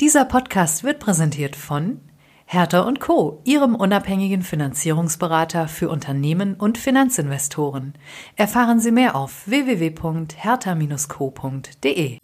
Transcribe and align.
Dieser 0.00 0.24
Podcast 0.24 0.82
wird 0.82 0.98
präsentiert 0.98 1.54
von 1.56 2.00
Hertha 2.46 2.80
und 2.80 3.00
Co., 3.00 3.42
Ihrem 3.44 3.74
unabhängigen 3.74 4.40
Finanzierungsberater 4.40 5.68
für 5.68 5.90
Unternehmen 5.90 6.54
und 6.54 6.78
Finanzinvestoren. 6.78 7.92
Erfahren 8.34 8.80
Sie 8.80 8.92
mehr 8.92 9.14
auf 9.14 9.46
www.hertha-co.de. 9.46 12.16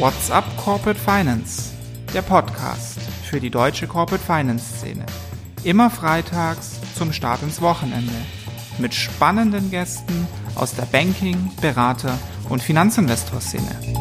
What's 0.00 0.32
up 0.32 0.44
Corporate 0.56 0.98
Finance? 0.98 1.74
Der 2.12 2.22
Podcast 2.22 2.98
für 3.22 3.38
die 3.38 3.50
deutsche 3.50 3.86
Corporate 3.86 4.24
Finance 4.24 4.78
Szene. 4.78 5.06
Immer 5.62 5.90
freitags 5.90 6.80
zum 6.96 7.12
Start 7.12 7.42
ins 7.42 7.60
Wochenende. 7.60 8.14
Mit 8.78 8.94
spannenden 8.94 9.70
Gästen 9.70 10.26
aus 10.54 10.74
der 10.74 10.84
Banking-, 10.84 11.50
Berater- 11.60 12.18
und 12.48 12.62
Finanzinvestor-Szene. 12.62 13.98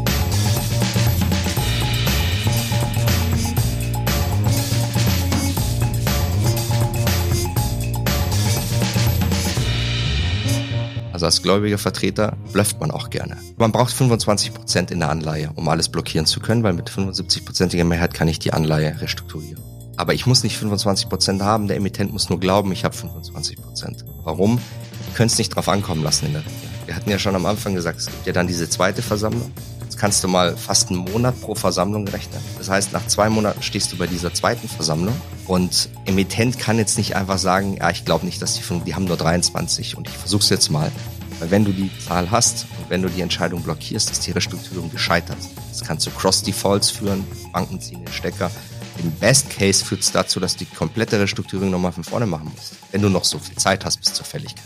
Also 11.12 11.26
als 11.26 11.42
gläubiger 11.42 11.80
Vertreter 11.80 12.38
blufft 12.54 12.80
man 12.80 12.92
auch 12.92 13.10
gerne. 13.10 13.38
Man 13.58 13.72
braucht 13.72 13.92
25 13.92 14.54
Prozent 14.54 14.92
in 14.92 15.00
der 15.00 15.10
Anleihe, 15.10 15.50
um 15.56 15.68
alles 15.68 15.90
blockieren 15.90 16.28
zu 16.28 16.40
können, 16.40 16.62
weil 16.62 16.74
mit 16.74 16.92
75%iger 16.92 17.86
Mehrheit 17.86 18.14
kann 18.14 18.28
ich 18.28 18.38
die 18.38 18.54
Anleihe 18.54 19.02
restrukturieren. 19.02 19.77
Aber 19.98 20.14
ich 20.14 20.28
muss 20.28 20.44
nicht 20.44 20.58
25 20.58 21.10
Prozent 21.10 21.42
haben, 21.42 21.68
der 21.68 21.78
Emittent 21.78 22.14
muss 22.14 22.30
nur 22.30 22.40
glauben, 22.40 22.72
ich 22.72 22.86
habe 22.86 22.96
25%. 22.96 23.60
Prozent. 23.60 24.06
Warum? 24.24 24.58
Wir 24.58 25.14
können 25.16 25.28
es 25.28 25.38
nicht 25.40 25.50
drauf 25.50 25.68
ankommen 25.68 26.04
lassen 26.04 26.28
in 26.28 26.34
der 26.34 26.42
Regel. 26.42 26.54
Wir 26.86 26.96
hatten 26.96 27.10
ja 27.10 27.18
schon 27.20 27.36
am 27.36 27.46
Anfang 27.48 27.74
gesagt, 27.74 28.00
es 28.00 28.06
gibt 28.06 28.28
ja 28.28 28.32
dann 28.32 28.48
diese 28.48 28.70
zweite 28.70 29.02
Versammlung. 29.02 29.52
Jetzt 29.82 29.98
kannst 29.98 30.24
du 30.24 30.28
mal 30.28 30.56
fast 30.56 30.90
einen 30.90 31.00
Monat 31.00 31.42
pro 31.42 31.56
Versammlung 31.56 32.08
rechnen. 32.08 32.40
Das 32.60 32.70
heißt, 32.70 32.94
nach 32.94 33.08
zwei 33.08 33.30
Monaten 33.30 33.64
stehst 33.64 33.92
du 33.92 33.98
bei 33.98 34.06
dieser 34.06 34.32
zweiten 34.34 34.70
Versammlung 34.70 35.16
und 35.48 35.90
Emittent 36.06 36.60
kann 36.60 36.78
jetzt 36.78 36.98
nicht 37.00 37.16
einfach 37.16 37.40
sagen, 37.40 37.78
ja, 37.78 37.90
ich 37.90 38.06
glaube 38.06 38.26
nicht, 38.26 38.40
dass 38.42 38.54
die, 38.54 38.80
die 38.86 38.94
haben 38.94 39.06
nur 39.06 39.18
23 39.18 39.98
und 39.98 40.08
ich 40.08 40.16
versuch's 40.16 40.50
jetzt 40.50 40.70
mal. 40.70 40.92
Weil 41.40 41.52
wenn 41.52 41.66
du 41.66 41.72
die 41.72 41.90
Zahl 42.08 42.30
hast 42.30 42.68
und 42.80 42.90
wenn 42.90 43.02
du 43.02 43.10
die 43.10 43.22
Entscheidung 43.22 43.64
blockierst, 43.64 44.12
ist 44.12 44.26
die 44.28 44.32
Restrukturierung 44.32 44.92
gescheitert. 44.92 45.38
Das 45.70 45.82
kann 45.82 46.00
zu 46.00 46.12
Cross-Defaults 46.12 46.92
führen, 46.92 47.26
Banken 47.52 47.82
ziehen 47.82 48.06
den 48.06 48.14
Stecker. 48.14 48.52
Im 49.00 49.12
Best 49.12 49.50
Case 49.50 49.86
führt 49.86 50.02
es 50.02 50.12
dazu, 50.12 50.40
dass 50.40 50.56
du 50.56 50.66
die 50.66 50.76
komplette 50.76 51.20
Restrukturierung 51.20 51.70
nochmal 51.70 51.92
von 51.92 52.04
vorne 52.04 52.26
machen 52.26 52.52
musst, 52.56 52.76
wenn 52.92 53.02
du 53.02 53.10
noch 53.10 53.24
so 53.24 53.38
viel 53.38 53.56
Zeit 53.56 53.86
hast 53.86 53.98
bis 53.98 54.14
zur 54.14 54.26
Fälligkeit. 54.26 54.66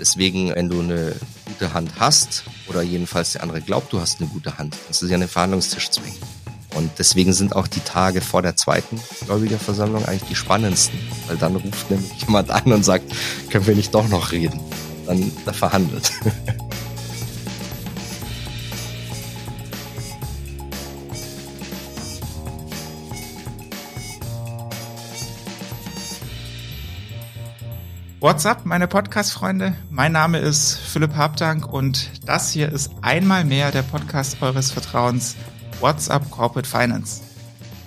Deswegen, 0.00 0.52
wenn 0.54 0.68
du 0.68 0.80
eine 0.80 1.14
gute 1.46 1.72
Hand 1.72 1.92
hast 2.00 2.44
oder 2.68 2.82
jedenfalls 2.82 3.32
der 3.32 3.42
andere 3.42 3.60
glaubt, 3.60 3.92
du 3.92 4.00
hast 4.00 4.20
eine 4.20 4.28
gute 4.28 4.58
Hand, 4.58 4.76
kannst 4.84 5.00
du 5.02 5.06
sie 5.06 5.14
an 5.14 5.20
den 5.20 5.28
Verhandlungstisch 5.28 5.90
zwingen. 5.90 6.18
Und 6.74 6.90
deswegen 6.98 7.32
sind 7.32 7.54
auch 7.54 7.68
die 7.68 7.80
Tage 7.80 8.20
vor 8.20 8.42
der 8.42 8.56
zweiten 8.56 9.00
Gläubigerversammlung 9.26 10.04
eigentlich 10.06 10.28
die 10.28 10.34
spannendsten, 10.34 10.98
weil 11.26 11.36
dann 11.36 11.56
ruft 11.56 11.90
nämlich 11.90 12.10
jemand 12.26 12.50
an 12.50 12.72
und 12.72 12.84
sagt, 12.84 13.12
können 13.50 13.66
wir 13.66 13.76
nicht 13.76 13.94
doch 13.94 14.08
noch 14.08 14.32
reden? 14.32 14.58
Dann 15.06 15.30
da 15.44 15.52
verhandelt. 15.52 16.10
What's 28.22 28.46
up, 28.46 28.64
meine 28.64 28.86
Podcast-Freunde? 28.86 29.74
Mein 29.90 30.12
Name 30.12 30.38
ist 30.38 30.78
Philipp 30.78 31.16
Habdank 31.16 31.66
und 31.66 32.08
das 32.24 32.52
hier 32.52 32.70
ist 32.70 32.92
einmal 33.00 33.44
mehr 33.44 33.72
der 33.72 33.82
Podcast 33.82 34.40
eures 34.40 34.70
Vertrauens 34.70 35.34
What's 35.80 36.08
up 36.08 36.30
Corporate 36.30 36.68
Finance. 36.68 37.20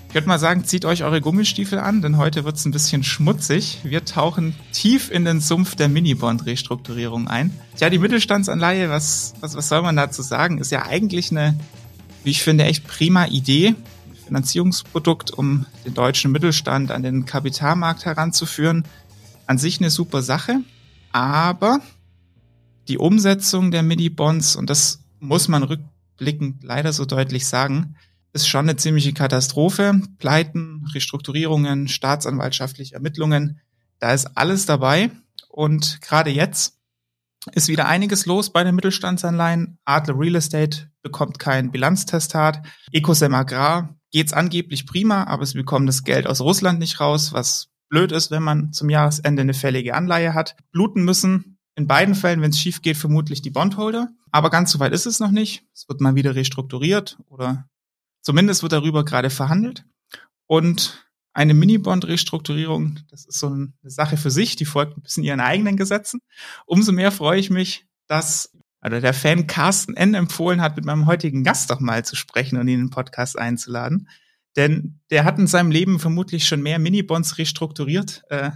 Ich 0.10 0.14
würde 0.14 0.28
mal 0.28 0.38
sagen, 0.38 0.66
zieht 0.66 0.84
euch 0.84 1.06
eure 1.06 1.22
Gummistiefel 1.22 1.80
an, 1.80 2.02
denn 2.02 2.18
heute 2.18 2.44
wird 2.44 2.58
es 2.58 2.66
ein 2.66 2.74
bisschen 2.74 3.02
schmutzig. 3.02 3.80
Wir 3.84 4.04
tauchen 4.04 4.58
tief 4.74 5.10
in 5.10 5.24
den 5.24 5.40
Sumpf 5.40 5.76
der 5.76 5.88
Minibond-Restrukturierung 5.88 7.30
ein. 7.30 7.58
Ja, 7.78 7.90
die 7.90 8.00
Mittelstandsanleihe, 8.00 8.90
was, 8.90 9.36
was, 9.40 9.56
was 9.56 9.70
soll 9.70 9.84
man 9.84 9.96
dazu 9.96 10.22
sagen, 10.22 10.58
ist 10.58 10.70
ja 10.70 10.86
eigentlich 10.86 11.32
eine, 11.32 11.58
wie 12.26 12.32
ich 12.32 12.44
finde, 12.44 12.66
echt 12.66 12.86
prima 12.86 13.28
Idee. 13.28 13.74
Finanzierungsprodukt, 14.26 15.32
um 15.32 15.66
den 15.86 15.94
deutschen 15.94 16.32
Mittelstand 16.34 16.92
an 16.92 17.04
den 17.04 17.26
Kapitalmarkt 17.26 18.04
heranzuführen 18.06 18.84
an 19.48 19.58
sich 19.58 19.80
eine 19.80 19.90
super 19.90 20.22
Sache, 20.22 20.62
aber 21.12 21.80
die 22.88 22.98
Umsetzung 22.98 23.72
der 23.72 23.84
Mini-Bonds, 23.84 24.56
und 24.56 24.70
das 24.70 25.00
muss 25.20 25.48
man 25.48 25.64
rückblickend 25.64 26.64
leider 26.64 26.94
so 26.94 27.06
deutlich 27.06 27.48
sagen, 27.48 27.96
ist 28.34 28.48
schon 28.48 28.68
eine 28.68 28.76
ziemliche 28.76 29.14
Katastrophe. 29.14 30.02
Pleiten, 30.20 30.86
Restrukturierungen, 30.94 31.88
staatsanwaltschaftliche 31.88 32.96
Ermittlungen, 32.96 33.62
da 34.00 34.14
ist 34.14 34.38
alles 34.38 34.66
dabei. 34.66 35.10
Und 35.50 36.02
gerade 36.02 36.30
jetzt 36.30 36.78
ist 37.54 37.68
wieder 37.68 37.88
einiges 37.88 38.26
los 38.26 38.52
bei 38.52 38.64
den 38.64 38.76
Mittelstandsanleihen. 38.76 39.78
Adler 39.86 40.20
Real 40.20 40.36
Estate 40.36 40.92
bekommt 41.02 41.40
kein 41.40 41.72
Bilanztestat. 41.72 42.62
Ecosem 42.92 43.34
Agrar 43.34 43.96
geht's 44.12 44.34
angeblich 44.34 44.86
prima, 44.86 45.26
aber 45.26 45.46
sie 45.46 45.58
bekommen 45.58 45.86
das 45.86 46.04
Geld 46.04 46.28
aus 46.28 46.42
Russland 46.42 46.80
nicht 46.80 47.00
raus, 47.00 47.32
was 47.32 47.70
blöd 47.90 48.12
ist, 48.12 48.32
wenn 48.32 48.44
man 48.44 48.74
zum 48.74 48.90
Jahresende 48.90 49.42
eine 49.42 49.54
fällige 49.54 49.94
Anleihe 49.96 50.34
hat. 50.34 50.56
Bluten 50.72 51.04
müssen 51.04 51.58
in 51.76 51.88
beiden 51.88 52.16
Fällen, 52.16 52.42
wenn 52.42 52.52
es 52.52 52.60
schief 52.60 52.82
geht, 52.82 52.98
vermutlich 52.98 53.42
die 53.42 53.50
Bondholder. 53.50 54.10
Aber 54.32 54.50
ganz 54.50 54.72
so 54.72 54.80
weit 54.80 54.94
ist 54.94 55.06
es 55.06 55.20
noch 55.20 55.32
nicht. 55.32 55.64
Es 55.74 55.88
wird 55.88 56.02
mal 56.02 56.16
wieder 56.16 56.36
restrukturiert 56.36 57.18
oder 57.28 57.70
zumindest 58.22 58.64
wird 58.64 58.72
darüber 58.72 59.06
gerade 59.06 59.30
verhandelt. 59.30 59.86
Und 60.48 61.06
eine 61.34 61.54
Mini-Bond-Restrukturierung, 61.54 63.00
das 63.10 63.26
ist 63.26 63.40
so 63.40 63.48
eine 63.48 63.74
Sache 63.84 64.16
für 64.16 64.32
sich, 64.32 64.56
die 64.56 64.66
folgt 64.66 64.98
ein 64.98 65.02
bisschen 65.02 65.24
ihren 65.24 65.42
eigenen 65.42 65.76
Gesetzen. 65.76 66.22
Umso 66.66 66.94
mehr 66.94 67.12
freue 67.12 67.40
ich 67.40 67.50
mich, 67.50 67.86
dass 68.08 68.52
also 68.80 69.00
der 69.00 69.14
Fan 69.16 69.48
Carsten 69.48 69.98
N. 69.98 70.14
empfohlen 70.14 70.62
hat, 70.62 70.76
mit 70.76 70.86
meinem 70.86 71.08
heutigen 71.08 71.44
Gast 71.44 71.72
doch 71.72 71.80
mal 71.80 72.06
zu 72.06 72.16
sprechen 72.16 72.58
und 72.60 72.68
ihn 72.68 72.76
in 72.76 72.86
den 72.86 72.90
Podcast 72.92 73.38
einzuladen. 73.38 74.08
Denn 74.56 75.00
der 75.10 75.26
hat 75.26 75.38
in 75.38 75.48
seinem 75.48 75.72
Leben 75.72 76.00
vermutlich 76.00 76.48
schon 76.48 76.62
mehr 76.62 76.80
Minibonds 76.80 77.38
restrukturiert, 77.38 78.24
äh, 78.30 78.52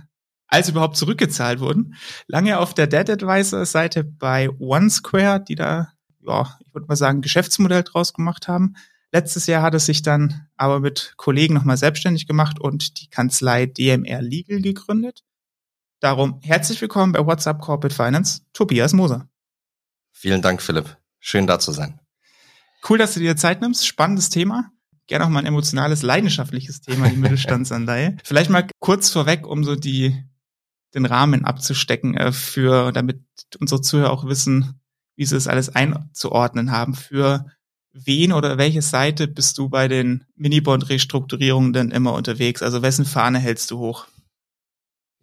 als 0.48 0.70
überhaupt 0.70 0.98
zurückgezahlt 0.98 1.60
wurden. 1.60 1.96
Lange 2.28 2.60
auf 2.60 2.74
der 2.74 2.88
Debt 2.88 3.10
Advisor 3.10 3.66
Seite 3.66 4.04
bei 4.04 4.50
OneSquare, 4.50 5.44
die 5.44 5.56
da, 5.56 5.94
ja, 6.26 6.58
ich 6.66 6.74
würde 6.74 6.88
mal 6.88 6.96
sagen, 6.96 7.22
Geschäftsmodell 7.22 7.84
draus 7.84 8.14
gemacht 8.14 8.48
haben. 8.48 8.76
Letztes 9.12 9.48
Jahr 9.48 9.62
hat 9.62 9.74
er 9.74 9.80
sich 9.80 10.02
dann 10.02 10.48
aber 10.56 10.80
mit 10.80 11.14
Kollegen 11.18 11.54
nochmal 11.54 11.78
selbstständig 11.78 12.28
gemacht 12.28 12.60
und 12.60 13.02
die 13.02 13.10
Kanzlei 13.10 13.66
DMR 13.66 14.22
Legal 14.22 14.62
gegründet. 14.62 15.24
Darum 16.00 16.40
herzlich 16.42 16.82
willkommen 16.82 17.12
bei 17.12 17.26
WhatsApp 17.26 17.60
Corporate 17.60 17.94
Finance, 17.94 18.42
Tobias 18.54 18.94
Moser. 18.94 19.28
Vielen 20.12 20.42
Dank, 20.42 20.62
Philipp. 20.62 20.98
Schön 21.20 21.48
da 21.48 21.60
zu 21.60 21.72
sein. 21.72 22.00
Cool, 22.88 22.98
dass 22.98 23.14
du 23.14 23.20
dir 23.20 23.36
Zeit 23.36 23.62
nimmst. 23.62 23.86
Spannendes 23.86 24.30
Thema 24.30 24.72
gerne 25.10 25.26
auch 25.26 25.30
mal 25.30 25.40
ein 25.40 25.46
emotionales, 25.46 26.02
leidenschaftliches 26.02 26.82
Thema, 26.82 27.10
die 27.10 27.18
Mittelstandsanleihe. 27.18 28.16
Vielleicht 28.24 28.50
mal 28.50 28.68
kurz 28.80 29.10
vorweg, 29.10 29.46
um 29.46 29.66
so 29.66 29.76
die, 29.76 30.24
den 30.94 31.06
Rahmen 31.06 31.44
abzustecken, 31.44 32.16
äh, 32.16 32.32
für, 32.32 32.94
damit 32.94 33.22
unsere 33.60 33.82
Zuhörer 33.82 34.12
auch 34.12 34.26
wissen, 34.26 34.80
wie 35.18 35.26
sie 35.26 35.36
es 35.36 35.48
alles 35.48 35.76
einzuordnen 35.76 36.72
haben. 36.72 36.94
Für 36.94 37.46
wen 37.92 38.32
oder 38.32 38.58
welche 38.58 38.82
Seite 38.82 39.28
bist 39.28 39.58
du 39.58 39.68
bei 39.68 39.88
den 39.88 40.24
Minibond-Restrukturierungen 40.36 41.74
denn 41.74 41.92
immer 41.92 42.14
unterwegs? 42.14 42.64
Also 42.64 42.82
wessen 42.82 43.06
Fahne 43.06 43.40
hältst 43.40 43.72
du 43.72 43.80
hoch? 43.80 44.08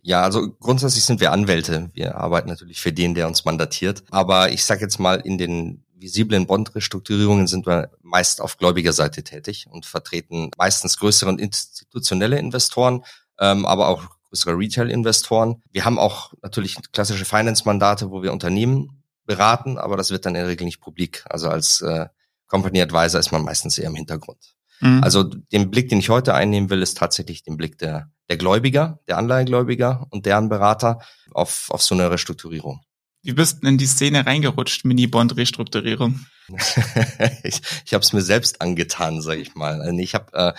Ja, 0.02 0.22
also 0.22 0.52
grundsätzlich 0.60 1.04
sind 1.04 1.20
wir 1.20 1.32
Anwälte. 1.32 1.91
Wir 1.94 2.16
arbeiten 2.16 2.48
natürlich 2.48 2.80
für 2.80 2.92
den, 2.92 3.14
der 3.14 3.26
uns 3.26 3.44
mandatiert. 3.44 4.04
Aber 4.10 4.52
ich 4.52 4.64
sage 4.64 4.82
jetzt 4.82 5.00
mal, 5.00 5.16
in 5.16 5.38
den 5.38 5.86
visiblen 5.98 6.46
Bond-Restrukturierungen 6.46 7.46
sind 7.46 7.66
wir 7.66 7.90
meist 8.02 8.40
auf 8.40 8.58
gläubiger 8.58 8.93
Seite 8.93 9.22
tätig 9.25 9.66
und 9.70 9.87
vertreten 9.87 10.50
meistens 10.56 10.98
größere 10.98 11.31
und 11.31 11.40
institutionelle 11.40 12.38
Investoren, 12.38 13.04
ähm, 13.38 13.66
aber 13.66 13.88
auch 13.88 14.04
größere 14.28 14.56
Retail-Investoren. 14.56 15.62
Wir 15.70 15.84
haben 15.84 15.98
auch 15.98 16.32
natürlich 16.43 16.76
klassische 16.93 17.25
Finance-Mandate, 17.25 18.10
wo 18.10 18.22
wir 18.22 18.32
Unternehmen 18.32 19.02
beraten, 19.25 19.78
aber 19.78 19.96
das 19.96 20.10
wird 20.10 20.26
dann 20.26 20.34
in 20.34 20.43
der 20.43 20.48
Regel 20.48 20.64
nicht 20.64 20.81
publik. 20.81 21.25
Also 21.28 21.48
als 21.48 21.81
äh, 21.81 22.06
Company 22.46 22.81
Advisor 22.81 23.19
ist 23.19 23.32
man 23.32 23.42
meistens 23.42 23.78
eher 23.78 23.88
im 23.88 23.94
Hintergrund. 23.94 24.54
Mhm. 24.81 25.02
Also 25.02 25.25
den 25.25 25.70
Blick, 25.70 25.88
den 25.88 25.99
ich 25.99 26.10
heute 26.10 26.34
einnehmen 26.34 26.70
will, 26.70 26.82
ist 26.82 26.99
tatsächlich 26.99 27.42
den 27.42 27.56
Blick 27.56 27.78
der, 27.78 28.10
der 28.28 28.37
Gläubiger, 28.37 29.00
der 29.08 29.19
Anleihegläubiger 29.19 30.06
und 30.10 30.26
deren 30.26 30.49
Berater 30.49 31.00
auf, 31.32 31.70
auf 31.70 31.82
so 31.82 31.94
eine 31.94 32.10
Restrukturierung. 32.10 32.82
Wie 33.26 33.32
bist 33.32 33.62
du 33.62 33.67
in 33.67 33.76
die 33.76 33.87
Szene 33.87 34.25
reingerutscht, 34.25 34.84
Mini-Bond-Restrukturierung? 34.84 36.20
ich 37.43 37.61
ich 37.84 37.93
habe 37.93 38.02
es 38.02 38.12
mir 38.12 38.23
selbst 38.23 38.61
angetan, 38.61 39.20
sage 39.20 39.40
ich 39.40 39.56
mal. 39.56 39.81
Also 39.81 39.99
ich 39.99 40.14
habe 40.14 40.32
äh, 40.32 40.52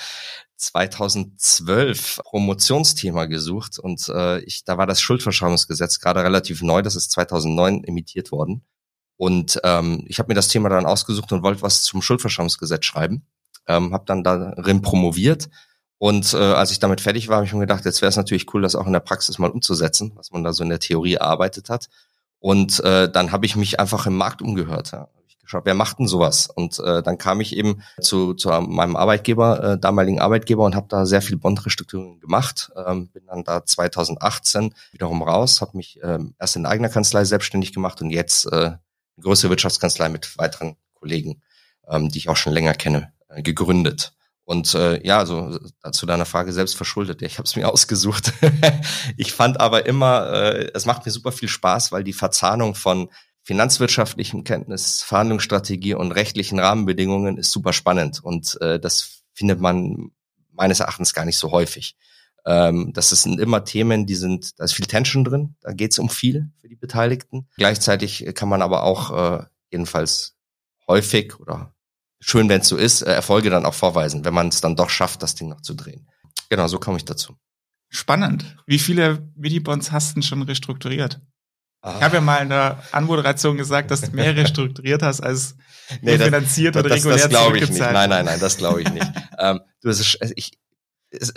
2012 0.58 2.19
Promotionsthema 2.25 3.25
gesucht 3.25 3.80
und 3.80 4.10
äh, 4.10 4.40
ich, 4.40 4.66
da 4.66 4.78
war 4.78 4.86
das 4.86 5.00
Schuldverschreibungsgesetz 5.00 6.00
gerade 6.00 6.24
relativ 6.24 6.62
neu, 6.62 6.81
das 6.81 6.98
ist 6.98 7.12
2009 7.12 7.86
imitiert 7.86 8.34
worden. 8.34 8.66
Und 9.16 9.62
ähm, 9.64 10.04
ich 10.08 10.19
habe 10.19 10.28
mir 10.28 10.36
das 10.36 10.50
Thema 10.50 10.68
dann 10.68 10.86
ausgesucht 10.86 11.31
und 11.31 11.44
wollte 11.44 11.62
was 11.62 11.84
zum 11.84 12.02
Schuldverschreibungsgesetz 12.02 12.84
schreiben. 12.84 13.25
Ähm, 13.66 13.94
habe 13.94 14.04
dann 14.06 14.24
darin 14.24 14.81
promoviert 14.81 15.50
und 16.00 16.34
äh, 16.34 16.38
als 16.38 16.72
ich 16.72 16.80
damit 16.80 17.02
fertig 17.02 17.28
war, 17.28 17.38
habe 17.38 17.46
ich 17.46 17.54
mir 17.54 17.62
gedacht, 17.62 17.86
jetzt 17.86 18.02
wäre 18.02 18.10
es 18.10 18.18
natürlich 18.18 18.54
cool, 18.54 18.62
das 18.62 18.75
auch 18.75 18.86
in 18.86 18.94
der 18.94 19.00
Praxis 19.00 19.40
mal 19.40 19.50
umzusetzen, 19.50 20.12
was 20.16 20.31
man 20.31 20.44
da 20.44 20.54
so 20.54 20.64
in 20.64 20.69
der 20.69 20.80
Theorie 20.80 21.16
erarbeitet 21.16 21.69
hat. 21.69 21.88
Und 22.39 22.80
äh, 22.81 23.12
dann 23.12 23.31
habe 23.31 23.45
ich 23.45 23.56
mich 23.56 23.80
einfach 23.80 24.06
im 24.06 24.16
Markt 24.16 24.42
umgehört. 24.42 24.92
Ja. 24.92 25.10
Ich 25.28 25.39
geschaut, 25.39 25.66
wer 25.66 25.74
macht 25.74 26.00
denn 26.00 26.07
sowas? 26.07 26.48
Und 26.48 26.80
äh, 26.80 27.01
dann 27.01 27.18
kam 27.18 27.42
ich 27.42 27.56
eben 27.56 27.81
zu, 28.00 28.34
zu 28.34 28.50
meinem 28.50 28.95
Arbeitgeber, 28.95 29.63
äh, 29.63 29.80
damaligen 29.80 30.19
Arbeitgeber, 30.19 30.66
und 30.66 30.75
habe 30.75 30.88
da 30.89 31.06
sehr 31.06 31.22
viel 31.22 31.38
Bondrestrukturierung 31.38 32.19
gemacht. 32.19 32.72
Ähm, 32.86 33.07
bin 33.10 33.25
dann 33.25 33.44
da 33.44 33.66
2018 33.66 34.74
wiederum 34.92 35.22
raus, 35.24 35.62
habe 35.62 35.78
mich 35.78 36.01
äh, 36.04 36.19
erst 36.39 36.56
in 36.56 36.66
eigener 36.66 36.89
Kanzlei 36.89 37.24
selbstständig 37.24 37.74
gemacht 37.74 38.01
und 38.01 38.12
jetzt 38.12 38.45
äh, 38.51 38.56
eine 38.56 38.80
größere 39.22 39.50
Wirtschaftskanzlei 39.50 40.10
mit 40.10 40.38
weiteren 40.38 40.75
Kollegen, 40.94 41.42
ähm, 41.88 42.10
die 42.10 42.19
ich 42.19 42.30
auch 42.30 42.38
schon 42.38 42.54
länger 42.54 42.74
kenne, 42.74 43.13
äh, 43.30 43.42
gegründet. 43.42 44.13
Und 44.48 44.74
äh, 44.76 45.06
ja, 45.06 45.20
also 45.20 45.60
zu 45.92 46.06
deiner 46.06 46.26
Frage 46.26 46.54
selbst 46.54 46.78
verschuldet. 46.78 47.22
Ich 47.22 47.38
habe 47.38 47.46
es 47.46 47.58
mir 47.58 47.68
ausgesucht. 47.72 48.32
ich 49.18 49.34
fand 49.34 49.60
aber 49.60 49.86
immer, 49.86 50.32
äh, 50.32 50.72
es 50.74 50.86
macht 50.86 51.06
mir 51.06 51.12
super 51.12 51.34
viel 51.34 51.50
Spaß, 51.50 51.92
weil 51.92 52.06
die 52.06 52.14
Verzahnung 52.14 52.74
von 52.74 53.10
finanzwirtschaftlichem 53.44 54.46
Kenntnis, 54.46 55.04
Verhandlungsstrategie 55.04 55.96
und 55.96 56.14
rechtlichen 56.14 56.60
Rahmenbedingungen 56.60 57.38
ist 57.38 57.52
super 57.52 57.74
spannend. 57.74 58.24
Und 58.24 58.58
äh, 58.62 58.80
das 58.80 59.24
findet 59.34 59.60
man 59.60 60.12
meines 60.54 60.80
Erachtens 60.80 61.14
gar 61.14 61.26
nicht 61.26 61.38
so 61.38 61.52
häufig. 61.52 61.98
Ähm, 62.46 62.94
das 62.94 63.10
sind 63.10 63.42
immer 63.42 63.66
Themen, 63.66 64.06
die 64.06 64.16
sind, 64.16 64.58
da 64.60 64.64
ist 64.64 64.76
viel 64.76 64.86
Tension 64.86 65.26
drin, 65.26 65.58
da 65.60 65.74
geht 65.74 65.92
es 65.92 66.00
um 66.00 66.08
viel 66.08 66.52
für 66.62 66.70
die 66.70 66.78
Beteiligten. 66.78 67.50
Gleichzeitig 67.58 68.26
kann 68.34 68.48
man 68.48 68.62
aber 68.62 68.84
auch 68.84 69.40
äh, 69.42 69.44
jedenfalls 69.72 70.38
häufig 70.88 71.38
oder 71.42 71.74
schön, 72.19 72.50
wenn 72.50 72.62
es 72.62 72.68
so 72.68 72.78
ist, 72.78 73.02
äh, 73.02 73.14
Erfolge 73.14 73.50
dann 73.50 73.66
auch 73.66 73.74
vorweisen, 73.74 74.25
wenn 74.25 74.34
man 74.34 74.50
es 74.50 74.62
dann 74.62 74.75
doch 74.75 74.90
schafft, 74.90 75.24
das 75.24 75.36
Ding 75.36 75.50
noch 75.50 75.62
zu 75.62 75.74
drehen. 75.74 76.08
Genau, 76.50 76.68
so 76.68 76.80
komme 76.80 76.98
ich 76.98 77.06
dazu. 77.06 77.38
Spannend. 77.90 78.58
Wie 78.66 78.80
viele 78.80 79.30
Mini-Bonds 79.36 79.92
hast 79.92 80.18
du 80.18 80.22
schon 80.22 80.42
restrukturiert? 80.42 81.22
Ah. 81.81 81.96
Ich 81.98 82.04
habe 82.04 82.16
ja 82.16 82.22
mal 82.22 82.38
in 82.38 82.50
der 82.50 82.84
Anmoderation 82.92 83.58
gesagt, 83.58 83.92
dass 83.92 84.02
du 84.02 84.12
mehr 84.12 84.36
restrukturiert 84.36 85.02
hast 85.04 85.22
als 85.22 85.56
nee, 86.02 86.18
finanziert 86.18 86.75
das, 86.75 86.84
oder 86.84 86.96
regulär 86.96 87.16
Das, 87.16 87.24
das 87.24 87.30
glaube 87.30 87.58
ich 87.58 87.69
nicht. 87.69 87.80
Nein, 87.80 88.10
nein, 88.10 88.25
nein, 88.25 88.40
das 88.40 88.58
glaube 88.58 88.81
ich 88.81 88.92
nicht. 88.92 89.08
ähm, 89.40 89.62
du, 89.81 89.90
es 89.90 90.00
ist, 90.00 90.18
ich, 90.36 90.52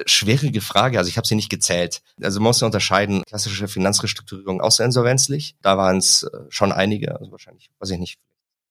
schwierige 0.07 0.61
Frage. 0.61 0.99
Also 0.99 1.09
ich 1.09 1.17
habe 1.17 1.27
sie 1.27 1.37
nicht 1.37 1.51
gezählt. 1.51 2.03
Also 2.21 2.41
man 2.41 2.49
muss 2.49 2.61
ja 2.61 2.67
unterscheiden, 2.67 3.23
klassische 3.25 3.69
Finanzrestrukturierung 3.69 4.61
außerinsolvenzlich. 4.61 5.57
Da 5.63 5.77
waren 5.79 5.99
es 5.99 6.25
äh, 6.25 6.39
schon 6.49 6.73
einige, 6.73 7.19
also 7.19 7.31
wahrscheinlich, 7.31 7.71
weiß 7.79 7.91
ich 7.91 7.99
nicht, 7.99 8.19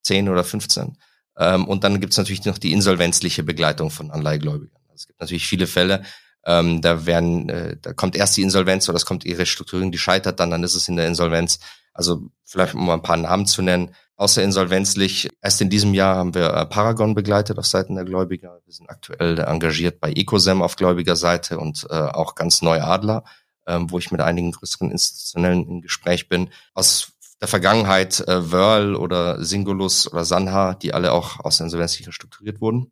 zehn 0.01 0.27
oder 0.27 0.43
15. 0.43 0.97
Ähm, 1.39 1.65
und 1.65 1.83
dann 1.83 1.99
gibt 1.99 2.13
es 2.13 2.17
natürlich 2.17 2.45
noch 2.45 2.57
die 2.57 2.73
insolvenzliche 2.73 3.43
Begleitung 3.43 3.89
von 3.89 4.11
Anleihegläubigern. 4.11 4.81
Also 4.89 4.95
es 4.95 5.07
gibt 5.07 5.19
natürlich 5.19 5.47
viele 5.47 5.65
Fälle, 5.65 6.03
ähm, 6.45 6.81
da 6.81 7.05
werden, 7.05 7.49
äh, 7.49 7.77
da 7.81 7.93
kommt 7.93 8.15
erst 8.15 8.37
die 8.37 8.41
Insolvenz 8.41 8.87
oder 8.87 8.97
es 8.97 9.05
kommt 9.05 9.25
ihre 9.25 9.45
Strukturierung, 9.45 9.91
die 9.91 9.97
scheitert 9.97 10.39
dann, 10.39 10.51
dann 10.51 10.63
ist 10.63 10.75
es 10.75 10.87
in 10.87 10.95
der 10.95 11.07
Insolvenz. 11.07 11.59
Also 11.93 12.29
vielleicht 12.45 12.75
um 12.75 12.85
mal 12.85 12.93
ein 12.93 13.01
paar 13.01 13.17
Namen 13.17 13.45
zu 13.45 13.61
nennen. 13.61 13.93
Außer 14.15 14.43
insolvenzlich, 14.43 15.29
erst 15.41 15.61
in 15.61 15.69
diesem 15.69 15.93
Jahr 15.93 16.15
haben 16.17 16.33
wir 16.33 16.53
äh, 16.53 16.65
Paragon 16.65 17.15
begleitet 17.15 17.57
auf 17.57 17.65
Seiten 17.65 17.95
der 17.95 18.03
Gläubiger. 18.03 18.59
Wir 18.65 18.73
sind 18.73 18.89
aktuell 18.89 19.39
engagiert 19.39 19.99
bei 20.01 20.11
Ecosem 20.11 20.61
auf 20.61 20.75
Gläubigerseite 20.75 21.57
und 21.57 21.87
äh, 21.89 21.93
auch 21.93 22.35
ganz 22.35 22.61
neu 22.61 22.81
Adler, 22.81 23.23
ähm, 23.65 23.89
wo 23.91 23.97
ich 23.97 24.11
mit 24.11 24.19
einigen 24.19 24.51
größeren 24.51 24.91
Institutionellen 24.91 25.67
im 25.67 25.81
Gespräch 25.81 26.27
bin. 26.27 26.49
Aus 26.73 27.13
der 27.41 27.47
Vergangenheit 27.47 28.19
äh, 28.27 28.51
Wörl 28.51 28.95
oder 28.95 29.43
Singulus 29.43 30.11
oder 30.11 30.25
Sanha, 30.25 30.73
die 30.75 30.93
alle 30.93 31.11
auch 31.11 31.39
aus 31.39 31.57
der 31.57 31.65
Insolvenzlich 31.65 32.13
strukturiert 32.13 32.61
wurden. 32.61 32.91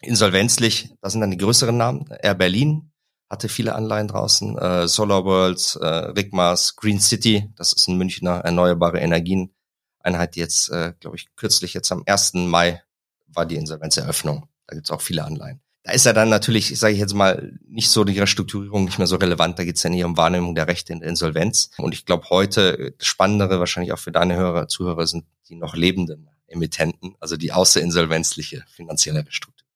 Insolvenzlich, 0.00 0.94
das 1.00 1.12
sind 1.12 1.20
dann 1.20 1.32
die 1.32 1.38
größeren 1.38 1.76
Namen. 1.76 2.08
Air 2.22 2.34
Berlin 2.34 2.92
hatte 3.28 3.48
viele 3.48 3.74
Anleihen 3.74 4.08
draußen, 4.08 4.56
äh, 4.56 4.88
Solar 4.88 5.24
Worlds, 5.24 5.76
äh, 5.76 5.86
Rigmas, 5.86 6.76
Green 6.76 7.00
City, 7.00 7.52
das 7.56 7.72
ist 7.72 7.88
ein 7.88 7.98
Münchner 7.98 8.40
erneuerbare 8.40 9.00
Energien 9.00 9.54
Einheit, 10.00 10.36
die 10.36 10.40
jetzt, 10.40 10.70
äh, 10.70 10.94
glaube 11.00 11.16
ich, 11.16 11.34
kürzlich 11.36 11.74
jetzt 11.74 11.92
am 11.92 12.04
1. 12.06 12.46
Mai 12.46 12.82
war 13.26 13.44
die 13.44 13.56
Insolvenzeröffnung. 13.56 14.48
Da 14.66 14.74
gibt's 14.74 14.90
auch 14.90 15.02
viele 15.02 15.24
Anleihen 15.24 15.60
da 15.88 15.94
ist 15.94 16.04
ja 16.04 16.12
dann 16.12 16.28
natürlich, 16.28 16.78
sage 16.78 16.92
ich 16.92 17.00
jetzt 17.00 17.14
mal, 17.14 17.58
nicht 17.66 17.88
so 17.88 18.04
die 18.04 18.18
Restrukturierung 18.18 18.84
nicht 18.84 18.98
mehr 18.98 19.06
so 19.06 19.16
relevant. 19.16 19.58
Da 19.58 19.64
geht 19.64 19.76
es 19.76 19.82
ja 19.82 19.88
nicht 19.88 20.04
um 20.04 20.18
Wahrnehmung 20.18 20.54
der 20.54 20.68
Rechte 20.68 20.92
in 20.92 21.00
der 21.00 21.08
Insolvenz. 21.08 21.70
Und 21.78 21.94
ich 21.94 22.04
glaube, 22.04 22.28
heute 22.28 22.94
das 22.98 23.06
Spannendere 23.06 23.58
wahrscheinlich 23.58 23.94
auch 23.94 23.98
für 23.98 24.12
deine 24.12 24.36
Hörer, 24.36 24.68
Zuhörer 24.68 25.06
sind 25.06 25.24
die 25.48 25.54
noch 25.54 25.74
lebenden 25.74 26.28
Emittenten, 26.46 27.14
also 27.20 27.38
die 27.38 27.52
außerinsolvenzliche 27.52 28.66
finanzielle 28.68 29.26
Restrukturierung. 29.26 29.66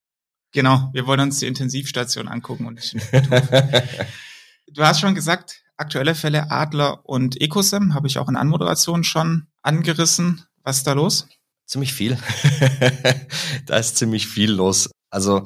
Genau, 0.52 0.90
wir 0.92 1.06
wollen 1.06 1.20
uns 1.20 1.38
die 1.38 1.46
Intensivstation 1.46 2.28
angucken 2.28 2.66
und 2.66 2.78
Du 4.74 4.84
hast 4.84 5.00
schon 5.00 5.14
gesagt, 5.14 5.62
aktuelle 5.78 6.14
Fälle 6.14 6.50
Adler 6.50 7.06
und 7.08 7.40
Ecosem 7.40 7.94
habe 7.94 8.06
ich 8.06 8.18
auch 8.18 8.28
in 8.28 8.36
Anmoderation 8.36 9.02
schon 9.02 9.46
angerissen. 9.62 10.44
Was 10.62 10.78
ist 10.78 10.86
da 10.86 10.92
los? 10.92 11.26
Ziemlich 11.64 11.94
viel. 11.94 12.18
da 13.66 13.78
ist 13.78 13.96
ziemlich 13.96 14.26
viel 14.26 14.52
los. 14.52 14.90
Also 15.10 15.44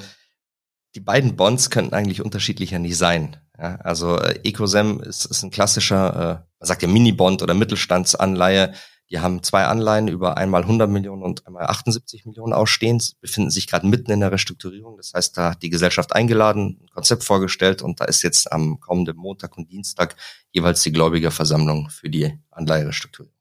die 0.96 1.00
beiden 1.00 1.36
Bonds 1.36 1.68
könnten 1.68 1.94
eigentlich 1.94 2.22
unterschiedlicher 2.22 2.78
nicht 2.78 2.96
sein. 2.96 3.36
Ja, 3.58 3.76
also 3.76 4.18
äh, 4.18 4.40
Ecosem 4.44 5.00
ist, 5.00 5.26
ist 5.26 5.42
ein 5.42 5.50
klassischer, 5.50 6.14
äh, 6.14 6.34
man 6.58 6.66
sagt 6.66 6.80
ja 6.80 6.88
Mini-Bond 6.88 7.42
oder 7.42 7.52
Mittelstandsanleihe. 7.52 8.72
Die 9.10 9.20
haben 9.20 9.42
zwei 9.42 9.66
Anleihen 9.66 10.08
über 10.08 10.38
einmal 10.38 10.62
100 10.62 10.90
Millionen 10.90 11.22
und 11.22 11.46
einmal 11.46 11.66
78 11.66 12.24
Millionen 12.24 12.54
ausstehend, 12.54 13.14
befinden 13.20 13.50
sich 13.50 13.66
gerade 13.68 13.86
mitten 13.86 14.10
in 14.10 14.20
der 14.20 14.32
Restrukturierung. 14.32 14.96
Das 14.96 15.12
heißt, 15.14 15.36
da 15.36 15.50
hat 15.50 15.62
die 15.62 15.68
Gesellschaft 15.68 16.14
eingeladen, 16.14 16.78
ein 16.82 16.88
Konzept 16.88 17.22
vorgestellt 17.22 17.82
und 17.82 18.00
da 18.00 18.06
ist 18.06 18.22
jetzt 18.22 18.50
am 18.50 18.80
kommenden 18.80 19.18
Montag 19.18 19.58
und 19.58 19.70
Dienstag 19.70 20.16
jeweils 20.50 20.82
die 20.82 20.92
Gläubigerversammlung 20.92 21.90
für 21.90 22.08
die 22.08 22.38
Anleiherestrukturierung. 22.50 23.36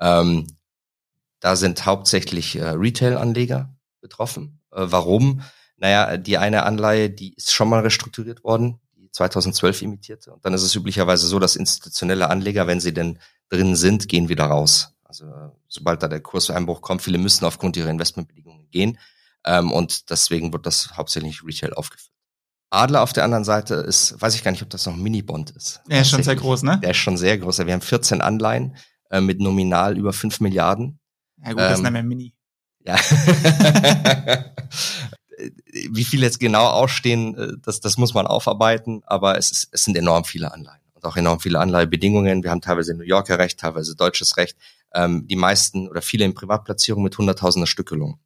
Ähm, 0.00 0.46
da 1.38 1.54
sind 1.54 1.86
hauptsächlich 1.86 2.56
äh, 2.56 2.70
Retail-Anleger 2.70 3.72
betroffen. 4.00 4.60
Äh, 4.72 4.86
warum? 4.86 5.42
Naja, 5.80 6.18
die 6.18 6.36
eine 6.38 6.64
Anleihe, 6.64 7.10
die 7.10 7.34
ist 7.34 7.52
schon 7.52 7.68
mal 7.68 7.80
restrukturiert 7.80 8.44
worden, 8.44 8.78
die 8.96 9.10
2012 9.10 9.82
imitierte. 9.82 10.32
Und 10.32 10.44
dann 10.44 10.52
ist 10.52 10.62
es 10.62 10.74
üblicherweise 10.74 11.26
so, 11.26 11.38
dass 11.38 11.56
institutionelle 11.56 12.28
Anleger, 12.28 12.66
wenn 12.66 12.80
sie 12.80 12.92
denn 12.92 13.18
drin 13.48 13.74
sind, 13.74 14.06
gehen 14.08 14.28
wieder 14.28 14.44
raus. 14.44 14.94
Also 15.04 15.26
sobald 15.68 16.02
da 16.02 16.08
der 16.08 16.20
Kurseinbruch 16.20 16.82
kommt, 16.82 17.00
viele 17.02 17.16
müssen 17.18 17.46
aufgrund 17.46 17.78
ihrer 17.78 17.88
Investmentbedingungen 17.88 18.70
gehen. 18.70 18.98
Ähm, 19.44 19.72
und 19.72 20.10
deswegen 20.10 20.52
wird 20.52 20.66
das 20.66 20.96
hauptsächlich 20.96 21.42
Retail 21.42 21.72
aufgeführt. 21.72 22.12
Adler 22.68 23.02
auf 23.02 23.14
der 23.14 23.24
anderen 23.24 23.44
Seite 23.44 23.74
ist, 23.76 24.20
weiß 24.20 24.34
ich 24.34 24.44
gar 24.44 24.50
nicht, 24.50 24.62
ob 24.62 24.70
das 24.70 24.84
noch 24.84 24.92
ein 24.92 25.02
Mini-Bond 25.02 25.50
ist. 25.50 25.80
Der 25.88 26.02
ist 26.02 26.10
schon 26.10 26.22
sehr 26.22 26.36
groß, 26.36 26.62
ne? 26.62 26.78
Der 26.82 26.90
ist 26.90 26.98
schon 26.98 27.16
sehr 27.16 27.38
groß. 27.38 27.58
Wir 27.66 27.72
haben 27.72 27.80
14 27.80 28.20
Anleihen 28.20 28.76
äh, 29.10 29.22
mit 29.22 29.40
nominal 29.40 29.96
über 29.96 30.12
5 30.12 30.40
Milliarden. 30.40 31.00
Ja 31.42 31.52
gut, 31.52 31.58
das 31.58 31.68
ähm, 31.68 31.74
ist 31.74 31.82
nicht 31.82 31.92
mehr 31.92 32.02
Mini. 32.02 32.34
Ja. 32.84 32.96
wie 35.90 36.04
viele 36.04 36.26
jetzt 36.26 36.40
genau 36.40 36.66
ausstehen, 36.66 37.36
äh, 37.36 37.52
das, 37.62 37.80
das 37.80 37.96
muss 37.98 38.14
man 38.14 38.26
aufarbeiten, 38.26 39.02
aber 39.06 39.38
es, 39.38 39.50
ist, 39.50 39.68
es 39.72 39.84
sind 39.84 39.96
enorm 39.96 40.24
viele 40.24 40.52
Anleihen 40.52 40.80
und 40.94 41.04
auch 41.04 41.16
enorm 41.16 41.40
viele 41.40 41.60
Anleihebedingungen. 41.60 42.42
Wir 42.42 42.50
haben 42.50 42.60
teilweise 42.60 42.94
New 42.94 43.04
Yorker 43.04 43.38
Recht, 43.38 43.60
teilweise 43.60 43.96
deutsches 43.96 44.36
Recht, 44.36 44.56
ähm, 44.94 45.26
die 45.26 45.36
meisten 45.36 45.88
oder 45.88 46.02
viele 46.02 46.24
in 46.24 46.34
Privatplatzierung 46.34 47.02
mit 47.02 47.16
hunderttausender 47.16 47.66
Stückelung. 47.66 48.18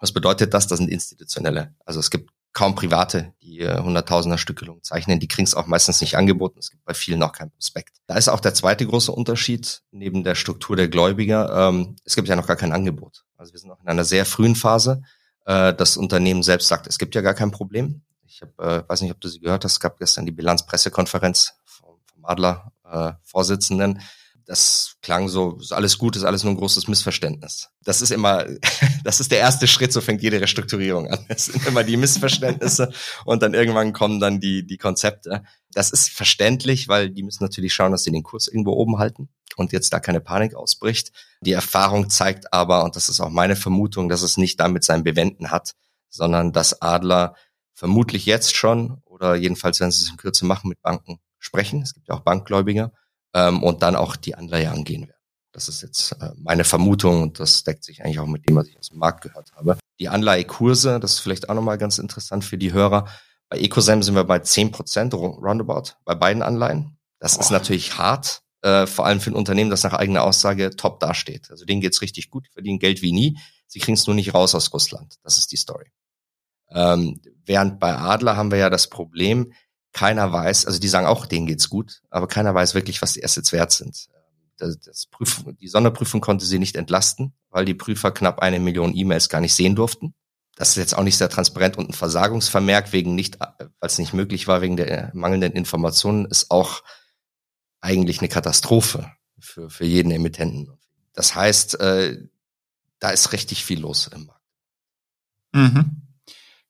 Was 0.00 0.12
bedeutet 0.12 0.52
das? 0.52 0.66
Das 0.66 0.78
sind 0.78 0.90
institutionelle. 0.90 1.74
Also 1.84 2.00
es 2.00 2.10
gibt 2.10 2.30
kaum 2.52 2.74
Private, 2.74 3.32
die 3.42 3.60
äh, 3.60 3.78
hunderttausender 3.80 4.38
Stückelung 4.38 4.82
zeichnen. 4.82 5.20
Die 5.20 5.28
kriegen 5.28 5.46
es 5.46 5.54
auch 5.54 5.66
meistens 5.66 6.00
nicht 6.00 6.16
angeboten. 6.16 6.58
Es 6.58 6.70
gibt 6.70 6.84
bei 6.84 6.94
vielen 6.94 7.18
noch 7.18 7.32
kein 7.32 7.50
Prospekt. 7.50 7.96
Da 8.06 8.16
ist 8.16 8.28
auch 8.28 8.40
der 8.40 8.54
zweite 8.54 8.86
große 8.86 9.12
Unterschied 9.12 9.82
neben 9.90 10.24
der 10.24 10.34
Struktur 10.34 10.76
der 10.76 10.88
Gläubiger. 10.88 11.68
Ähm, 11.68 11.96
es 12.04 12.14
gibt 12.14 12.28
ja 12.28 12.36
noch 12.36 12.46
gar 12.46 12.56
kein 12.56 12.72
Angebot. 12.72 13.24
Also 13.36 13.52
wir 13.52 13.60
sind 13.60 13.70
noch 13.70 13.80
in 13.80 13.88
einer 13.88 14.04
sehr 14.04 14.26
frühen 14.26 14.54
Phase 14.54 15.02
äh, 15.44 15.74
das 15.74 15.96
Unternehmen 15.96 16.42
selbst 16.42 16.68
sagt, 16.68 16.86
es 16.86 16.98
gibt 16.98 17.14
ja 17.14 17.20
gar 17.20 17.34
kein 17.34 17.50
Problem. 17.50 18.02
Ich 18.26 18.42
hab, 18.42 18.58
äh, 18.60 18.88
weiß 18.88 19.02
nicht, 19.02 19.12
ob 19.12 19.20
du 19.20 19.28
sie 19.28 19.40
gehört 19.40 19.64
hast, 19.64 19.72
es 19.72 19.80
gab 19.80 19.98
gestern 19.98 20.26
die 20.26 20.32
Bilanzpressekonferenz 20.32 21.54
vom, 21.64 21.96
vom 22.06 22.24
Adler 22.24 22.72
äh. 22.84 23.12
Das 24.52 24.96
klang 25.00 25.30
so, 25.30 25.56
ist 25.56 25.72
alles 25.72 25.96
gut, 25.96 26.14
ist 26.14 26.24
alles 26.24 26.44
nur 26.44 26.52
ein 26.52 26.58
großes 26.58 26.86
Missverständnis. 26.86 27.70
Das 27.84 28.02
ist 28.02 28.10
immer, 28.10 28.44
das 29.04 29.18
ist 29.18 29.32
der 29.32 29.38
erste 29.38 29.66
Schritt, 29.66 29.94
so 29.94 30.02
fängt 30.02 30.20
jede 30.20 30.42
Restrukturierung 30.42 31.10
an. 31.10 31.24
Das 31.28 31.46
sind 31.46 31.66
immer 31.66 31.84
die 31.84 31.96
Missverständnisse 31.96 32.92
und 33.24 33.42
dann 33.42 33.54
irgendwann 33.54 33.94
kommen 33.94 34.20
dann 34.20 34.40
die, 34.40 34.66
die 34.66 34.76
Konzepte. 34.76 35.42
Das 35.72 35.90
ist 35.90 36.10
verständlich, 36.10 36.86
weil 36.86 37.08
die 37.08 37.22
müssen 37.22 37.42
natürlich 37.42 37.72
schauen, 37.72 37.92
dass 37.92 38.04
sie 38.04 38.10
den 38.10 38.24
Kurs 38.24 38.46
irgendwo 38.46 38.72
oben 38.72 38.98
halten 38.98 39.30
und 39.56 39.72
jetzt 39.72 39.90
da 39.94 40.00
keine 40.00 40.20
Panik 40.20 40.54
ausbricht. 40.54 41.12
Die 41.40 41.52
Erfahrung 41.52 42.10
zeigt 42.10 42.52
aber, 42.52 42.84
und 42.84 42.94
das 42.94 43.08
ist 43.08 43.20
auch 43.20 43.30
meine 43.30 43.56
Vermutung, 43.56 44.10
dass 44.10 44.20
es 44.20 44.36
nicht 44.36 44.60
damit 44.60 44.84
sein 44.84 45.02
Bewenden 45.02 45.50
hat, 45.50 45.72
sondern 46.10 46.52
dass 46.52 46.82
Adler 46.82 47.36
vermutlich 47.72 48.26
jetzt 48.26 48.54
schon 48.54 49.00
oder 49.06 49.34
jedenfalls, 49.34 49.80
wenn 49.80 49.90
sie 49.90 50.04
es 50.04 50.10
in 50.10 50.18
Kürze 50.18 50.44
machen, 50.44 50.68
mit 50.68 50.82
Banken 50.82 51.20
sprechen. 51.38 51.80
Es 51.80 51.94
gibt 51.94 52.08
ja 52.08 52.16
auch 52.16 52.20
Bankgläubiger 52.20 52.92
ähm, 53.34 53.62
und 53.62 53.82
dann 53.82 53.96
auch 53.96 54.16
die 54.16 54.34
Anleihe 54.34 54.70
angehen 54.70 55.08
werden. 55.08 55.22
Das 55.52 55.68
ist 55.68 55.82
jetzt 55.82 56.12
äh, 56.12 56.30
meine 56.36 56.64
Vermutung 56.64 57.22
und 57.22 57.38
das 57.38 57.62
deckt 57.64 57.84
sich 57.84 58.02
eigentlich 58.02 58.18
auch 58.18 58.26
mit 58.26 58.48
dem, 58.48 58.56
was 58.56 58.68
ich 58.68 58.78
aus 58.78 58.88
dem 58.88 58.98
Markt 58.98 59.22
gehört 59.22 59.52
habe. 59.54 59.78
Die 60.00 60.08
Anleihekurse, 60.08 60.98
das 60.98 61.14
ist 61.14 61.20
vielleicht 61.20 61.48
auch 61.48 61.54
nochmal 61.54 61.78
ganz 61.78 61.98
interessant 61.98 62.44
für 62.44 62.58
die 62.58 62.72
Hörer. 62.72 63.06
Bei 63.50 63.58
Ecosem 63.58 64.02
sind 64.02 64.14
wir 64.14 64.24
bei 64.24 64.38
10% 64.38 65.14
roundabout 65.14 65.94
bei 66.04 66.14
beiden 66.14 66.42
Anleihen. 66.42 66.96
Das 67.18 67.36
oh. 67.36 67.40
ist 67.40 67.50
natürlich 67.50 67.98
hart, 67.98 68.42
äh, 68.62 68.86
vor 68.86 69.04
allem 69.04 69.20
für 69.20 69.30
ein 69.30 69.36
Unternehmen, 69.36 69.70
das 69.70 69.82
nach 69.84 69.92
eigener 69.92 70.24
Aussage 70.24 70.70
top 70.74 71.00
dasteht. 71.00 71.50
Also 71.50 71.66
denen 71.66 71.82
geht's 71.82 72.00
richtig 72.00 72.30
gut, 72.30 72.46
die 72.46 72.52
verdienen 72.52 72.78
Geld 72.78 73.02
wie 73.02 73.12
nie. 73.12 73.38
Sie 73.66 73.78
kriegen 73.78 73.94
es 73.94 74.06
nur 74.06 74.16
nicht 74.16 74.34
raus 74.34 74.54
aus 74.54 74.72
Russland. 74.72 75.16
Das 75.22 75.36
ist 75.36 75.52
die 75.52 75.56
Story. 75.56 75.92
Ähm, 76.70 77.20
während 77.44 77.78
bei 77.78 77.94
Adler 77.94 78.36
haben 78.36 78.50
wir 78.50 78.58
ja 78.58 78.70
das 78.70 78.88
Problem, 78.88 79.52
keiner 79.92 80.32
weiß, 80.32 80.66
also 80.66 80.78
die 80.78 80.88
sagen 80.88 81.06
auch, 81.06 81.26
denen 81.26 81.46
geht's 81.46 81.68
gut, 81.68 82.02
aber 82.10 82.26
keiner 82.26 82.54
weiß 82.54 82.74
wirklich, 82.74 83.02
was 83.02 83.12
die 83.12 83.24
Assets 83.24 83.52
wert 83.52 83.72
sind. 83.72 84.08
Das, 84.56 84.78
das 84.80 85.06
Prüf, 85.06 85.44
die 85.60 85.68
Sonderprüfung 85.68 86.20
konnte 86.20 86.46
sie 86.46 86.58
nicht 86.58 86.76
entlasten, 86.76 87.34
weil 87.50 87.64
die 87.64 87.74
Prüfer 87.74 88.10
knapp 88.10 88.40
eine 88.40 88.60
Million 88.60 88.96
E-Mails 88.96 89.28
gar 89.28 89.40
nicht 89.40 89.54
sehen 89.54 89.76
durften. 89.76 90.14
Das 90.56 90.70
ist 90.70 90.76
jetzt 90.76 90.96
auch 90.96 91.02
nicht 91.02 91.16
sehr 91.16 91.28
transparent 91.28 91.78
und 91.78 91.90
ein 91.90 91.94
Versagungsvermerk 91.94 92.92
wegen 92.92 93.14
nicht, 93.14 93.40
weil 93.40 93.70
es 93.80 93.98
nicht 93.98 94.12
möglich 94.12 94.46
war 94.48 94.60
wegen 94.60 94.76
der 94.76 95.10
mangelnden 95.14 95.52
Informationen, 95.52 96.26
ist 96.26 96.50
auch 96.50 96.82
eigentlich 97.80 98.20
eine 98.20 98.28
Katastrophe 98.28 99.10
für, 99.38 99.70
für 99.70 99.84
jeden 99.84 100.12
Emittenten. 100.12 100.78
Das 101.14 101.34
heißt, 101.34 101.80
äh, 101.80 102.28
da 102.98 103.10
ist 103.10 103.32
richtig 103.32 103.64
viel 103.64 103.80
los 103.80 104.08
im 104.14 104.26
Markt. 104.26 104.40
Mhm. 105.52 106.02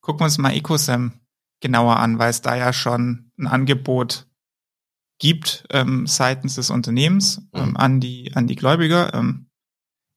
Gucken 0.00 0.20
wir 0.20 0.24
uns 0.24 0.38
mal 0.38 0.54
Ecosem 0.54 1.21
genauer 1.62 1.96
an, 1.96 2.18
weil 2.18 2.28
es 2.28 2.42
da 2.42 2.54
ja 2.54 2.74
schon 2.74 3.32
ein 3.38 3.46
Angebot 3.46 4.26
gibt 5.18 5.64
ähm, 5.70 6.06
seitens 6.06 6.56
des 6.56 6.68
Unternehmens 6.68 7.40
ähm, 7.54 7.70
mhm. 7.70 7.76
an 7.76 8.00
die 8.00 8.34
an 8.34 8.46
die 8.46 8.56
Gläubiger. 8.56 9.14
Ähm, 9.14 9.48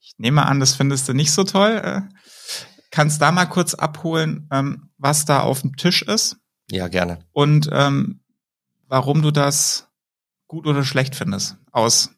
ich 0.01 0.15
nehme 0.17 0.45
an, 0.45 0.59
das 0.59 0.75
findest 0.75 1.07
du 1.07 1.13
nicht 1.13 1.31
so 1.31 1.45
toll. 1.45 1.81
Äh, 1.83 2.01
kannst 2.91 3.21
da 3.21 3.31
mal 3.31 3.45
kurz 3.45 3.73
abholen, 3.75 4.49
ähm, 4.51 4.89
was 4.97 5.25
da 5.25 5.41
auf 5.41 5.61
dem 5.61 5.77
Tisch 5.77 6.01
ist? 6.01 6.37
Ja, 6.69 6.87
gerne. 6.87 7.19
Und 7.31 7.69
ähm, 7.71 8.19
warum 8.87 9.21
du 9.21 9.31
das 9.31 9.87
gut 10.47 10.67
oder 10.67 10.83
schlecht 10.83 11.15
findest 11.15 11.57
aus 11.71 12.11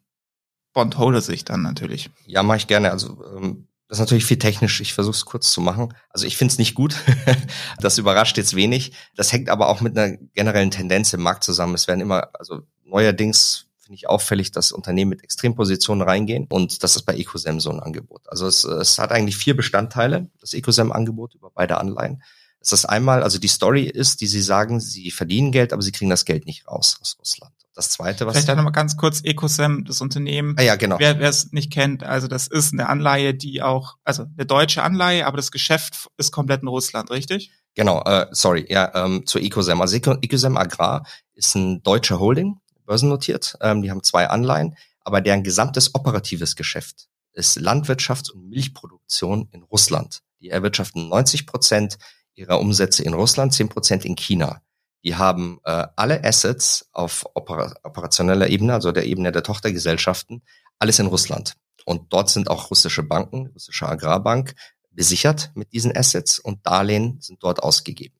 Bondholder-Sicht 0.74 1.50
dann 1.50 1.64
natürlich. 1.64 2.10
Ja, 2.26 2.44
mache 2.44 2.58
ich 2.58 2.68
gerne. 2.68 2.92
Also 2.92 3.24
ähm, 3.36 3.67
das 3.88 3.98
ist 3.98 4.02
natürlich 4.02 4.26
viel 4.26 4.40
technisch. 4.40 4.82
Ich 4.82 4.94
versuche 4.94 5.16
es 5.16 5.26
kurz 5.26 5.52
zu 5.52 5.62
machen. 5.62 5.94
Also 6.10 6.26
ich 6.26 6.36
finde 6.36 6.52
es 6.52 6.58
nicht 6.58 6.76
gut. 6.76 6.96
das 7.80 7.98
überrascht 7.98 8.38
jetzt 8.38 8.56
wenig. 8.56 8.92
Das 9.16 9.32
hängt 9.32 9.50
aber 9.50 9.70
auch 9.70 9.80
mit 9.80 9.98
einer 9.98 10.18
generellen 10.34 10.72
Tendenz 10.72 11.14
im 11.14 11.22
Markt 11.22 11.44
zusammen. 11.44 11.74
Es 11.74 11.88
werden 11.88 12.02
immer, 12.02 12.30
also 12.34 12.62
neuerdings 12.84 13.68
finde 13.80 13.96
ich 13.96 14.10
auffällig, 14.10 14.52
dass 14.52 14.74
Unternehmen 14.74 15.10
mit 15.10 15.24
Extrempositionen 15.24 16.06
reingehen. 16.06 16.48
Und 16.50 16.84
das 16.84 16.98
ist 16.98 17.04
bei 17.04 17.16
Ecosem 17.16 17.62
so 17.62 17.72
ein 17.72 17.80
Angebot. 17.80 18.24
Also 18.28 18.46
es, 18.46 18.66
es 18.66 19.00
hat 19.00 19.14
eigentlich 19.14 19.38
vier 19.38 19.56
Bestandteile, 19.56 20.30
das 20.42 20.54
Ecosem-Angebot 20.54 21.36
über 21.36 21.50
beide 21.52 21.78
Anleihen. 21.78 22.22
Es 22.60 22.74
ist 22.74 22.84
einmal, 22.84 23.24
also 23.24 23.40
die 23.40 23.48
Story 23.48 23.84
ist, 23.84 24.20
die 24.20 24.28
sie 24.28 24.42
sagen, 24.42 24.82
sie 24.82 25.12
verdienen 25.12 25.54
Geld, 25.54 25.72
aber 25.72 25.82
sie 25.82 25.94
kriegen 25.94 26.10
das 26.10 26.26
Geld 26.26 26.46
nicht 26.46 26.68
raus 26.68 26.98
aus 27.02 27.16
Russland. 27.20 27.54
Das 27.78 27.92
zweite, 27.92 28.26
was. 28.26 28.34
Vielleicht 28.36 28.58
noch 28.58 28.64
mal 28.64 28.72
ganz 28.72 28.98
kurz 28.98 29.22
Ecosem, 29.24 29.86
das 29.86 30.02
Unternehmen. 30.02 30.56
Ah, 30.58 30.64
ja, 30.64 30.76
genau. 30.78 30.98
Wer 30.98 31.22
es 31.22 31.52
nicht 31.52 31.72
kennt, 31.72 32.04
also 32.04 32.28
das 32.28 32.48
ist 32.48 32.74
eine 32.74 32.90
Anleihe, 32.90 33.36
die 33.36 33.62
auch, 33.62 33.98
also 34.04 34.24
eine 34.24 34.48
deutsche 34.48 34.82
Anleihe, 34.82 35.28
aber 35.28 35.38
das 35.38 35.52
Geschäft 35.52 36.08
ist 36.18 36.32
komplett 36.32 36.64
in 36.64 36.70
Russland, 36.70 37.12
richtig? 37.12 37.52
Genau, 37.76 38.02
äh, 38.02 38.26
sorry, 38.32 38.66
ja, 38.68 38.92
ähm, 38.96 39.28
zu 39.28 39.38
Ecosem. 39.38 39.80
Also 39.80 39.96
Ecosem 39.96 40.58
Agrar 40.58 41.06
ist 41.36 41.54
ein 41.54 41.84
deutscher 41.84 42.20
Holding, 42.20 42.60
börsennotiert. 42.88 43.56
Ähm, 43.62 43.84
die 43.84 43.92
haben 43.92 44.02
zwei 44.02 44.28
Anleihen, 44.28 44.76
aber 45.02 45.22
deren 45.22 45.44
gesamtes 45.44 45.94
operatives 45.94 46.56
Geschäft 46.56 47.10
ist 47.34 47.60
Landwirtschafts- 47.60 48.32
und 48.32 48.50
Milchproduktion 48.50 49.50
in 49.52 49.62
Russland. 49.62 50.22
Die 50.42 50.50
erwirtschaften 50.50 51.10
90 51.10 51.46
Prozent 51.46 52.00
ihrer 52.34 52.60
Umsätze 52.60 53.04
in 53.04 53.14
Russland, 53.14 53.54
10 53.54 53.70
Prozent 53.70 54.04
in 54.04 54.16
China. 54.16 54.64
Die 55.04 55.16
haben 55.16 55.60
äh, 55.64 55.88
alle 55.96 56.24
Assets 56.24 56.90
auf 56.92 57.26
opera 57.34 57.74
operationeller 57.84 58.50
Ebene, 58.50 58.74
also 58.74 58.92
der 58.92 59.06
Ebene 59.06 59.32
der 59.32 59.44
Tochtergesellschaften, 59.44 60.42
alles 60.80 61.00
in 61.00 61.08
Russland. 61.08 61.56
Und 61.86 62.12
dort 62.12 62.30
sind 62.30 62.50
auch 62.50 62.70
russische 62.70 63.04
Banken, 63.04 63.48
russische 63.48 63.88
Agrarbank, 63.88 64.56
besichert 64.92 65.52
mit 65.54 65.72
diesen 65.74 65.96
Assets 65.96 66.40
und 66.40 66.66
Darlehen 66.66 67.22
sind 67.22 67.42
dort 67.44 67.62
ausgegeben. 67.62 68.16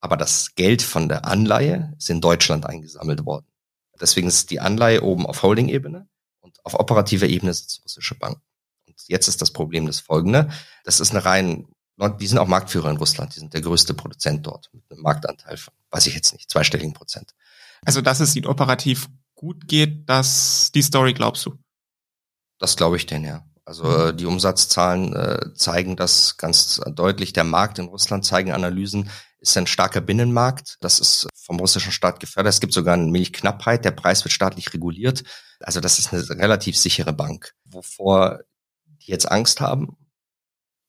Aber 0.00 0.16
das 0.16 0.54
Geld 0.56 0.82
von 0.82 1.08
der 1.08 1.24
Anleihe 1.24 1.94
ist 1.98 2.10
in 2.10 2.20
Deutschland 2.20 2.66
eingesammelt 2.66 3.24
worden. 3.24 3.46
Deswegen 4.00 4.28
ist 4.28 4.50
die 4.50 4.60
Anleihe 4.60 5.02
oben 5.02 5.26
auf 5.26 5.42
Holding-Ebene 5.42 6.08
und 6.40 6.64
auf 6.64 6.74
operativer 6.74 7.26
Ebene 7.28 7.54
sitzt 7.54 7.84
russische 7.84 8.16
Bank. 8.16 8.38
Und 8.86 8.96
jetzt 9.06 9.28
ist 9.28 9.40
das 9.40 9.52
Problem 9.52 9.86
das 9.86 10.00
folgende. 10.00 10.50
Das 10.84 11.00
ist 11.00 11.10
eine 11.10 11.24
rein 11.24 11.68
die 12.08 12.26
sind 12.26 12.38
auch 12.38 12.46
Marktführer 12.46 12.90
in 12.90 12.96
Russland. 12.96 13.34
Die 13.34 13.40
sind 13.40 13.54
der 13.54 13.60
größte 13.60 13.94
Produzent 13.94 14.46
dort 14.46 14.70
mit 14.72 14.84
einem 14.90 15.02
Marktanteil 15.02 15.56
von, 15.56 15.74
weiß 15.90 16.06
ich 16.06 16.14
jetzt 16.14 16.32
nicht, 16.32 16.50
zweistelligen 16.50 16.94
Prozent. 16.94 17.34
Also, 17.84 18.00
dass 18.00 18.20
es 18.20 18.34
ihnen 18.36 18.46
operativ 18.46 19.08
gut 19.34 19.68
geht, 19.68 20.08
dass 20.08 20.70
die 20.72 20.82
Story 20.82 21.14
glaubst 21.14 21.46
du? 21.46 21.56
Das 22.58 22.76
glaube 22.76 22.96
ich 22.96 23.06
denn, 23.06 23.24
ja. 23.24 23.44
Also 23.64 23.84
mhm. 23.84 24.08
äh, 24.08 24.14
die 24.14 24.26
Umsatzzahlen 24.26 25.14
äh, 25.14 25.54
zeigen 25.54 25.96
das 25.96 26.36
ganz 26.36 26.80
deutlich. 26.94 27.32
Der 27.32 27.44
Markt 27.44 27.78
in 27.78 27.86
Russland 27.86 28.24
zeigen 28.24 28.52
Analysen, 28.52 29.10
ist 29.40 29.56
ein 29.56 29.66
starker 29.66 30.00
Binnenmarkt. 30.00 30.76
Das 30.80 31.00
ist 31.00 31.26
vom 31.34 31.58
russischen 31.58 31.92
Staat 31.92 32.20
gefördert. 32.20 32.52
Es 32.52 32.60
gibt 32.60 32.74
sogar 32.74 32.94
eine 32.94 33.10
Milchknappheit. 33.10 33.84
Der 33.84 33.90
Preis 33.90 34.24
wird 34.24 34.32
staatlich 34.32 34.72
reguliert. 34.74 35.24
Also 35.60 35.80
das 35.80 35.98
ist 35.98 36.12
eine 36.12 36.28
relativ 36.28 36.76
sichere 36.76 37.12
Bank. 37.12 37.54
Wovor 37.64 38.40
die 38.84 39.10
jetzt 39.10 39.30
Angst 39.30 39.60
haben, 39.60 39.96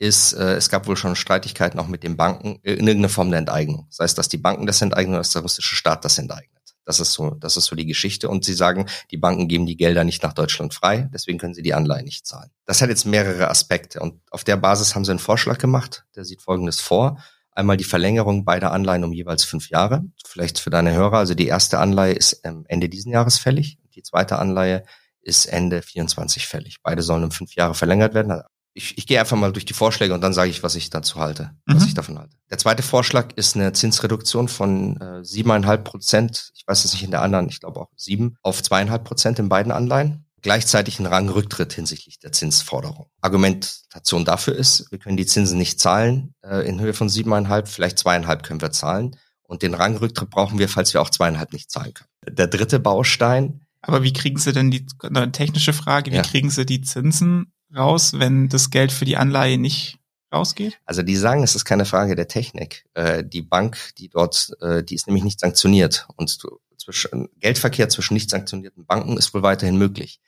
ist, 0.01 0.33
äh, 0.33 0.55
es 0.55 0.69
gab 0.69 0.87
wohl 0.87 0.97
schon 0.97 1.15
Streitigkeiten 1.15 1.79
auch 1.79 1.87
mit 1.87 2.01
den 2.01 2.17
Banken 2.17 2.55
in 2.63 2.87
irgendeiner 2.87 3.07
Form 3.07 3.29
der 3.29 3.37
Enteignung. 3.37 3.85
Das 3.89 3.99
heißt, 3.99 4.17
dass 4.17 4.29
die 4.29 4.37
Banken 4.37 4.65
das 4.65 4.81
enteignen 4.81 5.13
oder 5.13 5.19
dass 5.19 5.29
der 5.29 5.43
russische 5.43 5.75
Staat 5.75 6.03
das 6.03 6.17
enteignet. 6.17 6.49
Das 6.85 6.99
ist 6.99 7.13
so, 7.13 7.29
das 7.35 7.55
ist 7.55 7.65
so 7.65 7.75
die 7.75 7.85
Geschichte. 7.85 8.27
Und 8.27 8.43
sie 8.43 8.55
sagen, 8.55 8.87
die 9.11 9.17
Banken 9.17 9.47
geben 9.47 9.67
die 9.67 9.77
Gelder 9.77 10.03
nicht 10.03 10.23
nach 10.23 10.33
Deutschland 10.33 10.73
frei, 10.73 11.07
deswegen 11.13 11.37
können 11.37 11.53
sie 11.53 11.61
die 11.61 11.75
Anleihen 11.75 12.05
nicht 12.05 12.25
zahlen. 12.25 12.49
Das 12.65 12.81
hat 12.81 12.89
jetzt 12.89 13.05
mehrere 13.05 13.47
Aspekte. 13.47 13.99
Und 13.99 14.19
auf 14.31 14.43
der 14.43 14.57
Basis 14.57 14.95
haben 14.95 15.05
sie 15.05 15.11
einen 15.11 15.19
Vorschlag 15.19 15.59
gemacht, 15.59 16.03
der 16.15 16.25
sieht 16.25 16.41
Folgendes 16.41 16.79
vor. 16.79 17.23
Einmal 17.51 17.77
die 17.77 17.83
Verlängerung 17.83 18.43
beider 18.43 18.71
Anleihen 18.71 19.03
um 19.03 19.13
jeweils 19.13 19.43
fünf 19.43 19.69
Jahre. 19.69 20.03
Vielleicht 20.25 20.57
für 20.57 20.71
deine 20.71 20.93
Hörer. 20.93 21.19
Also 21.19 21.35
die 21.35 21.47
erste 21.47 21.77
Anleihe 21.77 22.13
ist 22.13 22.41
Ende 22.43 22.89
diesen 22.89 23.11
Jahres 23.11 23.37
fällig. 23.37 23.77
Die 23.93 24.01
zweite 24.01 24.39
Anleihe 24.39 24.83
ist 25.21 25.45
Ende 25.45 25.83
24 25.83 26.47
fällig. 26.47 26.77
Beide 26.81 27.03
sollen 27.03 27.23
um 27.23 27.31
fünf 27.31 27.53
Jahre 27.53 27.75
verlängert 27.75 28.15
werden 28.15 28.41
ich, 28.73 28.97
ich 28.97 29.07
gehe 29.07 29.19
einfach 29.19 29.37
mal 29.37 29.51
durch 29.51 29.65
die 29.65 29.73
Vorschläge 29.73 30.13
und 30.13 30.21
dann 30.21 30.33
sage 30.33 30.49
ich, 30.49 30.63
was 30.63 30.75
ich 30.75 30.89
dazu 30.89 31.19
halte, 31.19 31.51
mhm. 31.65 31.75
was 31.75 31.85
ich 31.85 31.93
davon 31.93 32.17
halte. 32.17 32.35
Der 32.49 32.57
zweite 32.57 32.83
Vorschlag 32.83 33.33
ist 33.35 33.55
eine 33.55 33.73
Zinsreduktion 33.73 34.47
von 34.47 34.97
äh, 34.97 35.23
siebeneinhalb 35.23 35.81
äh, 35.81 35.83
Prozent, 35.83 36.51
ich 36.55 36.65
weiß 36.65 36.85
es 36.85 36.93
nicht 36.93 37.03
in 37.03 37.11
der 37.11 37.21
anderen, 37.21 37.49
ich 37.49 37.59
glaube 37.59 37.81
auch 37.81 37.89
sieben, 37.95 38.35
auf 38.41 38.63
zweieinhalb 38.63 39.03
Prozent 39.03 39.39
in 39.39 39.49
beiden 39.49 39.71
Anleihen. 39.71 40.25
Gleichzeitig 40.43 40.99
ein 40.99 41.05
Rangrücktritt 41.05 41.73
hinsichtlich 41.73 42.17
der 42.17 42.31
Zinsforderung. 42.31 43.05
Argumentation 43.21 44.25
dafür 44.25 44.55
ist, 44.55 44.91
wir 44.91 44.97
können 44.97 45.17
die 45.17 45.27
Zinsen 45.27 45.59
nicht 45.59 45.79
zahlen 45.79 46.33
äh, 46.41 46.67
in 46.67 46.79
Höhe 46.79 46.93
von 46.93 47.09
siebeneinhalb, 47.09 47.67
vielleicht 47.67 47.99
zweieinhalb 47.99 48.41
können 48.41 48.61
wir 48.61 48.71
zahlen. 48.71 49.17
Und 49.43 49.61
den 49.61 49.75
Rangrücktritt 49.75 50.29
brauchen 50.31 50.57
wir, 50.57 50.67
falls 50.67 50.93
wir 50.93 51.01
auch 51.01 51.09
zweieinhalb 51.09 51.53
nicht 51.53 51.69
zahlen 51.69 51.93
können. 51.93 52.37
Der 52.37 52.47
dritte 52.47 52.79
Baustein 52.79 53.65
aber 53.81 54.03
wie 54.03 54.13
kriegen 54.13 54.37
Sie 54.37 54.53
denn 54.53 54.69
die 54.71 54.85
eine 55.01 55.31
technische 55.31 55.73
Frage, 55.73 56.11
wie 56.11 56.17
ja. 56.17 56.21
kriegen 56.21 56.49
Sie 56.49 56.65
die 56.65 56.81
Zinsen 56.81 57.51
raus, 57.75 58.13
wenn 58.13 58.49
das 58.49 58.69
Geld 58.69 58.91
für 58.91 59.05
die 59.05 59.17
Anleihe 59.17 59.57
nicht 59.57 59.97
rausgeht? 60.33 60.79
Also 60.85 61.03
die 61.03 61.15
sagen, 61.15 61.43
es 61.43 61.55
ist 61.55 61.65
keine 61.65 61.85
Frage 61.85 62.15
der 62.15 62.27
Technik. 62.27 62.85
Äh, 62.93 63.23
die 63.23 63.41
Bank, 63.41 63.77
die 63.97 64.09
dort, 64.09 64.51
äh, 64.61 64.83
die 64.83 64.95
ist 64.95 65.07
nämlich 65.07 65.23
nicht 65.23 65.39
sanktioniert 65.39 66.07
und 66.15 66.37
zwischen, 66.77 67.29
Geldverkehr 67.39 67.89
zwischen 67.89 68.13
nicht 68.15 68.29
sanktionierten 68.29 68.85
Banken 68.85 69.17
ist 69.17 69.33
wohl 69.33 69.43
weiterhin 69.43 69.77
möglich. 69.77 70.19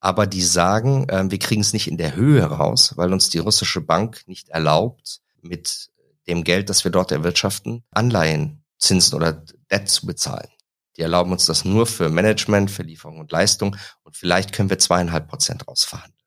Aber 0.00 0.26
die 0.26 0.42
sagen, 0.42 1.08
äh, 1.08 1.30
wir 1.30 1.38
kriegen 1.38 1.60
es 1.60 1.72
nicht 1.72 1.88
in 1.88 1.96
der 1.96 2.16
Höhe 2.16 2.44
raus, 2.44 2.94
weil 2.96 3.12
uns 3.12 3.30
die 3.30 3.38
russische 3.38 3.80
Bank 3.80 4.22
nicht 4.26 4.48
erlaubt, 4.48 5.20
mit 5.42 5.90
dem 6.28 6.44
Geld, 6.44 6.70
das 6.70 6.84
wir 6.84 6.90
dort 6.90 7.12
erwirtschaften, 7.12 7.84
Anleihen, 7.90 8.64
Zinsen 8.78 9.16
oder 9.16 9.44
Debt 9.70 9.88
zu 9.88 10.06
bezahlen. 10.06 10.48
Die 10.96 11.02
erlauben 11.02 11.32
uns 11.32 11.46
das 11.46 11.64
nur 11.64 11.86
für 11.86 12.08
Management, 12.10 12.70
für 12.70 12.82
Lieferung 12.82 13.18
und 13.18 13.32
Leistung 13.32 13.76
und 14.02 14.16
vielleicht 14.16 14.52
können 14.52 14.70
wir 14.70 14.78
zweieinhalb 14.78 15.28
Prozent 15.28 15.66
rausverhandeln. 15.66 16.21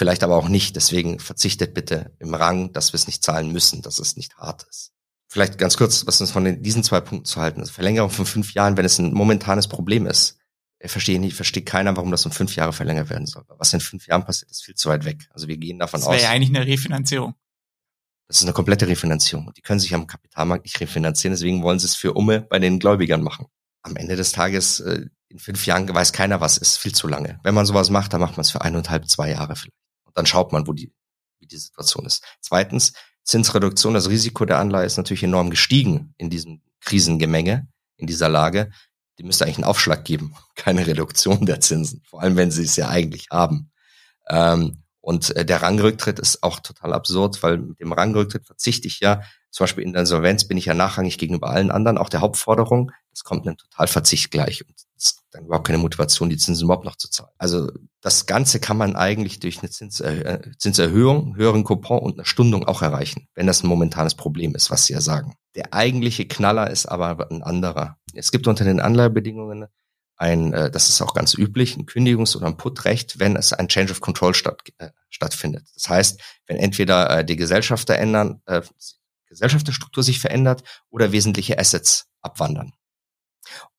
Vielleicht 0.00 0.24
aber 0.24 0.36
auch 0.38 0.48
nicht. 0.48 0.76
Deswegen 0.76 1.18
verzichtet 1.18 1.74
bitte 1.74 2.10
im 2.20 2.32
Rang, 2.32 2.72
dass 2.72 2.94
wir 2.94 2.96
es 2.96 3.06
nicht 3.06 3.22
zahlen 3.22 3.52
müssen, 3.52 3.82
dass 3.82 3.98
es 3.98 4.16
nicht 4.16 4.34
hart 4.38 4.62
ist. 4.62 4.92
Vielleicht 5.28 5.58
ganz 5.58 5.76
kurz, 5.76 6.06
was 6.06 6.22
uns 6.22 6.30
von 6.30 6.42
den, 6.42 6.62
diesen 6.62 6.82
zwei 6.82 7.02
Punkten 7.02 7.26
zu 7.26 7.38
halten. 7.38 7.60
Also 7.60 7.70
Verlängerung 7.70 8.08
von 8.08 8.24
fünf 8.24 8.54
Jahren, 8.54 8.78
wenn 8.78 8.86
es 8.86 8.98
ein 8.98 9.12
momentanes 9.12 9.68
Problem 9.68 10.06
ist. 10.06 10.38
Ich 10.78 10.90
verstehe 10.90 11.20
nicht, 11.20 11.36
versteht 11.36 11.66
keiner, 11.66 11.94
warum 11.98 12.10
das 12.10 12.24
um 12.24 12.32
fünf 12.32 12.56
Jahre 12.56 12.72
verlängert 12.72 13.10
werden 13.10 13.26
soll. 13.26 13.44
Was 13.58 13.74
in 13.74 13.80
fünf 13.80 14.06
Jahren 14.06 14.24
passiert, 14.24 14.50
ist 14.50 14.64
viel 14.64 14.74
zu 14.74 14.88
weit 14.88 15.04
weg. 15.04 15.28
Also 15.34 15.48
wir 15.48 15.58
gehen 15.58 15.78
davon 15.78 16.00
das 16.00 16.06
aus. 16.06 16.14
Das 16.14 16.22
wäre 16.22 16.32
ja 16.32 16.34
eigentlich 16.34 16.56
eine 16.56 16.66
Refinanzierung. 16.66 17.34
Das 18.26 18.38
ist 18.38 18.44
eine 18.44 18.54
komplette 18.54 18.88
Refinanzierung. 18.88 19.52
Die 19.54 19.60
können 19.60 19.80
sich 19.80 19.94
am 19.94 20.06
Kapitalmarkt 20.06 20.64
nicht 20.64 20.80
refinanzieren, 20.80 21.34
deswegen 21.34 21.62
wollen 21.62 21.78
sie 21.78 21.84
es 21.84 21.94
für 21.94 22.14
Umme 22.14 22.40
bei 22.40 22.58
den 22.58 22.78
Gläubigern 22.78 23.22
machen. 23.22 23.48
Am 23.82 23.96
Ende 23.96 24.16
des 24.16 24.32
Tages, 24.32 24.80
äh, 24.80 25.08
in 25.28 25.38
fünf 25.38 25.66
Jahren 25.66 25.94
weiß 25.94 26.14
keiner, 26.14 26.40
was 26.40 26.56
ist, 26.56 26.78
viel 26.78 26.94
zu 26.94 27.06
lange. 27.06 27.38
Wenn 27.42 27.54
man 27.54 27.66
sowas 27.66 27.90
macht, 27.90 28.14
dann 28.14 28.20
macht 28.20 28.38
man 28.38 28.46
es 28.46 28.50
für 28.50 28.62
eineinhalb, 28.62 29.06
zwei 29.06 29.28
Jahre 29.32 29.56
vielleicht. 29.56 29.76
Und 30.10 30.18
dann 30.18 30.26
schaut 30.26 30.52
man, 30.52 30.66
wo 30.66 30.72
die, 30.72 30.92
wie 31.38 31.46
die 31.46 31.56
Situation 31.56 32.04
ist. 32.04 32.24
Zweitens, 32.40 32.92
Zinsreduktion, 33.24 33.94
das 33.94 34.08
Risiko 34.08 34.44
der 34.44 34.58
Anleihe 34.58 34.86
ist 34.86 34.96
natürlich 34.96 35.22
enorm 35.22 35.50
gestiegen 35.50 36.14
in 36.18 36.30
diesem 36.30 36.62
Krisengemenge, 36.80 37.68
in 37.96 38.06
dieser 38.06 38.28
Lage. 38.28 38.70
Die 39.18 39.22
müsste 39.22 39.44
eigentlich 39.44 39.58
einen 39.58 39.64
Aufschlag 39.64 40.04
geben, 40.04 40.34
keine 40.56 40.86
Reduktion 40.86 41.46
der 41.46 41.60
Zinsen, 41.60 42.02
vor 42.08 42.22
allem 42.22 42.36
wenn 42.36 42.50
sie 42.50 42.64
es 42.64 42.76
ja 42.76 42.88
eigentlich 42.88 43.28
haben. 43.30 43.70
Ähm, 44.28 44.82
und 45.00 45.34
äh, 45.36 45.44
der 45.44 45.62
Rangrücktritt 45.62 46.18
ist 46.18 46.42
auch 46.42 46.60
total 46.60 46.92
absurd, 46.92 47.42
weil 47.42 47.58
mit 47.58 47.80
dem 47.80 47.92
Rangrücktritt 47.92 48.46
verzichte 48.46 48.88
ich 48.88 49.00
ja, 49.00 49.22
zum 49.50 49.64
Beispiel 49.64 49.84
in 49.84 49.92
der 49.92 50.00
Insolvenz 50.00 50.46
bin 50.46 50.58
ich 50.58 50.66
ja 50.66 50.74
nachrangig 50.74 51.18
gegenüber 51.18 51.50
allen 51.50 51.70
anderen, 51.70 51.98
auch 51.98 52.08
der 52.08 52.20
Hauptforderung. 52.20 52.92
Das 53.10 53.24
kommt 53.24 53.46
einem 53.46 53.56
Totalverzicht 53.56 54.30
gleich. 54.30 54.66
Und 54.66 54.74
dann 55.30 55.46
überhaupt 55.46 55.66
keine 55.66 55.78
Motivation, 55.78 56.28
die 56.28 56.36
Zinsen 56.36 56.64
überhaupt 56.64 56.84
noch 56.84 56.96
zu 56.96 57.08
zahlen. 57.08 57.30
Also 57.38 57.70
das 58.00 58.26
Ganze 58.26 58.60
kann 58.60 58.76
man 58.76 58.96
eigentlich 58.96 59.40
durch 59.40 59.60
eine 59.60 59.70
Zinser 59.70 60.04
äh, 60.06 60.52
Zinserhöhung, 60.58 61.36
höheren 61.36 61.64
Coupon 61.64 62.00
und 62.00 62.18
eine 62.18 62.26
Stundung 62.26 62.66
auch 62.66 62.82
erreichen, 62.82 63.28
wenn 63.34 63.46
das 63.46 63.62
ein 63.62 63.68
momentanes 63.68 64.14
Problem 64.14 64.54
ist, 64.54 64.70
was 64.70 64.86
Sie 64.86 64.92
ja 64.92 65.00
sagen. 65.00 65.34
Der 65.54 65.72
eigentliche 65.72 66.26
Knaller 66.26 66.70
ist 66.70 66.86
aber 66.86 67.30
ein 67.30 67.42
anderer. 67.42 67.96
Es 68.14 68.32
gibt 68.32 68.46
unter 68.46 68.64
den 68.64 68.80
Anleihebedingungen 68.80 69.66
ein, 70.16 70.52
äh, 70.52 70.70
das 70.70 70.88
ist 70.88 71.00
auch 71.00 71.14
ganz 71.14 71.34
üblich, 71.34 71.76
ein 71.76 71.86
Kündigungs- 71.86 72.36
oder 72.36 72.46
ein 72.46 72.58
Putrecht, 72.58 73.18
wenn 73.18 73.36
es 73.36 73.52
ein 73.52 73.68
Change 73.68 73.92
of 73.92 74.00
Control 74.00 74.34
statt, 74.34 74.60
äh, 74.78 74.90
stattfindet. 75.08 75.66
Das 75.74 75.88
heißt, 75.88 76.20
wenn 76.46 76.58
entweder 76.58 77.20
äh, 77.20 77.24
die 77.24 77.36
Gesellschafter 77.36 77.96
ändern, 77.96 78.42
äh, 78.44 78.60
Gesellschafterstruktur 79.26 80.02
sich 80.02 80.20
verändert 80.20 80.62
oder 80.90 81.12
wesentliche 81.12 81.58
Assets 81.58 82.08
abwandern. 82.20 82.72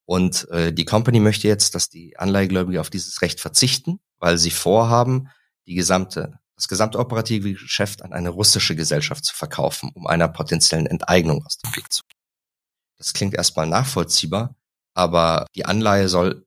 Und 0.04 0.48
äh, 0.50 0.72
die 0.72 0.84
Company 0.84 1.20
möchte 1.20 1.48
jetzt, 1.48 1.74
dass 1.74 1.88
die 1.88 2.18
Anleihegläubige 2.18 2.80
auf 2.80 2.90
dieses 2.90 3.22
Recht 3.22 3.40
verzichten, 3.40 4.00
weil 4.18 4.38
sie 4.38 4.50
vorhaben, 4.50 5.28
die 5.66 5.74
gesamte, 5.74 6.38
das 6.56 6.68
gesamte 6.68 6.98
operative 6.98 7.52
Geschäft 7.52 8.02
an 8.02 8.12
eine 8.12 8.30
russische 8.30 8.74
Gesellschaft 8.74 9.24
zu 9.24 9.34
verkaufen, 9.34 9.90
um 9.94 10.06
einer 10.06 10.28
potenziellen 10.28 10.86
Enteignung 10.86 11.44
aus 11.46 11.58
dem 11.58 11.74
Weg 11.76 11.92
zu 11.92 12.02
gehen. 12.08 12.18
Das 12.98 13.12
klingt 13.12 13.34
erstmal 13.34 13.66
nachvollziehbar, 13.66 14.54
aber 14.94 15.46
die 15.54 15.64
Anleihe 15.64 16.08
soll 16.08 16.46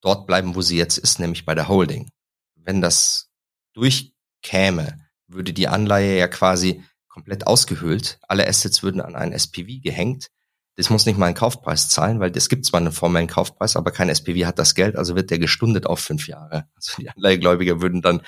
dort 0.00 0.26
bleiben, 0.26 0.54
wo 0.54 0.62
sie 0.62 0.76
jetzt 0.76 0.98
ist, 0.98 1.18
nämlich 1.18 1.44
bei 1.44 1.54
der 1.54 1.68
Holding. 1.68 2.10
Wenn 2.56 2.80
das 2.80 3.30
durchkäme, 3.74 4.98
würde 5.26 5.52
die 5.52 5.68
Anleihe 5.68 6.18
ja 6.18 6.28
quasi 6.28 6.82
komplett 7.08 7.46
ausgehöhlt. 7.46 8.18
Alle 8.26 8.46
Assets 8.46 8.82
würden 8.82 9.00
an 9.00 9.16
einen 9.16 9.32
SPV 9.32 9.80
gehängt. 9.82 10.28
Das 10.76 10.88
muss 10.88 11.04
nicht 11.04 11.18
mal 11.18 11.26
einen 11.26 11.34
Kaufpreis 11.34 11.88
zahlen, 11.88 12.18
weil 12.18 12.34
es 12.34 12.48
gibt 12.48 12.64
zwar 12.64 12.80
einen 12.80 12.92
formellen 12.92 13.26
Kaufpreis, 13.26 13.76
aber 13.76 13.90
kein 13.90 14.08
SPV 14.08 14.46
hat 14.46 14.58
das 14.58 14.74
Geld, 14.74 14.96
also 14.96 15.14
wird 15.14 15.30
der 15.30 15.38
gestundet 15.38 15.86
auf 15.86 16.00
fünf 16.00 16.26
Jahre. 16.28 16.66
Also 16.74 16.94
die 16.98 17.10
Anleihegläubiger 17.10 17.82
würden 17.82 18.00
dann 18.00 18.22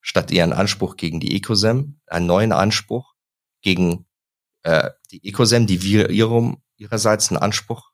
statt 0.00 0.30
ihren 0.30 0.52
Anspruch 0.52 0.96
gegen 0.96 1.20
die 1.20 1.36
Ecosem 1.36 2.00
einen 2.06 2.26
neuen 2.26 2.52
Anspruch 2.52 3.14
gegen 3.60 4.06
äh, 4.62 4.90
die 5.10 5.28
Ecosem, 5.28 5.66
die 5.66 5.82
wir 5.82 6.10
ihrem, 6.10 6.62
ihrerseits 6.76 7.30
einen 7.30 7.38
Anspruch 7.38 7.92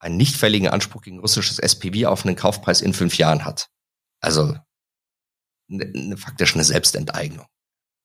einen 0.00 0.16
nicht 0.16 0.36
fälligen 0.36 0.68
Anspruch 0.68 1.02
gegen 1.02 1.20
russisches 1.20 1.58
SPV 1.58 2.08
auf 2.08 2.24
einen 2.24 2.34
Kaufpreis 2.34 2.80
in 2.80 2.94
fünf 2.94 3.18
Jahren 3.18 3.44
hat. 3.44 3.68
Also 4.20 4.56
eine, 5.70 5.84
eine 5.84 6.16
faktisch 6.16 6.54
eine 6.54 6.64
Selbstenteignung. 6.64 7.46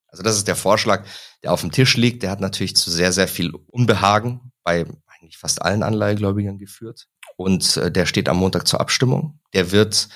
Also 0.07 0.21
das 0.21 0.37
ist 0.37 0.47
der 0.47 0.55
Vorschlag, 0.55 1.05
der 1.43 1.51
auf 1.51 1.61
dem 1.61 1.71
Tisch 1.71 1.97
liegt. 1.97 2.23
Der 2.23 2.31
hat 2.31 2.41
natürlich 2.41 2.75
zu 2.75 2.91
sehr, 2.91 3.11
sehr 3.11 3.27
viel 3.27 3.53
Unbehagen 3.67 4.51
bei 4.63 4.85
eigentlich 5.25 5.37
fast 5.37 5.61
allen 5.61 5.83
Anleihegläubigern 5.83 6.57
geführt. 6.57 7.07
Und 7.35 7.77
äh, 7.77 7.91
der 7.91 8.05
steht 8.05 8.29
am 8.29 8.37
Montag 8.37 8.67
zur 8.67 8.79
Abstimmung. 8.79 9.39
Der 9.53 9.71
wird 9.71 10.07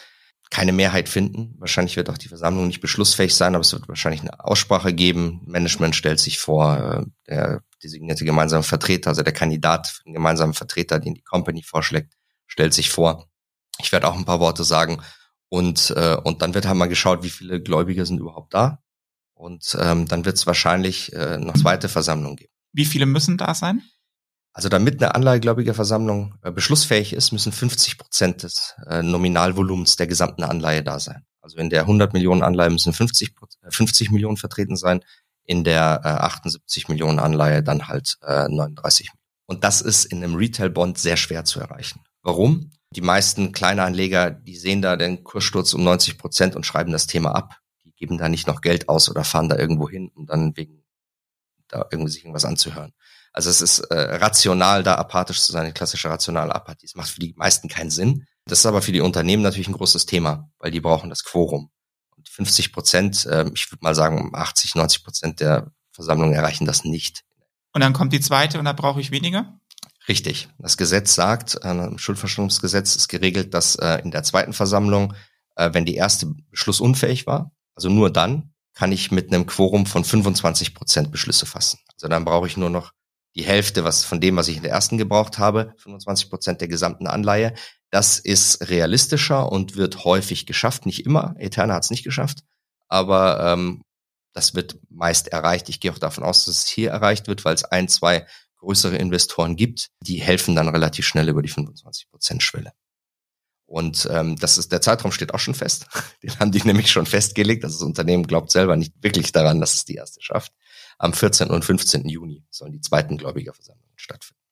keine 0.49 0.71
Mehrheit 0.71 1.09
finden. 1.09 1.55
Wahrscheinlich 1.59 1.95
wird 1.95 2.09
auch 2.09 2.17
die 2.17 2.27
Versammlung 2.27 2.67
nicht 2.67 2.81
beschlussfähig 2.81 3.35
sein, 3.35 3.55
aber 3.55 3.61
es 3.61 3.73
wird 3.73 3.87
wahrscheinlich 3.87 4.21
eine 4.21 4.43
Aussprache 4.43 4.93
geben. 4.93 5.41
Management 5.45 5.95
stellt 5.95 6.19
sich 6.19 6.39
vor, 6.39 6.77
äh, 6.77 7.05
der 7.27 7.63
designierte 7.83 8.25
gemeinsame 8.25 8.63
Vertreter, 8.63 9.09
also 9.09 9.21
der 9.21 9.33
Kandidat 9.33 9.87
für 9.87 10.03
den 10.03 10.13
gemeinsamen 10.13 10.53
Vertreter, 10.53 10.99
den 10.99 11.13
die 11.13 11.23
Company 11.23 11.63
vorschlägt, 11.63 12.13
stellt 12.47 12.73
sich 12.73 12.89
vor. 12.89 13.27
Ich 13.79 13.91
werde 13.91 14.07
auch 14.07 14.15
ein 14.15 14.25
paar 14.25 14.39
Worte 14.39 14.63
sagen. 14.63 15.01
Und, 15.49 15.91
äh, 15.95 16.15
und 16.23 16.41
dann 16.41 16.53
wird 16.53 16.67
halt 16.67 16.77
mal 16.77 16.87
geschaut, 16.87 17.23
wie 17.23 17.29
viele 17.29 17.61
Gläubige 17.61 18.05
sind 18.05 18.19
überhaupt 18.19 18.53
da. 18.53 18.79
Und 19.33 19.77
ähm, 19.79 20.05
dann 20.05 20.25
wird 20.25 20.35
es 20.35 20.45
wahrscheinlich 20.45 21.13
äh, 21.13 21.37
noch 21.37 21.55
zweite 21.55 21.89
Versammlungen 21.89 22.35
geben. 22.35 22.51
Wie 22.73 22.85
viele 22.85 23.05
müssen 23.05 23.37
da 23.37 23.55
sein? 23.55 23.81
Also 24.53 24.67
damit 24.69 25.01
eine 25.01 25.15
Anleihegläubigerversammlung 25.15 26.35
äh, 26.41 26.51
beschlussfähig 26.51 27.13
ist, 27.13 27.31
müssen 27.31 27.51
50 27.51 27.97
Prozent 27.97 28.43
des 28.43 28.75
äh, 28.87 29.03
Nominalvolumens 29.03 29.95
der 29.95 30.07
gesamten 30.07 30.43
Anleihe 30.43 30.83
da 30.83 30.99
sein. 30.99 31.23
Also 31.41 31.57
in 31.57 31.69
der 31.69 31.81
100 31.81 32.13
Millionen 32.13 32.43
Anleihe 32.43 32.69
müssen 32.69 32.93
50, 32.93 33.35
50 33.69 34.11
Millionen 34.11 34.37
vertreten 34.37 34.75
sein, 34.75 35.01
in 35.45 35.63
der 35.63 36.01
äh, 36.03 36.07
78 36.07 36.89
Millionen 36.89 37.19
Anleihe 37.19 37.63
dann 37.63 37.87
halt 37.87 38.17
äh, 38.21 38.47
39 38.47 39.09
Und 39.45 39.63
das 39.63 39.81
ist 39.81 40.05
in 40.05 40.23
einem 40.23 40.35
Retail-Bond 40.35 40.97
sehr 40.97 41.17
schwer 41.17 41.45
zu 41.45 41.59
erreichen. 41.59 42.01
Warum? 42.21 42.71
Die 42.91 43.01
meisten 43.01 43.51
kleine 43.51 43.83
Anleger, 43.83 44.31
die 44.31 44.57
sehen 44.57 44.81
da 44.81 44.95
den 44.95 45.23
Kurssturz 45.23 45.73
um 45.73 45.83
90 45.83 46.17
Prozent 46.17 46.55
und 46.55 46.65
schreiben 46.65 46.91
das 46.91 47.07
Thema 47.07 47.35
ab. 47.35 47.57
Die 47.83 47.93
geben 47.93 48.17
da 48.17 48.29
nicht 48.29 48.47
noch 48.47 48.61
Geld 48.61 48.89
aus 48.89 49.09
oder 49.09 49.23
fahren 49.23 49.49
da 49.49 49.57
irgendwo 49.57 49.89
hin, 49.89 50.11
um 50.13 50.25
dann 50.25 50.57
wegen 50.57 50.83
da 51.67 51.85
irgendwie 51.91 52.11
sich 52.11 52.23
irgendwas 52.23 52.45
anzuhören. 52.45 52.93
Also 53.33 53.49
es 53.49 53.61
ist 53.61 53.79
äh, 53.79 54.15
rational, 54.17 54.83
da 54.83 54.95
apathisch 54.95 55.41
zu 55.41 55.51
sein, 55.51 55.65
die 55.65 55.71
klassische 55.71 56.09
rationale 56.09 56.53
Apathie. 56.53 56.85
Das 56.85 56.95
macht 56.95 57.09
für 57.09 57.19
die 57.19 57.33
meisten 57.37 57.67
keinen 57.67 57.91
Sinn. 57.91 58.25
Das 58.45 58.59
ist 58.59 58.65
aber 58.65 58.81
für 58.81 58.91
die 58.91 59.01
Unternehmen 59.01 59.43
natürlich 59.43 59.67
ein 59.67 59.73
großes 59.73 60.05
Thema, 60.05 60.49
weil 60.59 60.71
die 60.71 60.81
brauchen 60.81 61.09
das 61.09 61.23
Quorum. 61.23 61.69
Und 62.17 62.27
50 62.27 62.73
Prozent, 62.73 63.25
äh, 63.25 63.49
ich 63.53 63.71
würde 63.71 63.83
mal 63.83 63.95
sagen 63.95 64.31
80, 64.33 64.75
90 64.75 65.03
Prozent 65.03 65.39
der 65.39 65.71
Versammlungen 65.91 66.33
erreichen 66.33 66.65
das 66.65 66.83
nicht. 66.83 67.23
Und 67.73 67.81
dann 67.81 67.93
kommt 67.93 68.13
die 68.13 68.19
zweite 68.19 68.57
und 68.57 68.65
da 68.65 68.73
brauche 68.73 68.99
ich 68.99 69.11
weniger? 69.11 69.59
Richtig. 70.07 70.49
Das 70.57 70.77
Gesetz 70.77 71.13
sagt, 71.13 71.59
äh, 71.63 71.71
im 71.71 71.99
Schuldverschreibungsgesetz 71.99 72.95
ist 72.95 73.09
geregelt, 73.09 73.53
dass 73.53 73.75
äh, 73.75 74.01
in 74.03 74.11
der 74.11 74.23
zweiten 74.23 74.53
Versammlung, 74.53 75.13
äh, 75.55 75.69
wenn 75.73 75.85
die 75.85 75.95
erste 75.95 76.33
beschlussunfähig 76.49 77.27
war, 77.27 77.51
also 77.75 77.89
nur 77.89 78.11
dann, 78.11 78.53
kann 78.73 78.91
ich 78.91 79.11
mit 79.11 79.31
einem 79.31 79.45
Quorum 79.45 79.85
von 79.85 80.03
25 80.03 80.73
Prozent 80.73 81.11
Beschlüsse 81.11 81.45
fassen. 81.45 81.79
Also 81.93 82.07
dann 82.07 82.25
brauche 82.25 82.47
ich 82.47 82.57
nur 82.57 82.69
noch 82.69 82.91
die 83.39 83.45
Hälfte 83.45 83.85
was 83.85 84.03
von 84.03 84.19
dem, 84.19 84.35
was 84.35 84.49
ich 84.49 84.57
in 84.57 84.63
der 84.63 84.73
ersten 84.73 84.97
gebraucht 84.97 85.39
habe, 85.39 85.73
25 85.77 86.29
Prozent 86.29 86.59
der 86.59 86.67
gesamten 86.67 87.07
Anleihe. 87.07 87.53
Das 87.89 88.19
ist 88.19 88.69
realistischer 88.69 89.49
und 89.49 89.77
wird 89.77 90.03
häufig 90.03 90.45
geschafft. 90.45 90.85
Nicht 90.85 91.05
immer. 91.05 91.35
Eterna 91.37 91.75
hat 91.75 91.85
es 91.85 91.89
nicht 91.89 92.03
geschafft, 92.03 92.39
aber 92.89 93.39
ähm, 93.53 93.81
das 94.33 94.55
wird 94.55 94.77
meist 94.89 95.29
erreicht. 95.29 95.69
Ich 95.69 95.79
gehe 95.79 95.91
auch 95.91 95.99
davon 95.99 96.25
aus, 96.25 96.43
dass 96.45 96.65
es 96.65 96.67
hier 96.67 96.91
erreicht 96.91 97.27
wird, 97.27 97.45
weil 97.45 97.55
es 97.55 97.63
ein, 97.63 97.87
zwei 97.87 98.27
größere 98.57 98.97
Investoren 98.97 99.55
gibt, 99.55 99.87
die 100.01 100.17
helfen 100.17 100.53
dann 100.53 100.67
relativ 100.67 101.07
schnell 101.07 101.29
über 101.29 101.41
die 101.41 101.47
25 101.47 102.09
Prozent 102.09 102.43
Schwelle. 102.43 102.73
Und 103.65 104.05
ähm, 104.11 104.35
das 104.35 104.57
ist 104.57 104.73
der 104.73 104.81
Zeitraum 104.81 105.13
steht 105.13 105.33
auch 105.33 105.39
schon 105.39 105.55
fest. 105.55 105.85
Den 106.23 106.37
haben 106.39 106.51
die 106.51 106.61
nämlich 106.63 106.91
schon 106.91 107.05
festgelegt. 107.05 107.63
Also 107.63 107.77
das 107.77 107.87
Unternehmen 107.87 108.27
glaubt 108.27 108.51
selber 108.51 108.75
nicht 108.75 108.93
wirklich 109.01 109.31
daran, 109.31 109.61
dass 109.61 109.75
es 109.75 109.85
die 109.85 109.95
erste 109.95 110.21
schafft 110.21 110.51
am 110.99 111.13
14. 111.13 111.49
und 111.49 111.65
15. 111.65 112.07
Juni 112.07 112.45
sollen 112.51 112.73
die 112.73 112.81
zweiten 112.81 113.17
Gläubigerversammlungen 113.17 113.93
stattfinden. 113.95 114.43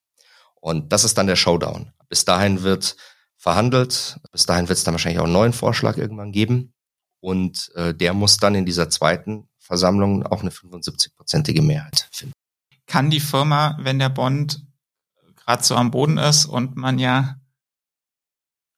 Und 0.55 0.91
das 0.91 1.03
ist 1.03 1.17
dann 1.17 1.27
der 1.27 1.35
Showdown. 1.35 1.93
Bis 2.09 2.25
dahin 2.25 2.63
wird 2.63 2.95
verhandelt, 3.35 4.19
bis 4.31 4.45
dahin 4.45 4.67
wird 4.67 4.77
es 4.77 4.83
dann 4.83 4.93
wahrscheinlich 4.93 5.19
auch 5.19 5.25
einen 5.25 5.33
neuen 5.33 5.53
Vorschlag 5.53 5.97
irgendwann 5.97 6.31
geben. 6.31 6.73
Und 7.19 7.71
äh, 7.75 7.93
der 7.93 8.13
muss 8.13 8.37
dann 8.37 8.55
in 8.55 8.65
dieser 8.65 8.89
zweiten 8.89 9.49
Versammlung 9.59 10.25
auch 10.25 10.41
eine 10.41 10.49
75-prozentige 10.49 11.61
Mehrheit 11.61 12.07
finden. 12.11 12.33
Kann 12.85 13.09
die 13.09 13.19
Firma, 13.19 13.77
wenn 13.81 13.99
der 13.99 14.09
Bond 14.09 14.65
gerade 15.35 15.63
so 15.63 15.75
am 15.75 15.91
Boden 15.91 16.17
ist 16.17 16.45
und 16.45 16.77
man 16.77 16.99
ja 16.99 17.35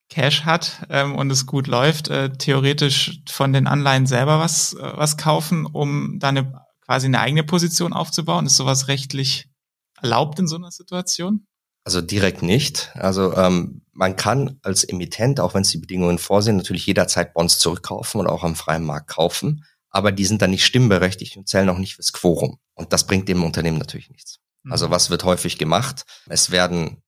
Cash 0.09 0.45
hat 0.45 0.87
ähm, 0.89 1.15
und 1.15 1.31
es 1.31 1.45
gut 1.45 1.67
läuft, 1.67 2.07
äh, 2.07 2.31
theoretisch 2.31 3.21
von 3.29 3.53
den 3.53 3.67
Anleihen 3.67 4.07
selber 4.07 4.39
was, 4.39 4.73
äh, 4.73 4.91
was 4.95 5.17
kaufen, 5.17 5.67
um 5.67 6.17
dann 6.19 6.37
eine 6.37 6.68
quasi 6.89 7.05
eine 7.05 7.19
eigene 7.19 7.43
Position 7.43 7.93
aufzubauen? 7.93 8.47
Ist 8.47 8.55
sowas 8.55 8.87
rechtlich 8.87 9.47
erlaubt 10.01 10.39
in 10.39 10.47
so 10.47 10.55
einer 10.55 10.71
Situation? 10.71 11.45
Also 11.83 12.01
direkt 12.01 12.41
nicht. 12.41 12.89
Also 12.95 13.35
ähm, 13.35 13.83
man 13.91 14.15
kann 14.15 14.59
als 14.63 14.85
Emittent, 14.85 15.39
auch 15.39 15.53
wenn 15.53 15.61
es 15.61 15.69
die 15.69 15.77
Bedingungen 15.77 16.17
vorsehen, 16.17 16.57
natürlich 16.57 16.87
jederzeit 16.87 17.35
Bonds 17.35 17.59
zurückkaufen 17.59 18.19
und 18.19 18.25
auch 18.25 18.43
am 18.43 18.55
freien 18.55 18.83
Markt 18.83 19.07
kaufen. 19.07 19.65
Aber 19.91 20.11
die 20.11 20.25
sind 20.25 20.41
dann 20.41 20.49
nicht 20.49 20.65
stimmberechtigt 20.65 21.37
und 21.37 21.47
zählen 21.47 21.69
auch 21.69 21.77
nicht 21.77 21.93
fürs 21.93 22.11
Quorum. 22.11 22.57
Und 22.73 22.91
das 22.91 23.05
bringt 23.05 23.29
dem 23.29 23.43
Unternehmen 23.43 23.77
natürlich 23.77 24.09
nichts. 24.09 24.39
Mhm. 24.63 24.71
Also 24.71 24.89
was 24.89 25.11
wird 25.11 25.23
häufig 25.23 25.59
gemacht? 25.59 26.05
Es 26.27 26.49
werden 26.49 27.03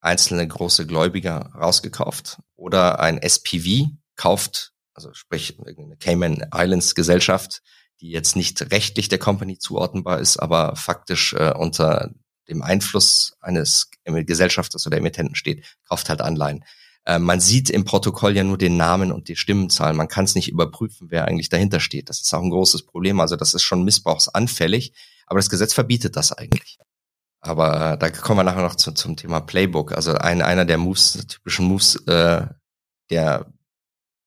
einzelne 0.00 0.46
große 0.46 0.86
Gläubiger 0.86 1.50
rausgekauft 1.52 2.38
oder 2.54 3.00
ein 3.00 3.18
SPV 3.18 3.88
kauft, 4.14 4.72
also 4.94 5.12
sprich 5.14 5.58
eine 5.58 5.96
Cayman 5.96 6.46
Islands 6.54 6.94
Gesellschaft, 6.94 7.60
die 8.00 8.10
jetzt 8.10 8.36
nicht 8.36 8.70
rechtlich 8.72 9.08
der 9.08 9.18
Company 9.18 9.58
zuordnenbar 9.58 10.20
ist, 10.20 10.36
aber 10.36 10.76
faktisch 10.76 11.32
äh, 11.32 11.52
unter 11.52 12.10
dem 12.48 12.62
Einfluss 12.62 13.36
eines 13.40 13.90
Gesellschafters 14.04 14.86
oder 14.86 14.98
Emittenten 14.98 15.34
steht, 15.34 15.64
kauft 15.88 16.08
halt 16.08 16.20
Anleihen. 16.20 16.64
Äh, 17.04 17.18
man 17.18 17.40
sieht 17.40 17.70
im 17.70 17.84
Protokoll 17.84 18.36
ja 18.36 18.44
nur 18.44 18.58
den 18.58 18.76
Namen 18.76 19.12
und 19.12 19.28
die 19.28 19.36
Stimmenzahlen. 19.36 19.96
Man 19.96 20.08
kann 20.08 20.24
es 20.24 20.34
nicht 20.34 20.48
überprüfen, 20.48 21.08
wer 21.10 21.26
eigentlich 21.26 21.48
dahinter 21.48 21.80
steht. 21.80 22.08
Das 22.08 22.20
ist 22.20 22.32
auch 22.34 22.42
ein 22.42 22.50
großes 22.50 22.84
Problem. 22.84 23.20
Also 23.20 23.36
das 23.36 23.54
ist 23.54 23.62
schon 23.62 23.84
missbrauchsanfällig. 23.84 24.92
Aber 25.26 25.38
das 25.38 25.50
Gesetz 25.50 25.72
verbietet 25.72 26.16
das 26.16 26.32
eigentlich. 26.32 26.78
Aber 27.40 27.92
äh, 27.92 27.98
da 27.98 28.10
kommen 28.10 28.40
wir 28.40 28.44
nachher 28.44 28.62
noch 28.62 28.74
zu, 28.74 28.92
zum 28.92 29.16
Thema 29.16 29.40
Playbook. 29.40 29.92
Also 29.92 30.14
ein, 30.14 30.42
einer 30.42 30.64
der 30.64 30.78
Moves, 30.78 31.26
typischen 31.28 31.66
Moves, 31.66 31.96
äh, 32.06 32.46
der 33.10 33.46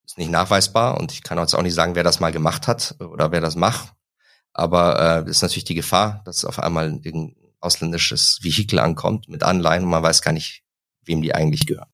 ist 0.10 0.17
nicht 0.17 0.32
nachweisbar 0.32 1.00
und 1.00 1.12
ich 1.12 1.22
kann 1.22 1.38
jetzt 1.38 1.54
auch 1.54 1.62
nicht 1.62 1.76
sagen, 1.76 1.93
wer 1.93 2.04
das 2.04 2.19
mal 2.19 2.32
gemacht 2.32 2.67
hat 2.67 2.95
oder 3.00 3.32
wer 3.32 3.41
das 3.41 3.56
macht. 3.56 3.93
Aber 4.54 5.24
äh, 5.26 5.30
ist 5.30 5.43
natürlich 5.43 5.65
die 5.65 5.76
Gefahr, 5.76 6.24
dass 6.26 6.45
auf 6.45 6.58
einmal 6.58 6.89
irgendein 7.04 7.36
ausländisches 7.60 8.39
Vehikel 8.41 8.80
ankommt 8.80 9.30
mit 9.30 9.43
Anleihen 9.43 9.84
und 9.84 9.89
man 9.91 10.02
weiß 10.02 10.24
gar 10.24 10.32
nicht, 10.32 10.63
wem 11.06 11.22
die 11.22 11.36
eigentlich 11.36 11.67
gehören. 11.67 11.89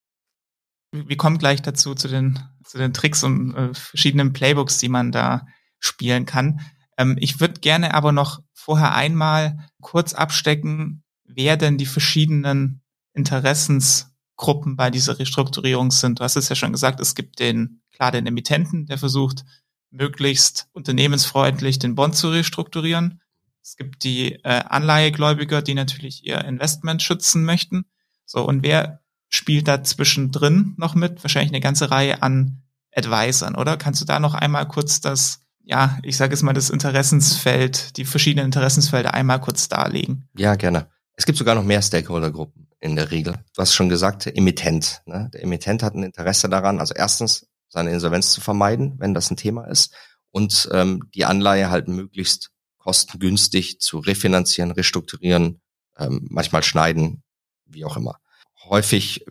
Wir 0.91 1.17
kommen 1.17 1.39
gleich 1.39 1.61
dazu, 1.61 1.93
zu 1.93 2.07
den, 2.07 2.39
zu 2.63 2.77
den 2.77 2.93
Tricks 2.93 3.23
und 3.23 3.53
äh, 3.53 3.73
verschiedenen 3.73 4.31
Playbooks, 4.31 4.77
die 4.77 4.87
man 4.87 5.11
da 5.11 5.45
spielen 5.79 6.25
kann. 6.25 6.61
Ähm, 6.97 7.17
ich 7.19 7.41
würde 7.41 7.59
gerne 7.59 7.93
aber 7.93 8.13
noch 8.13 8.39
vorher 8.53 8.95
einmal 8.95 9.57
kurz 9.81 10.13
abstecken, 10.13 11.03
wer 11.25 11.57
denn 11.57 11.77
die 11.77 11.85
verschiedenen 11.85 12.81
Interessensgruppen 13.13 14.77
bei 14.77 14.89
dieser 14.89 15.19
Restrukturierung 15.19 15.91
sind. 15.91 16.19
Du 16.19 16.23
hast 16.23 16.37
es 16.37 16.47
ja 16.47 16.55
schon 16.55 16.71
gesagt, 16.71 17.01
es 17.01 17.13
gibt 17.13 17.39
den, 17.39 17.81
klar, 17.95 18.11
den 18.11 18.27
Emittenten, 18.27 18.85
der 18.85 18.97
versucht, 18.97 19.43
möglichst 19.89 20.67
unternehmensfreundlich 20.73 21.79
den 21.79 21.95
Bond 21.95 22.15
zu 22.15 22.29
restrukturieren. 22.29 23.21
Es 23.63 23.77
gibt 23.77 24.03
die 24.03 24.33
äh, 24.43 24.63
Anleihegläubiger, 24.67 25.61
die 25.61 25.73
natürlich 25.73 26.25
ihr 26.25 26.43
Investment 26.45 27.01
schützen 27.01 27.45
möchten. 27.45 27.85
So, 28.25 28.45
und 28.45 28.63
wer 28.63 29.01
spielt 29.29 29.67
da 29.67 29.83
zwischendrin 29.83 30.75
noch 30.77 30.95
mit? 30.95 31.23
Wahrscheinlich 31.23 31.51
eine 31.51 31.61
ganze 31.61 31.89
Reihe 31.89 32.21
an 32.21 32.61
Advisern, 32.95 33.55
oder? 33.55 33.77
Kannst 33.77 34.01
du 34.01 34.05
da 34.05 34.19
noch 34.19 34.33
einmal 34.33 34.67
kurz 34.67 35.01
das, 35.01 35.41
ja, 35.63 35.97
ich 36.03 36.17
sage 36.17 36.33
es 36.33 36.43
mal, 36.43 36.53
das 36.53 36.69
Interessensfeld, 36.69 37.97
die 37.97 38.05
verschiedenen 38.05 38.45
Interessensfelder 38.45 39.13
einmal 39.13 39.41
kurz 39.41 39.67
darlegen? 39.67 40.27
Ja, 40.37 40.55
gerne. 40.55 40.87
Es 41.15 41.25
gibt 41.25 41.37
sogar 41.37 41.55
noch 41.55 41.63
mehr 41.63 41.81
Stakeholdergruppen 41.81 42.67
in 42.79 42.95
der 42.95 43.11
Regel. 43.11 43.33
Du 43.55 43.61
hast 43.61 43.73
schon 43.73 43.89
gesagt, 43.89 44.27
Emittent. 44.27 45.01
Ne? 45.05 45.29
Der 45.33 45.43
Emittent 45.43 45.81
hat 45.81 45.95
ein 45.95 46.03
Interesse 46.03 46.49
daran, 46.49 46.79
also 46.79 46.93
erstens 46.93 47.47
seine 47.67 47.91
Insolvenz 47.91 48.31
zu 48.31 48.41
vermeiden, 48.41 48.95
wenn 48.99 49.13
das 49.13 49.31
ein 49.31 49.37
Thema 49.37 49.65
ist, 49.65 49.93
und 50.31 50.69
ähm, 50.73 51.03
die 51.13 51.25
Anleihe 51.25 51.69
halt 51.69 51.87
möglichst 51.87 52.51
kostengünstig 52.77 53.79
zu 53.79 53.99
refinanzieren, 53.99 54.71
restrukturieren, 54.71 55.61
ähm, 55.97 56.27
manchmal 56.29 56.61
schneiden, 56.61 57.23
wie 57.65 57.85
auch 57.85 57.97
immer. 57.97 58.19
Häufig 58.65 59.25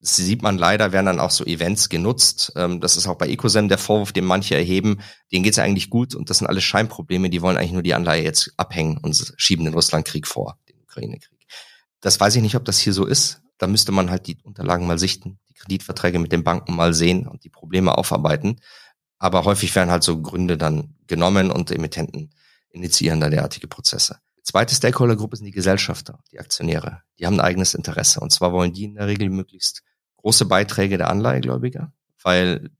sieht 0.00 0.42
man 0.42 0.58
leider, 0.58 0.92
werden 0.92 1.06
dann 1.06 1.20
auch 1.20 1.30
so 1.30 1.44
Events 1.44 1.88
genutzt. 1.88 2.52
Ähm, 2.56 2.80
das 2.80 2.96
ist 2.96 3.06
auch 3.06 3.16
bei 3.16 3.28
Ecosem 3.28 3.68
der 3.68 3.78
Vorwurf, 3.78 4.12
den 4.12 4.24
manche 4.24 4.54
erheben. 4.54 5.00
Denen 5.32 5.44
geht's 5.44 5.56
ja 5.56 5.64
eigentlich 5.64 5.90
gut 5.90 6.14
und 6.14 6.28
das 6.30 6.38
sind 6.38 6.46
alles 6.46 6.64
Scheinprobleme. 6.64 7.30
Die 7.30 7.42
wollen 7.42 7.56
eigentlich 7.56 7.72
nur 7.72 7.82
die 7.82 7.94
Anleihe 7.94 8.22
jetzt 8.22 8.52
abhängen 8.56 8.98
und 8.98 9.32
schieben 9.36 9.64
den 9.64 9.74
Russlandkrieg 9.74 10.26
vor, 10.26 10.58
den 10.68 10.80
Ukraine-Krieg. 10.82 11.46
Das 12.00 12.20
weiß 12.20 12.36
ich 12.36 12.42
nicht, 12.42 12.56
ob 12.56 12.64
das 12.66 12.78
hier 12.78 12.92
so 12.92 13.06
ist. 13.06 13.40
Da 13.56 13.66
müsste 13.66 13.92
man 13.92 14.10
halt 14.10 14.26
die 14.26 14.36
Unterlagen 14.42 14.86
mal 14.86 14.98
sichten, 14.98 15.38
die 15.54 15.60
Kreditverträge 15.60 16.18
mit 16.18 16.32
den 16.32 16.44
Banken 16.44 16.74
mal 16.74 16.94
sehen 16.94 17.26
und 17.26 17.44
die 17.44 17.50
Probleme 17.50 17.96
aufarbeiten. 17.96 18.60
Aber 19.18 19.44
häufig 19.44 19.74
werden 19.74 19.90
halt 19.90 20.02
so 20.02 20.20
Gründe 20.20 20.58
dann 20.58 20.96
genommen 21.06 21.50
und 21.50 21.70
Emittenten 21.70 22.34
initiieren 22.70 23.20
da 23.20 23.30
derartige 23.30 23.68
Prozesse. 23.68 24.18
Zweite 24.42 24.74
Stakeholdergruppe 24.74 25.36
sind 25.36 25.46
die 25.46 25.52
Gesellschafter, 25.52 26.18
die 26.30 26.38
Aktionäre. 26.38 27.02
Die 27.18 27.26
haben 27.26 27.36
ein 27.36 27.44
eigenes 27.44 27.74
Interesse. 27.74 28.20
Und 28.20 28.30
zwar 28.30 28.52
wollen 28.52 28.74
die 28.74 28.84
in 28.84 28.94
der 28.94 29.06
Regel 29.06 29.30
möglichst 29.30 29.82
große 30.16 30.44
Beiträge 30.44 30.98
der 30.98 31.08
Anleihegläubiger, 31.08 31.92
weil 32.22 32.70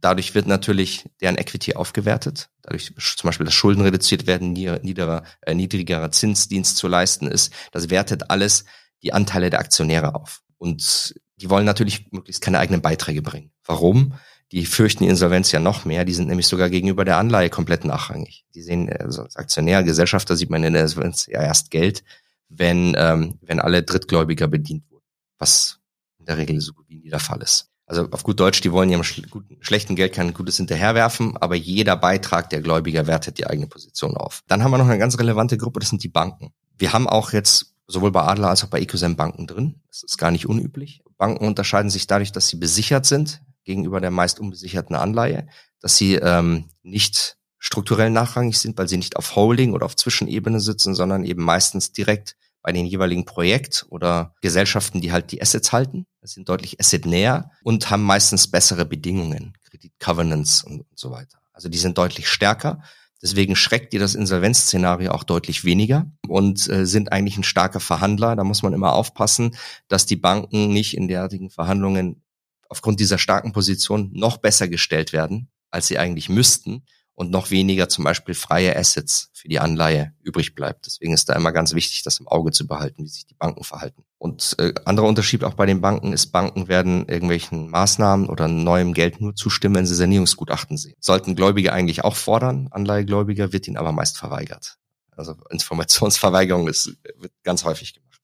dadurch 0.00 0.34
wird 0.34 0.48
natürlich 0.48 1.08
deren 1.20 1.38
Equity 1.38 1.74
aufgewertet. 1.74 2.50
Dadurch 2.62 2.92
zum 2.96 3.28
Beispiel, 3.28 3.44
dass 3.44 3.54
Schulden 3.54 3.82
reduziert 3.82 4.26
werden, 4.26 4.52
niederer, 4.52 5.22
äh, 5.42 5.54
niedrigerer 5.54 6.10
Zinsdienst 6.10 6.76
zu 6.76 6.88
leisten 6.88 7.28
ist. 7.28 7.52
Das 7.70 7.88
wertet 7.88 8.30
alles 8.30 8.64
die 9.02 9.12
Anteile 9.12 9.50
der 9.50 9.60
Aktionäre 9.60 10.16
auf. 10.16 10.42
Und 10.58 11.14
die 11.42 11.50
wollen 11.50 11.66
natürlich 11.66 12.10
möglichst 12.12 12.40
keine 12.40 12.58
eigenen 12.58 12.80
Beiträge 12.80 13.20
bringen. 13.20 13.50
Warum? 13.64 14.14
die 14.52 14.66
fürchten 14.66 15.04
die 15.04 15.10
Insolvenz 15.10 15.50
ja 15.50 15.60
noch 15.60 15.86
mehr. 15.86 16.04
Die 16.04 16.12
sind 16.12 16.28
nämlich 16.28 16.46
sogar 16.46 16.68
gegenüber 16.68 17.06
der 17.06 17.16
Anleihe 17.16 17.48
komplett 17.48 17.86
nachrangig. 17.86 18.44
Die 18.54 18.60
sehen, 18.60 18.92
also 18.92 19.22
als 19.22 19.36
Aktionär, 19.36 19.82
Gesellschafter 19.82 20.36
sieht 20.36 20.50
man 20.50 20.62
in 20.62 20.74
der 20.74 20.82
Insolvenz 20.82 21.26
ja 21.26 21.42
erst 21.42 21.70
Geld, 21.70 22.04
wenn, 22.50 22.94
ähm, 22.98 23.38
wenn 23.40 23.60
alle 23.60 23.82
Drittgläubiger 23.82 24.48
bedient 24.48 24.84
wurden, 24.90 25.06
was 25.38 25.78
in 26.18 26.26
der 26.26 26.36
Regel 26.36 26.60
so 26.60 26.74
gut 26.74 26.84
wie 26.88 26.96
nie 26.96 27.08
der 27.08 27.18
Fall 27.18 27.40
ist. 27.40 27.70
Also 27.86 28.08
auf 28.10 28.24
gut 28.24 28.38
Deutsch, 28.38 28.60
die 28.60 28.72
wollen 28.72 28.90
ihrem 28.90 29.04
schl 29.04 29.22
guten, 29.28 29.56
schlechten 29.60 29.96
Geld 29.96 30.12
kein 30.12 30.34
Gutes 30.34 30.58
hinterherwerfen, 30.58 31.36
aber 31.38 31.56
jeder 31.56 31.96
Beitrag 31.96 32.50
der 32.50 32.60
Gläubiger 32.60 33.06
wertet 33.06 33.38
die 33.38 33.46
eigene 33.46 33.66
Position 33.66 34.16
auf. 34.16 34.42
Dann 34.48 34.62
haben 34.62 34.70
wir 34.70 34.78
noch 34.78 34.86
eine 34.86 34.98
ganz 34.98 35.18
relevante 35.18 35.56
Gruppe, 35.56 35.80
das 35.80 35.88
sind 35.88 36.04
die 36.04 36.08
Banken. 36.08 36.52
Wir 36.76 36.92
haben 36.92 37.08
auch 37.08 37.32
jetzt 37.32 37.71
sowohl 37.92 38.10
bei 38.10 38.22
Adler 38.22 38.48
als 38.48 38.64
auch 38.64 38.68
bei 38.68 38.80
Ecosem 38.80 39.16
Banken 39.16 39.46
drin. 39.46 39.80
Das 39.88 40.02
ist 40.02 40.18
gar 40.18 40.30
nicht 40.30 40.46
unüblich. 40.46 41.02
Banken 41.18 41.46
unterscheiden 41.46 41.90
sich 41.90 42.06
dadurch, 42.06 42.32
dass 42.32 42.48
sie 42.48 42.56
besichert 42.56 43.06
sind 43.06 43.42
gegenüber 43.64 44.00
der 44.00 44.10
meist 44.10 44.40
unbesicherten 44.40 44.96
Anleihe, 44.96 45.46
dass 45.80 45.96
sie 45.96 46.14
ähm, 46.14 46.68
nicht 46.82 47.36
strukturell 47.58 48.10
nachrangig 48.10 48.58
sind, 48.58 48.76
weil 48.76 48.88
sie 48.88 48.96
nicht 48.96 49.16
auf 49.16 49.36
Holding 49.36 49.72
oder 49.72 49.86
auf 49.86 49.94
Zwischenebene 49.94 50.58
sitzen, 50.58 50.94
sondern 50.94 51.24
eben 51.24 51.44
meistens 51.44 51.92
direkt 51.92 52.36
bei 52.60 52.72
den 52.72 52.86
jeweiligen 52.86 53.24
Projekt 53.24 53.86
oder 53.88 54.34
Gesellschaften, 54.40 55.00
die 55.00 55.12
halt 55.12 55.30
die 55.30 55.42
Assets 55.42 55.72
halten. 55.72 56.06
Das 56.20 56.32
sind 56.32 56.48
deutlich 56.48 56.80
assetnäher 56.80 57.50
und 57.62 57.90
haben 57.90 58.02
meistens 58.02 58.48
bessere 58.48 58.84
Bedingungen, 58.84 59.56
Kredit 59.68 59.92
Covenants 59.98 60.64
und, 60.64 60.80
und 60.80 60.98
so 60.98 61.10
weiter. 61.10 61.38
Also 61.52 61.68
die 61.68 61.78
sind 61.78 61.98
deutlich 61.98 62.28
stärker. 62.28 62.82
Deswegen 63.22 63.54
schreckt 63.54 63.92
dir 63.92 64.00
das 64.00 64.16
Insolvenzszenario 64.16 65.12
auch 65.12 65.22
deutlich 65.22 65.64
weniger 65.64 66.10
und 66.26 66.68
äh, 66.68 66.84
sind 66.84 67.12
eigentlich 67.12 67.36
ein 67.36 67.44
starker 67.44 67.78
Verhandler. 67.78 68.34
Da 68.34 68.42
muss 68.42 68.62
man 68.62 68.72
immer 68.72 68.94
aufpassen, 68.94 69.56
dass 69.86 70.06
die 70.06 70.16
Banken 70.16 70.72
nicht 70.72 70.96
in 70.96 71.06
derartigen 71.06 71.48
Verhandlungen 71.48 72.22
aufgrund 72.68 72.98
dieser 72.98 73.18
starken 73.18 73.52
Position 73.52 74.10
noch 74.12 74.38
besser 74.38 74.66
gestellt 74.66 75.12
werden, 75.12 75.48
als 75.70 75.86
sie 75.86 75.98
eigentlich 75.98 76.28
müssten 76.28 76.82
und 77.22 77.30
noch 77.30 77.52
weniger 77.52 77.88
zum 77.88 78.02
Beispiel 78.02 78.34
freie 78.34 78.76
Assets 78.76 79.30
für 79.32 79.48
die 79.48 79.60
Anleihe 79.60 80.12
übrig 80.22 80.56
bleibt. 80.56 80.86
Deswegen 80.86 81.14
ist 81.14 81.28
da 81.28 81.34
immer 81.34 81.52
ganz 81.52 81.72
wichtig, 81.72 82.02
das 82.02 82.18
im 82.18 82.26
Auge 82.26 82.50
zu 82.50 82.66
behalten, 82.66 83.04
wie 83.04 83.08
sich 83.08 83.26
die 83.26 83.34
Banken 83.34 83.62
verhalten. 83.62 84.02
Und 84.18 84.56
äh, 84.58 84.74
anderer 84.84 85.06
Unterschied 85.06 85.44
auch 85.44 85.54
bei 85.54 85.64
den 85.64 85.80
Banken 85.80 86.12
ist, 86.12 86.32
Banken 86.32 86.66
werden 86.66 87.06
irgendwelchen 87.08 87.70
Maßnahmen 87.70 88.28
oder 88.28 88.48
neuem 88.48 88.92
Geld 88.92 89.20
nur 89.20 89.36
zustimmen, 89.36 89.76
wenn 89.76 89.86
sie 89.86 89.94
Sanierungsgutachten 89.94 90.76
sehen. 90.76 90.96
Sollten 90.98 91.36
Gläubige 91.36 91.72
eigentlich 91.72 92.02
auch 92.02 92.16
fordern, 92.16 92.66
Anleihegläubiger, 92.72 93.52
wird 93.52 93.68
ihnen 93.68 93.76
aber 93.76 93.92
meist 93.92 94.18
verweigert. 94.18 94.78
Also 95.12 95.36
Informationsverweigerung 95.50 96.66
ist, 96.66 96.96
wird 97.18 97.32
ganz 97.44 97.64
häufig 97.64 97.94
gemacht. 97.94 98.20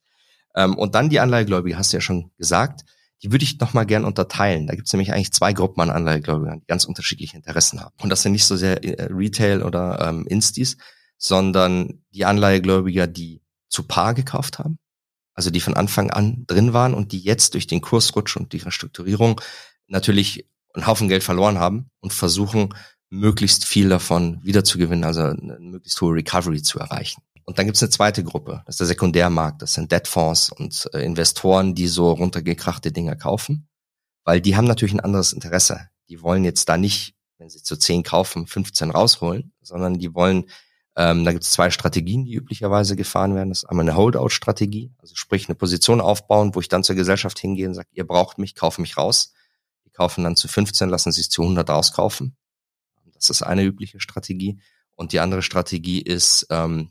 Ähm, 0.57 0.77
und 0.77 0.97
dann 0.97 1.09
die 1.09 1.21
Anleihegläubige, 1.21 1.79
hast 1.79 1.93
du 1.93 1.99
ja 1.99 2.01
schon 2.01 2.33
gesagt, 2.37 2.85
die 3.23 3.33
würde 3.33 3.45
ich 3.45 3.59
noch 3.59 3.75
mal 3.75 3.85
gern 3.85 4.05
unterteilen. 4.05 4.67
Da 4.67 4.75
gibt 4.75 4.87
es 4.87 4.93
nämlich 4.93 5.13
eigentlich 5.13 5.33
zwei 5.33 5.53
Gruppen 5.53 5.81
an 5.81 5.91
Anleihegläubigern, 5.91 6.61
die 6.61 6.67
ganz 6.67 6.85
unterschiedliche 6.85 7.37
Interessen 7.37 7.81
haben. 7.81 7.95
Und 8.01 8.11
das 8.11 8.23
sind 8.23 8.33
nicht 8.33 8.45
so 8.45 8.57
sehr 8.57 8.85
äh, 8.85 9.13
Retail 9.13 9.63
oder 9.63 10.01
ähm, 10.01 10.27
Instis, 10.27 10.77
sondern 11.17 12.03
die 12.15 12.25
Anleihegläubiger, 12.25 13.07
die 13.07 13.43
zu 13.69 13.83
Paar 13.83 14.15
gekauft 14.15 14.59
haben, 14.59 14.79
also 15.35 15.51
die 15.51 15.61
von 15.61 15.75
Anfang 15.75 16.11
an 16.11 16.45
drin 16.47 16.73
waren 16.73 16.95
und 16.95 17.13
die 17.13 17.21
jetzt 17.21 17.55
durch 17.55 17.67
den 17.67 17.81
Kursrutsch 17.81 18.37
und 18.37 18.53
die 18.53 18.59
Restrukturierung 18.59 19.41
natürlich 19.89 20.49
einen 20.75 20.87
Haufen 20.87 21.09
Geld 21.09 21.25
verloren 21.25 21.59
haben 21.59 21.91
und 22.01 22.13
versuchen, 22.13 22.75
möglichst 23.11 23.65
viel 23.65 23.89
davon 23.89 24.39
wiederzugewinnen, 24.45 25.05
also 25.05 25.23
eine 25.23 25.59
möglichst 25.61 26.01
hohe 26.01 26.15
Recovery 26.15 26.63
zu 26.63 26.79
erreichen. 26.79 27.23
Und 27.49 27.59
dann 27.59 27.65
gibt 27.65 27.77
es 27.79 27.83
eine 27.83 27.89
zweite 27.89 28.23
Gruppe, 28.25 28.63
das 28.67 28.75
ist 28.75 28.81
der 28.81 28.89
Sekundärmarkt, 28.89 29.63
das 29.63 29.73
sind 29.73 29.91
Debtfonds 29.91 30.53
und 30.53 30.87
äh, 30.93 31.03
Investoren, 31.03 31.75
die 31.75 31.89
so 31.89 32.13
runtergekrachte 32.13 32.93
Dinger 32.93 33.17
kaufen, 33.17 33.71
weil 34.23 34.43
die 34.43 34.55
haben 34.55 34.67
natürlich 34.67 34.93
ein 34.93 35.01
anderes 35.01 35.33
Interesse. 35.33 35.89
Die 36.11 36.21
wollen 36.21 36.45
jetzt 36.45 36.69
da 36.69 36.77
nicht, 36.77 37.15
wenn 37.39 37.49
sie 37.49 37.63
zu 37.63 37.79
10 37.79 38.03
kaufen, 38.03 38.47
15 38.47 38.91
rausholen, 38.91 39.55
sondern 39.63 39.99
die 39.99 40.15
wollen 40.15 40.45
Ähm, 40.95 41.25
da 41.25 41.33
gibt 41.33 41.43
es 41.45 41.51
zwei 41.51 41.71
Strategien, 41.71 42.27
die 42.27 42.35
üblicherweise 42.35 42.97
gefahren 42.97 43.35
werden. 43.35 43.49
Das 43.49 43.63
ist 43.63 43.71
einmal 43.71 43.89
eine 43.89 43.97
Holdout-Strategie, 43.97 44.93
also 44.99 45.15
sprich 45.17 45.49
eine 45.49 45.55
Position 45.55 46.03
aufbauen, 46.03 46.55
wo 46.55 46.61
ich 46.61 46.69
dann 46.69 46.85
zur 46.85 46.97
Gesellschaft 46.97 47.39
hingehe 47.39 47.67
und 47.67 47.73
sage, 47.73 47.89
ihr 47.93 48.07
braucht 48.07 48.37
mich, 48.37 48.57
kaufe 48.57 48.83
mich 48.83 48.99
raus. 48.99 49.33
Die 49.87 49.91
kaufen 49.91 50.23
dann 50.23 50.37
zu 50.37 50.49
15, 50.49 50.91
lassen 50.91 51.13
sich 51.13 51.31
zu 51.31 51.41
100 51.41 51.71
rauskaufen. 51.71 52.37
Das 53.15 53.31
ist 53.31 53.41
eine 53.41 53.63
übliche 53.63 54.01
Strategie. 54.01 54.61
Und 54.97 55.13
die 55.13 55.21
andere 55.21 55.41
Strategie 55.41 56.03
ist, 56.03 56.47
ähm, 56.51 56.91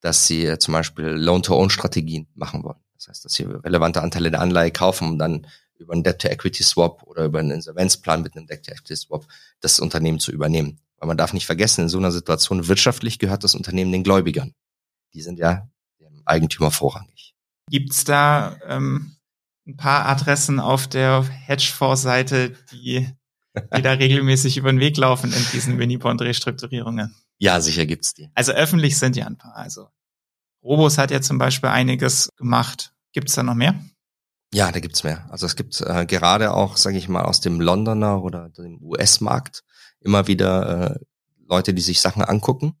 dass 0.00 0.26
sie 0.26 0.58
zum 0.58 0.72
Beispiel 0.72 1.06
Loan-to-Own-Strategien 1.06 2.28
machen 2.34 2.62
wollen. 2.62 2.78
Das 2.94 3.08
heißt, 3.08 3.24
dass 3.24 3.32
sie 3.32 3.44
relevante 3.44 4.02
Anteile 4.02 4.30
der 4.30 4.40
Anleihe 4.40 4.70
kaufen, 4.70 5.08
um 5.08 5.18
dann 5.18 5.46
über 5.78 5.92
einen 5.92 6.02
Debt-to-Equity-Swap 6.02 7.02
oder 7.04 7.24
über 7.24 7.38
einen 7.38 7.50
Insolvenzplan 7.50 8.22
mit 8.22 8.36
einem 8.36 8.46
Debt-to-Equity-Swap 8.46 9.26
das 9.60 9.78
Unternehmen 9.78 10.18
zu 10.18 10.32
übernehmen. 10.32 10.80
Weil 10.98 11.08
man 11.08 11.16
darf 11.16 11.32
nicht 11.32 11.46
vergessen, 11.46 11.82
in 11.82 11.88
so 11.88 11.98
einer 11.98 12.12
Situation 12.12 12.68
wirtschaftlich 12.68 13.18
gehört 13.18 13.44
das 13.44 13.54
Unternehmen 13.54 13.92
den 13.92 14.02
Gläubigern. 14.02 14.54
Die 15.12 15.20
sind 15.20 15.38
ja 15.38 15.68
dem 16.00 16.22
Eigentümer 16.24 16.70
vorrangig. 16.70 17.34
Gibt's 17.70 18.04
da 18.04 18.56
ähm, 18.66 19.16
ein 19.66 19.76
paar 19.76 20.06
Adressen 20.06 20.60
auf 20.60 20.86
der 20.86 21.24
Hedgefonds-Seite, 21.24 22.56
die, 22.72 23.08
die 23.76 23.82
da 23.82 23.92
regelmäßig 23.92 24.56
über 24.56 24.72
den 24.72 24.80
Weg 24.80 24.96
laufen 24.96 25.32
in 25.32 25.46
diesen 25.52 25.76
Mini-Bond-Restrukturierungen? 25.76 27.14
Ja, 27.38 27.60
sicher 27.60 27.86
gibt's 27.86 28.14
die. 28.14 28.30
Also 28.34 28.52
öffentlich 28.52 28.98
sind 28.98 29.16
ja 29.16 29.26
ein 29.26 29.36
paar. 29.36 29.56
Also 29.56 29.88
Robos 30.62 30.98
hat 30.98 31.10
ja 31.10 31.20
zum 31.20 31.38
Beispiel 31.38 31.70
einiges 31.70 32.30
gemacht. 32.36 32.92
Gibt's 33.12 33.34
da 33.34 33.42
noch 33.42 33.54
mehr? 33.54 33.78
Ja, 34.52 34.72
da 34.72 34.80
gibt's 34.80 35.04
mehr. 35.04 35.26
Also 35.30 35.46
es 35.46 35.56
gibt 35.56 35.80
äh, 35.80 36.06
gerade 36.06 36.52
auch, 36.54 36.76
sage 36.76 36.98
ich 36.98 37.08
mal, 37.08 37.22
aus 37.22 37.40
dem 37.40 37.60
Londoner 37.60 38.22
oder 38.22 38.48
dem 38.48 38.82
US-Markt 38.82 39.64
immer 40.00 40.26
wieder 40.26 40.96
äh, 40.96 40.98
Leute, 41.48 41.74
die 41.74 41.82
sich 41.82 42.00
Sachen 42.00 42.22
angucken. 42.22 42.76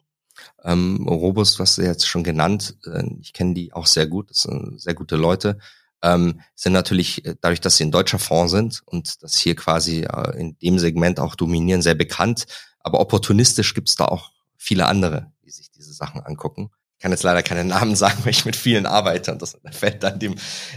Ähm, 0.64 1.06
Robus, 1.08 1.58
was 1.58 1.76
du 1.76 1.82
jetzt 1.82 2.06
schon 2.06 2.24
genannt, 2.24 2.76
äh, 2.86 3.04
ich 3.20 3.32
kenne 3.32 3.54
die 3.54 3.72
auch 3.72 3.86
sehr 3.86 4.06
gut, 4.06 4.30
das 4.30 4.42
sind 4.42 4.80
sehr 4.80 4.94
gute 4.94 5.16
Leute, 5.16 5.58
ähm, 6.02 6.40
sind 6.54 6.72
natürlich, 6.72 7.24
äh, 7.24 7.36
dadurch, 7.40 7.60
dass 7.60 7.76
sie 7.76 7.84
ein 7.84 7.90
deutscher 7.90 8.18
Fonds 8.18 8.52
sind 8.52 8.82
und 8.86 9.22
das 9.22 9.36
hier 9.36 9.56
quasi 9.56 10.02
äh, 10.02 10.38
in 10.38 10.58
dem 10.58 10.78
Segment 10.78 11.20
auch 11.20 11.34
dominieren, 11.34 11.82
sehr 11.82 11.94
bekannt. 11.94 12.46
Aber 12.80 13.00
opportunistisch 13.00 13.74
gibt's 13.74 13.96
da 13.96 14.04
auch 14.06 14.30
viele 14.66 14.86
andere, 14.86 15.32
die 15.44 15.50
sich 15.50 15.70
diese 15.70 15.92
Sachen 15.92 16.20
angucken. 16.20 16.70
Ich 16.98 17.02
kann 17.02 17.12
jetzt 17.12 17.22
leider 17.22 17.42
keine 17.42 17.64
Namen 17.74 17.94
sagen, 17.94 18.18
weil 18.24 18.32
ich 18.32 18.44
mit 18.44 18.56
vielen 18.56 18.86
arbeite 18.86 19.32
und 19.32 19.42
das 19.42 19.56
fällt 19.70 20.02
dann 20.02 20.18
dem, 20.18 20.34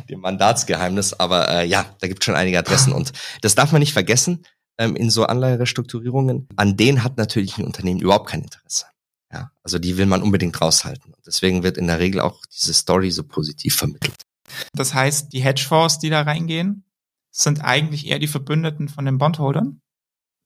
dem 0.09 0.19
Mandatsgeheimnis. 0.19 1.13
Aber 1.13 1.49
äh, 1.49 1.65
ja, 1.65 1.85
da 1.99 2.07
gibt 2.07 2.23
schon 2.23 2.35
einige 2.35 2.59
Adressen 2.59 2.93
und 2.93 3.11
das 3.41 3.55
darf 3.55 3.71
man 3.71 3.79
nicht 3.79 3.93
vergessen 3.93 4.45
ähm, 4.77 4.95
in 4.95 5.09
so 5.09 5.25
Anleiherestrukturierungen. 5.25 6.47
An 6.55 6.77
denen 6.77 7.03
hat 7.03 7.17
natürlich 7.17 7.57
ein 7.57 7.65
Unternehmen 7.65 7.99
überhaupt 7.99 8.29
kein 8.29 8.43
Interesse. 8.43 8.85
Ja, 9.31 9.51
also 9.63 9.77
die 9.77 9.97
will 9.97 10.07
man 10.07 10.23
unbedingt 10.23 10.59
raushalten. 10.59 11.13
Und 11.13 11.25
deswegen 11.25 11.61
wird 11.63 11.77
in 11.77 11.87
der 11.87 11.99
Regel 11.99 12.19
auch 12.21 12.41
diese 12.51 12.73
Story 12.73 13.11
so 13.11 13.23
positiv 13.23 13.75
vermittelt. 13.75 14.15
Das 14.73 14.95
heißt, 14.95 15.31
die 15.33 15.41
Hedgefonds, 15.41 15.99
die 15.99 16.09
da 16.09 16.23
reingehen, 16.23 16.83
sind 17.31 17.63
eigentlich 17.63 18.07
eher 18.07 18.17
die 18.17 18.27
Verbündeten 18.27 18.89
von 18.89 19.05
den 19.05 19.19
Bondholdern? 19.19 19.81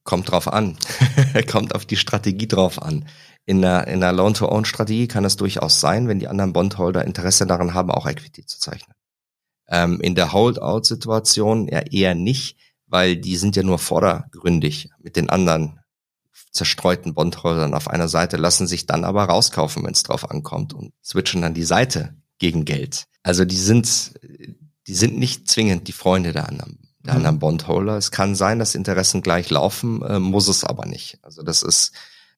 Kommt 0.03 0.29
drauf 0.29 0.51
an. 0.51 0.77
Kommt 1.49 1.73
auf 1.73 1.86
die 1.86 1.95
Strategie 1.95 2.47
drauf 2.47 2.82
an. 2.82 3.08
In 3.45 3.62
der, 3.62 3.88
in 3.88 3.99
der 3.99 4.13
Loan-to-Own-Strategie 4.13 5.08
kann 5.08 5.25
es 5.25 5.36
durchaus 5.36 5.79
sein, 5.79 6.08
wenn 6.08 6.19
die 6.19 6.27
anderen 6.27 6.53
Bondholder 6.53 7.03
Interesse 7.03 7.45
daran 7.45 7.73
haben, 7.73 7.91
auch 7.91 8.08
Equity 8.08 8.45
zu 8.45 8.60
zeichnen. 8.60 8.95
Ähm, 9.67 9.99
in 9.99 10.15
der 10.15 10.32
Hold-out-Situation 10.32 11.67
ja 11.67 11.79
eher 11.79 12.15
nicht, 12.15 12.58
weil 12.88 13.17
die 13.17 13.36
sind 13.36 13.56
ja 13.56 13.63
nur 13.63 13.79
vordergründig 13.79 14.89
mit 14.99 15.15
den 15.15 15.29
anderen 15.29 15.79
zerstreuten 16.51 17.13
Bondholdern 17.13 17.73
auf 17.73 17.89
einer 17.89 18.08
Seite, 18.08 18.38
lassen 18.38 18.67
sich 18.67 18.86
dann 18.86 19.03
aber 19.03 19.25
rauskaufen, 19.25 19.84
wenn 19.84 19.93
es 19.93 20.03
drauf 20.03 20.29
ankommt 20.29 20.73
und 20.73 20.93
switchen 21.03 21.41
dann 21.41 21.53
die 21.53 21.63
Seite 21.63 22.15
gegen 22.38 22.63
Geld. 22.63 23.08
Also 23.23 23.43
die 23.43 23.58
sind, 23.58 24.13
die 24.88 24.93
sind 24.93 25.17
nicht 25.17 25.49
zwingend 25.49 25.88
die 25.88 25.93
Freunde 25.93 26.32
der 26.32 26.47
anderen 26.47 26.84
der 27.06 27.13
mhm. 27.13 27.17
anderen 27.17 27.39
Bondholder. 27.39 27.97
Es 27.97 28.12
kann 28.12 28.36
sein, 28.36 28.60
dass 28.60 28.75
Interessen 28.75 29.21
gleich 29.21 29.49
laufen, 29.49 30.01
äh, 30.03 30.19
muss 30.19 30.47
es 30.47 30.63
aber 30.63 30.86
nicht. 30.86 31.19
Also 31.21 31.43
das 31.43 31.62
ist 31.62 31.91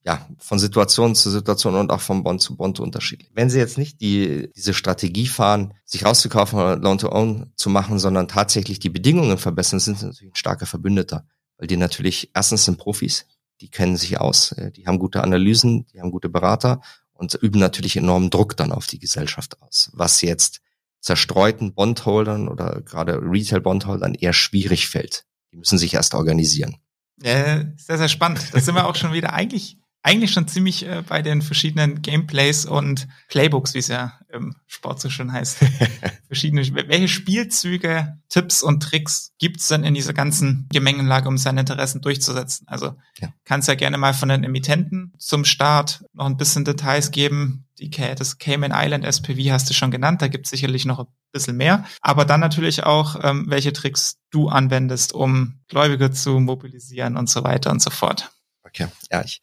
ja 0.05 0.27
von 0.37 0.59
Situation 0.59 1.15
zu 1.15 1.31
Situation 1.31 1.75
und 1.75 1.91
auch 1.91 1.99
von 1.99 2.23
Bond 2.23 2.41
zu 2.41 2.55
Bond 2.55 2.79
unterschiedlich. 2.79 3.31
Wenn 3.33 3.49
Sie 3.49 3.57
jetzt 3.57 3.77
nicht 3.77 4.01
die 4.01 4.49
diese 4.55 4.73
Strategie 4.73 5.27
fahren, 5.27 5.73
sich 5.83 6.05
rauszukaufen 6.05 6.59
oder 6.59 6.77
Loan 6.77 6.99
to 6.99 7.11
Own 7.11 7.51
zu 7.55 7.69
machen, 7.69 7.97
sondern 7.97 8.27
tatsächlich 8.27 8.79
die 8.79 8.89
Bedingungen 8.89 9.37
verbessern, 9.37 9.79
sind 9.79 9.97
Sie 9.97 10.05
natürlich 10.05 10.33
ein 10.33 10.37
starker 10.37 10.67
Verbündeter, 10.67 11.25
weil 11.57 11.67
die 11.67 11.77
natürlich 11.77 12.29
erstens 12.35 12.65
sind 12.65 12.77
Profis, 12.77 13.25
die 13.61 13.69
kennen 13.69 13.97
sich 13.97 14.19
aus, 14.19 14.51
äh, 14.53 14.71
die 14.71 14.85
haben 14.85 14.99
gute 14.99 15.23
Analysen, 15.23 15.87
die 15.87 15.99
haben 15.99 16.11
gute 16.11 16.29
Berater 16.29 16.81
und 17.13 17.33
üben 17.33 17.59
natürlich 17.59 17.97
enormen 17.97 18.29
Druck 18.29 18.55
dann 18.57 18.71
auf 18.71 18.85
die 18.85 18.99
Gesellschaft 18.99 19.59
aus, 19.61 19.89
was 19.93 20.21
jetzt 20.21 20.61
zerstreuten 20.99 21.73
Bondholdern 21.73 22.47
oder 22.47 22.81
gerade 22.81 23.19
Retail-Bondholdern 23.21 24.13
eher 24.13 24.33
schwierig 24.33 24.87
fällt. 24.87 25.25
Die 25.51 25.57
müssen 25.57 25.77
sich 25.77 25.93
erst 25.93 26.13
organisieren. 26.13 26.77
Äh, 27.23 27.65
sehr, 27.77 27.97
sehr 27.97 28.09
spannend. 28.09 28.41
Da 28.51 28.59
sind 28.59 28.75
wir 28.75 28.87
auch 28.87 28.95
schon 28.95 29.13
wieder 29.13 29.33
eigentlich 29.33 29.77
eigentlich 30.05 30.31
schon 30.31 30.47
ziemlich 30.47 30.85
äh, 30.85 31.01
bei 31.01 31.23
den 31.23 31.41
verschiedenen 31.41 32.03
Gameplays 32.03 32.65
und 32.65 33.07
Playbooks, 33.27 33.73
wie 33.73 33.79
es 33.79 33.87
ja 33.87 34.13
im 34.31 34.55
Sport 34.67 35.01
so 35.01 35.09
schön 35.09 35.31
heißt. 35.31 35.57
Verschiedene, 36.27 36.61
welche 36.87 37.07
Spielzüge, 37.07 38.19
Tipps 38.29 38.61
und 38.61 38.83
Tricks 38.83 39.31
gibt's 39.39 39.67
denn 39.67 39.83
in 39.83 39.95
dieser 39.95 40.13
ganzen 40.13 40.67
Gemengenlage, 40.71 41.27
um 41.27 41.39
seine 41.39 41.61
Interessen 41.61 42.01
durchzusetzen? 42.01 42.67
Also 42.67 42.93
ja. 43.19 43.33
kannst 43.45 43.67
ja 43.67 43.73
gerne 43.73 43.97
mal 43.97 44.13
von 44.13 44.29
den 44.29 44.43
Emittenten 44.43 45.15
zum 45.17 45.43
Start 45.43 46.05
noch 46.13 46.27
ein 46.27 46.37
bisschen 46.37 46.65
Details 46.65 47.09
geben. 47.09 47.65
Die, 47.79 47.89
das 47.89 48.37
Cayman 48.37 48.73
Island 48.75 49.05
SPV 49.05 49.51
hast 49.51 49.71
du 49.71 49.73
schon 49.73 49.89
genannt, 49.89 50.21
da 50.21 50.27
gibt's 50.27 50.51
sicherlich 50.51 50.85
noch 50.85 50.99
ein 50.99 51.07
bisschen 51.31 51.57
mehr. 51.57 51.83
Aber 52.01 52.25
dann 52.25 52.41
natürlich 52.41 52.83
auch, 52.83 53.19
ähm, 53.23 53.45
welche 53.47 53.73
Tricks 53.73 54.17
du 54.29 54.49
anwendest, 54.49 55.13
um 55.13 55.61
Gläubige 55.67 56.11
zu 56.11 56.39
mobilisieren 56.39 57.17
und 57.17 57.27
so 57.27 57.43
weiter 57.43 57.71
und 57.71 57.81
so 57.81 57.89
fort. 57.89 58.31
Okay, 58.63 58.87
ja, 59.11 59.23
ich 59.23 59.41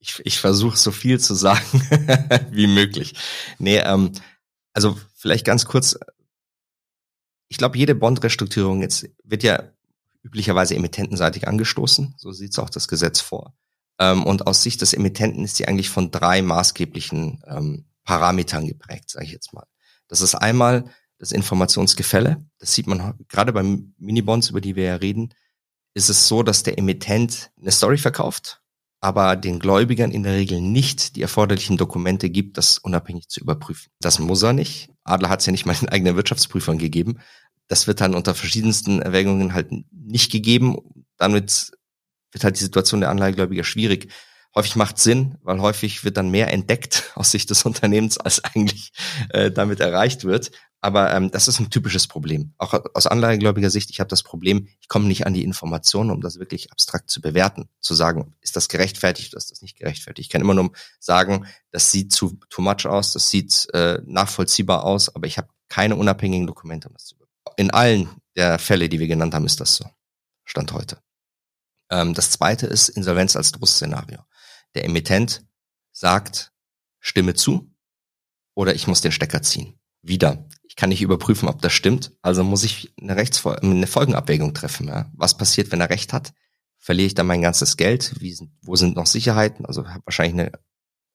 ich, 0.00 0.20
ich 0.24 0.40
versuche 0.40 0.76
so 0.76 0.90
viel 0.90 1.20
zu 1.20 1.34
sagen 1.34 1.60
wie 2.50 2.66
möglich. 2.66 3.14
Nee, 3.58 3.78
ähm, 3.78 4.12
also 4.72 4.98
vielleicht 5.14 5.44
ganz 5.44 5.66
kurz. 5.66 5.98
Ich 7.48 7.58
glaube, 7.58 7.78
jede 7.78 7.94
Bond-Restrukturierung 7.94 8.80
jetzt 8.80 9.08
wird 9.24 9.42
ja 9.42 9.70
üblicherweise 10.22 10.74
emittentenseitig 10.74 11.46
angestoßen. 11.48 12.14
So 12.16 12.32
sieht 12.32 12.52
es 12.52 12.58
auch 12.58 12.70
das 12.70 12.88
Gesetz 12.88 13.20
vor. 13.20 13.54
Ähm, 13.98 14.24
und 14.24 14.46
aus 14.46 14.62
Sicht 14.62 14.80
des 14.80 14.94
Emittenten 14.94 15.44
ist 15.44 15.56
sie 15.56 15.68
eigentlich 15.68 15.90
von 15.90 16.10
drei 16.10 16.42
maßgeblichen 16.42 17.42
ähm, 17.46 17.84
Parametern 18.04 18.66
geprägt, 18.66 19.10
sage 19.10 19.26
ich 19.26 19.32
jetzt 19.32 19.52
mal. 19.52 19.66
Das 20.08 20.22
ist 20.22 20.34
einmal 20.34 20.90
das 21.18 21.32
Informationsgefälle. 21.32 22.44
Das 22.58 22.74
sieht 22.74 22.86
man 22.86 23.14
gerade 23.28 23.52
beim 23.52 23.94
Minibonds, 23.98 24.48
über 24.48 24.60
die 24.60 24.76
wir 24.76 24.84
ja 24.84 24.96
reden, 24.96 25.34
ist 25.92 26.08
es 26.08 26.28
so, 26.28 26.42
dass 26.42 26.62
der 26.62 26.78
Emittent 26.78 27.50
eine 27.60 27.72
Story 27.72 27.98
verkauft 27.98 28.60
aber 29.00 29.36
den 29.36 29.58
Gläubigern 29.58 30.10
in 30.10 30.22
der 30.22 30.34
Regel 30.34 30.60
nicht 30.60 31.16
die 31.16 31.22
erforderlichen 31.22 31.78
Dokumente 31.78 32.28
gibt, 32.28 32.58
das 32.58 32.78
unabhängig 32.78 33.28
zu 33.28 33.40
überprüfen. 33.40 33.90
Das 34.00 34.18
muss 34.18 34.42
er 34.42 34.52
nicht. 34.52 34.90
Adler 35.04 35.30
hat 35.30 35.40
es 35.40 35.46
ja 35.46 35.52
nicht 35.52 35.66
mal 35.66 35.74
den 35.74 35.88
eigenen 35.88 36.16
Wirtschaftsprüfern 36.16 36.78
gegeben. 36.78 37.18
Das 37.68 37.86
wird 37.86 38.00
dann 38.00 38.14
unter 38.14 38.34
verschiedensten 38.34 39.00
Erwägungen 39.00 39.54
halt 39.54 39.70
nicht 39.90 40.30
gegeben. 40.30 40.76
Damit 41.16 41.72
wird 42.32 42.44
halt 42.44 42.56
die 42.56 42.64
Situation 42.64 43.00
der 43.00 43.10
Anleihegläubiger 43.10 43.64
schwierig. 43.64 44.12
Häufig 44.54 44.76
macht 44.76 44.98
Sinn, 44.98 45.36
weil 45.42 45.60
häufig 45.60 46.04
wird 46.04 46.16
dann 46.16 46.30
mehr 46.30 46.52
entdeckt 46.52 47.12
aus 47.14 47.30
Sicht 47.30 47.48
des 47.50 47.64
Unternehmens, 47.64 48.18
als 48.18 48.44
eigentlich 48.44 48.92
äh, 49.30 49.50
damit 49.50 49.80
erreicht 49.80 50.24
wird. 50.24 50.50
Aber 50.82 51.12
ähm, 51.12 51.30
das 51.30 51.46
ist 51.46 51.60
ein 51.60 51.70
typisches 51.70 52.06
Problem. 52.06 52.54
Auch 52.56 52.72
aus 52.94 53.06
anleihegläubiger 53.06 53.68
Sicht, 53.68 53.90
ich 53.90 54.00
habe 54.00 54.08
das 54.08 54.22
Problem, 54.22 54.68
ich 54.80 54.88
komme 54.88 55.06
nicht 55.06 55.26
an 55.26 55.34
die 55.34 55.44
Informationen, 55.44 56.10
um 56.10 56.22
das 56.22 56.38
wirklich 56.38 56.72
abstrakt 56.72 57.10
zu 57.10 57.20
bewerten, 57.20 57.68
zu 57.80 57.94
sagen, 57.94 58.34
ist 58.40 58.56
das 58.56 58.68
gerechtfertigt 58.68 59.32
oder 59.32 59.38
ist 59.38 59.50
das 59.50 59.60
nicht 59.60 59.76
gerechtfertigt. 59.76 60.26
Ich 60.26 60.32
kann 60.32 60.40
immer 60.40 60.54
nur 60.54 60.72
sagen, 60.98 61.46
das 61.70 61.90
sieht 61.90 62.12
zu 62.12 62.38
too 62.48 62.62
much 62.62 62.86
aus, 62.86 63.12
das 63.12 63.28
sieht 63.28 63.68
äh, 63.74 64.00
nachvollziehbar 64.06 64.84
aus, 64.84 65.14
aber 65.14 65.26
ich 65.26 65.36
habe 65.36 65.48
keine 65.68 65.96
unabhängigen 65.96 66.46
Dokumente, 66.46 66.88
um 66.88 66.94
das 66.94 67.04
zu 67.04 67.16
In 67.56 67.70
allen 67.70 68.08
der 68.34 68.58
Fälle, 68.58 68.88
die 68.88 69.00
wir 69.00 69.08
genannt 69.08 69.34
haben, 69.34 69.46
ist 69.46 69.60
das 69.60 69.76
so. 69.76 69.84
Stand 70.44 70.72
heute. 70.72 70.98
Ähm, 71.90 72.14
das 72.14 72.30
zweite 72.30 72.66
ist 72.66 72.88
Insolvenz 72.88 73.36
als 73.36 73.52
Druss-Szenario. 73.52 74.24
Der 74.74 74.84
Emittent 74.84 75.44
sagt, 75.92 76.52
stimme 77.00 77.34
zu 77.34 77.70
oder 78.54 78.74
ich 78.74 78.86
muss 78.86 79.02
den 79.02 79.12
Stecker 79.12 79.42
ziehen. 79.42 79.78
Wieder 80.02 80.48
kann 80.80 80.88
nicht 80.88 81.02
überprüfen, 81.02 81.48
ob 81.48 81.60
das 81.60 81.74
stimmt. 81.74 82.12
Also 82.22 82.42
muss 82.42 82.64
ich 82.64 82.92
eine, 83.00 83.14
Rechtsfol 83.14 83.56
eine 83.56 83.86
Folgenabwägung 83.86 84.54
treffen. 84.54 84.88
Ja? 84.88 85.10
Was 85.14 85.36
passiert, 85.36 85.70
wenn 85.70 85.80
er 85.80 85.90
recht 85.90 86.14
hat? 86.14 86.32
Verliere 86.78 87.06
ich 87.06 87.14
dann 87.14 87.26
mein 87.26 87.42
ganzes 87.42 87.76
Geld? 87.76 88.14
Wie 88.18 88.32
sind, 88.32 88.50
wo 88.62 88.76
sind 88.76 88.96
noch 88.96 89.06
Sicherheiten? 89.06 89.66
Also 89.66 89.86
habe 89.86 90.02
wahrscheinlich 90.06 90.40
eine 90.40 90.52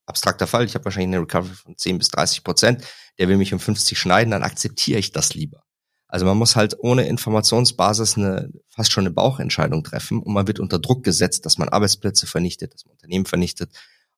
abstrakter 0.06 0.46
Fall. 0.46 0.66
Ich 0.66 0.76
habe 0.76 0.86
wahrscheinlich 0.86 1.16
eine 1.16 1.22
Recovery 1.22 1.56
von 1.56 1.76
10 1.76 1.98
bis 1.98 2.10
30 2.10 2.44
Prozent. 2.44 2.86
Der 3.18 3.28
will 3.28 3.38
mich 3.38 3.54
um 3.54 3.60
50 3.60 3.98
schneiden, 3.98 4.30
dann 4.32 4.44
akzeptiere 4.44 5.00
ich 5.00 5.12
das 5.12 5.34
lieber. 5.34 5.64
Also 6.08 6.28
man 6.28 6.38
muss 6.38 6.56
halt 6.56 6.76
ohne 6.80 7.08
Informationsbasis 7.08 8.18
eine 8.18 8.52
fast 8.70 8.92
schon 8.92 9.06
eine 9.06 9.14
Bauchentscheidung 9.14 9.84
treffen 9.84 10.22
und 10.22 10.32
man 10.32 10.46
wird 10.46 10.60
unter 10.60 10.78
Druck 10.78 11.04
gesetzt, 11.04 11.48
dass 11.48 11.58
man 11.58 11.70
Arbeitsplätze 11.70 12.28
vernichtet, 12.28 12.76
dass 12.76 12.86
man 12.86 12.92
Unternehmen 12.92 13.26
vernichtet, 13.26 13.72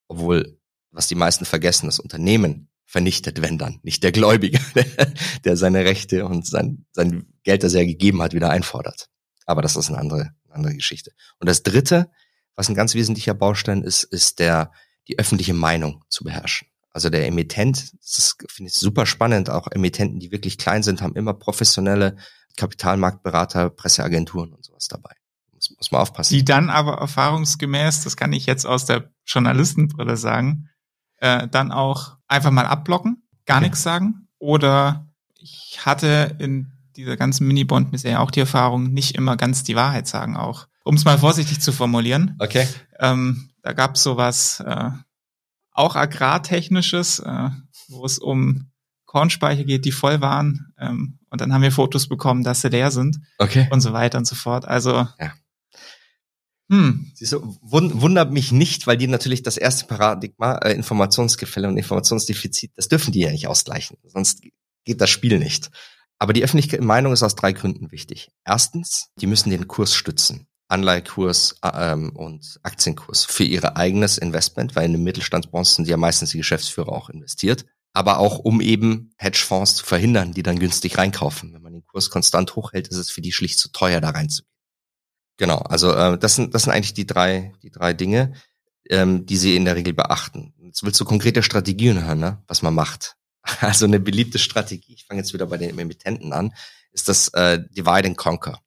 obwohl 0.09 0.59
was 0.91 1.07
die 1.07 1.15
meisten 1.15 1.45
vergessen, 1.45 1.85
das 1.85 1.99
Unternehmen 1.99 2.69
vernichtet, 2.87 3.41
wenn 3.41 3.57
dann, 3.57 3.79
nicht 3.83 4.01
der 4.01 4.13
Gläubiger, 4.13 4.61
der 5.43 5.57
seine 5.57 5.83
Rechte 5.83 6.25
und 6.25 6.47
sein, 6.47 6.85
sein 6.93 7.27
Geld, 7.43 7.63
das 7.63 7.73
er 7.73 7.85
gegeben 7.85 8.21
hat, 8.21 8.33
wieder 8.33 8.49
einfordert. 8.49 9.09
Aber 9.45 9.61
das 9.61 9.75
ist 9.75 9.89
eine 9.89 9.99
andere, 9.99 10.31
eine 10.45 10.55
andere 10.55 10.73
Geschichte. 10.73 11.11
Und 11.39 11.47
das 11.49 11.63
Dritte, 11.63 12.09
was 12.55 12.69
ein 12.69 12.75
ganz 12.75 12.95
wesentlicher 12.95 13.33
Baustein 13.33 13.83
ist, 13.83 14.03
ist 14.03 14.39
der, 14.39 14.71
die 15.09 15.19
öffentliche 15.19 15.53
Meinung 15.53 16.03
zu 16.09 16.23
beherrschen. 16.23 16.69
Also 16.91 17.09
der 17.09 17.27
Emittent, 17.27 17.93
das 18.01 18.35
finde 18.49 18.71
ich 18.71 18.77
super 18.77 19.05
spannend, 19.05 19.49
auch 19.49 19.67
Emittenten, 19.69 20.19
die 20.19 20.31
wirklich 20.31 20.57
klein 20.57 20.81
sind, 20.81 21.01
haben 21.01 21.15
immer 21.15 21.33
professionelle 21.33 22.15
Kapitalmarktberater, 22.55 23.69
Presseagenturen 23.69 24.53
und 24.53 24.65
sowas 24.65 24.87
dabei. 24.87 25.11
Muss, 25.51 25.71
muss 25.77 25.91
man 25.91 26.01
aufpassen. 26.01 26.33
Die 26.33 26.45
dann 26.45 26.69
aber 26.69 26.93
erfahrungsgemäß, 26.93 28.03
das 28.05 28.17
kann 28.17 28.33
ich 28.33 28.45
jetzt 28.45 28.65
aus 28.65 28.85
der 28.85 29.11
Journalistenbrille 29.25 30.17
sagen, 30.17 30.69
äh, 31.17 31.47
dann 31.47 31.71
auch 31.71 32.17
einfach 32.27 32.51
mal 32.51 32.65
abblocken, 32.65 33.23
gar 33.45 33.57
okay. 33.57 33.67
nichts 33.67 33.83
sagen. 33.83 34.27
Oder 34.39 35.07
ich 35.39 35.79
hatte 35.85 36.35
in 36.39 36.71
dieser 36.95 37.17
ganzen 37.17 37.47
Mini-Bond-Misere 37.47 38.19
auch 38.19 38.31
die 38.31 38.39
Erfahrung, 38.39 38.91
nicht 38.91 39.15
immer 39.15 39.37
ganz 39.37 39.63
die 39.63 39.75
Wahrheit 39.75 40.07
sagen 40.07 40.35
auch. 40.35 40.67
Um 40.83 40.95
es 40.95 41.05
mal 41.05 41.17
vorsichtig 41.17 41.59
zu 41.59 41.71
formulieren. 41.71 42.35
Okay. 42.39 42.67
Ähm, 42.99 43.49
da 43.61 43.73
gab 43.73 43.95
es 43.95 44.03
sowas, 44.03 44.61
äh, 44.65 44.89
auch 45.71 45.95
agrartechnisches, 45.95 47.19
äh, 47.19 47.49
wo 47.87 48.05
es 48.05 48.17
um 48.17 48.71
Kornspeicher 49.05 49.63
geht, 49.63 49.85
die 49.85 49.91
voll 49.91 50.21
waren. 50.21 50.73
Ähm, 50.79 51.19
und 51.29 51.41
dann 51.41 51.53
haben 51.53 51.61
wir 51.61 51.71
Fotos 51.71 52.07
bekommen, 52.07 52.43
dass 52.43 52.61
sie 52.61 52.69
leer 52.69 52.91
sind. 52.91 53.19
Okay. 53.37 53.67
Und 53.69 53.81
so 53.81 53.93
weiter 53.93 54.17
und 54.17 54.25
so 54.25 54.35
fort. 54.35 54.65
Also 54.65 55.07
ja. 55.19 55.33
Hm. 56.69 57.11
Siehst 57.13 57.31
du, 57.31 57.57
wundert 57.61 58.31
mich 58.31 58.51
nicht, 58.51 58.87
weil 58.87 58.97
die 58.97 59.07
natürlich 59.07 59.41
das 59.41 59.57
erste 59.57 59.85
Paradigma, 59.85 60.57
äh, 60.57 60.73
Informationsgefälle 60.73 61.67
und 61.67 61.77
Informationsdefizit, 61.77 62.71
das 62.75 62.89
dürfen 62.89 63.13
die 63.13 63.21
ja 63.21 63.31
nicht 63.31 63.47
ausgleichen. 63.47 63.97
Sonst 64.03 64.41
geht 64.83 65.01
das 65.01 65.09
Spiel 65.09 65.39
nicht. 65.39 65.69
Aber 66.19 66.33
die 66.33 66.43
öffentliche 66.43 66.81
Meinung 66.81 67.13
ist 67.13 67.23
aus 67.23 67.35
drei 67.35 67.53
Gründen 67.53 67.91
wichtig. 67.91 68.31
Erstens, 68.43 69.11
die 69.19 69.27
müssen 69.27 69.49
den 69.49 69.67
Kurs 69.67 69.93
stützen. 69.93 70.47
Anleihkurs 70.67 71.55
äh, 71.63 71.93
ähm, 71.93 72.09
und 72.15 72.59
Aktienkurs 72.63 73.23
für 73.23 73.43
ihr 73.43 73.77
eigenes 73.77 74.17
Investment, 74.17 74.75
weil 74.75 74.85
in 74.85 74.93
den 74.93 75.03
Mittelstandsbonds 75.03 75.75
sind 75.75 75.87
ja 75.87 75.95
meistens 75.95 76.31
die 76.31 76.37
Geschäftsführer 76.37 76.91
auch 76.91 77.09
investiert. 77.09 77.65
Aber 77.93 78.19
auch 78.19 78.39
um 78.39 78.59
eben 78.59 79.11
Hedgefonds 79.17 79.75
zu 79.75 79.85
verhindern, 79.85 80.33
die 80.33 80.43
dann 80.43 80.59
günstig 80.59 80.97
reinkaufen. 80.97 81.53
Wenn 81.53 81.61
man 81.61 81.73
den 81.73 81.85
Kurs 81.85 82.09
konstant 82.09 82.55
hochhält, 82.55 82.89
ist 82.89 82.97
es 82.97 83.09
für 83.09 83.21
die 83.21 83.31
schlicht 83.31 83.57
zu 83.59 83.71
teuer, 83.71 84.01
da 84.01 84.09
reinzugehen. 84.09 84.56
Genau, 85.37 85.57
also 85.57 85.93
äh, 85.93 86.17
das 86.17 86.35
sind 86.35 86.53
das 86.53 86.63
sind 86.63 86.73
eigentlich 86.73 86.93
die 86.93 87.05
drei 87.05 87.53
die 87.61 87.71
drei 87.71 87.93
Dinge, 87.93 88.33
ähm, 88.89 89.25
die 89.25 89.37
sie 89.37 89.55
in 89.55 89.65
der 89.65 89.75
Regel 89.75 89.93
beachten. 89.93 90.53
Jetzt 90.59 90.83
willst 90.83 90.99
du 90.99 91.05
konkrete 91.05 91.43
Strategien 91.43 92.03
hören, 92.03 92.19
ne? 92.19 92.43
was 92.47 92.61
man 92.61 92.73
macht. 92.73 93.15
Also 93.61 93.85
eine 93.85 94.01
beliebte 94.01 94.39
Strategie, 94.39 94.93
ich 94.93 95.05
fange 95.05 95.21
jetzt 95.21 95.33
wieder 95.33 95.45
bei 95.45 95.57
den 95.57 95.79
Emittenten 95.79 96.33
an, 96.33 96.53
ist 96.91 97.07
das 97.07 97.29
äh, 97.29 97.59
Divide 97.71 98.09
and 98.09 98.17
Conquer. 98.17 98.59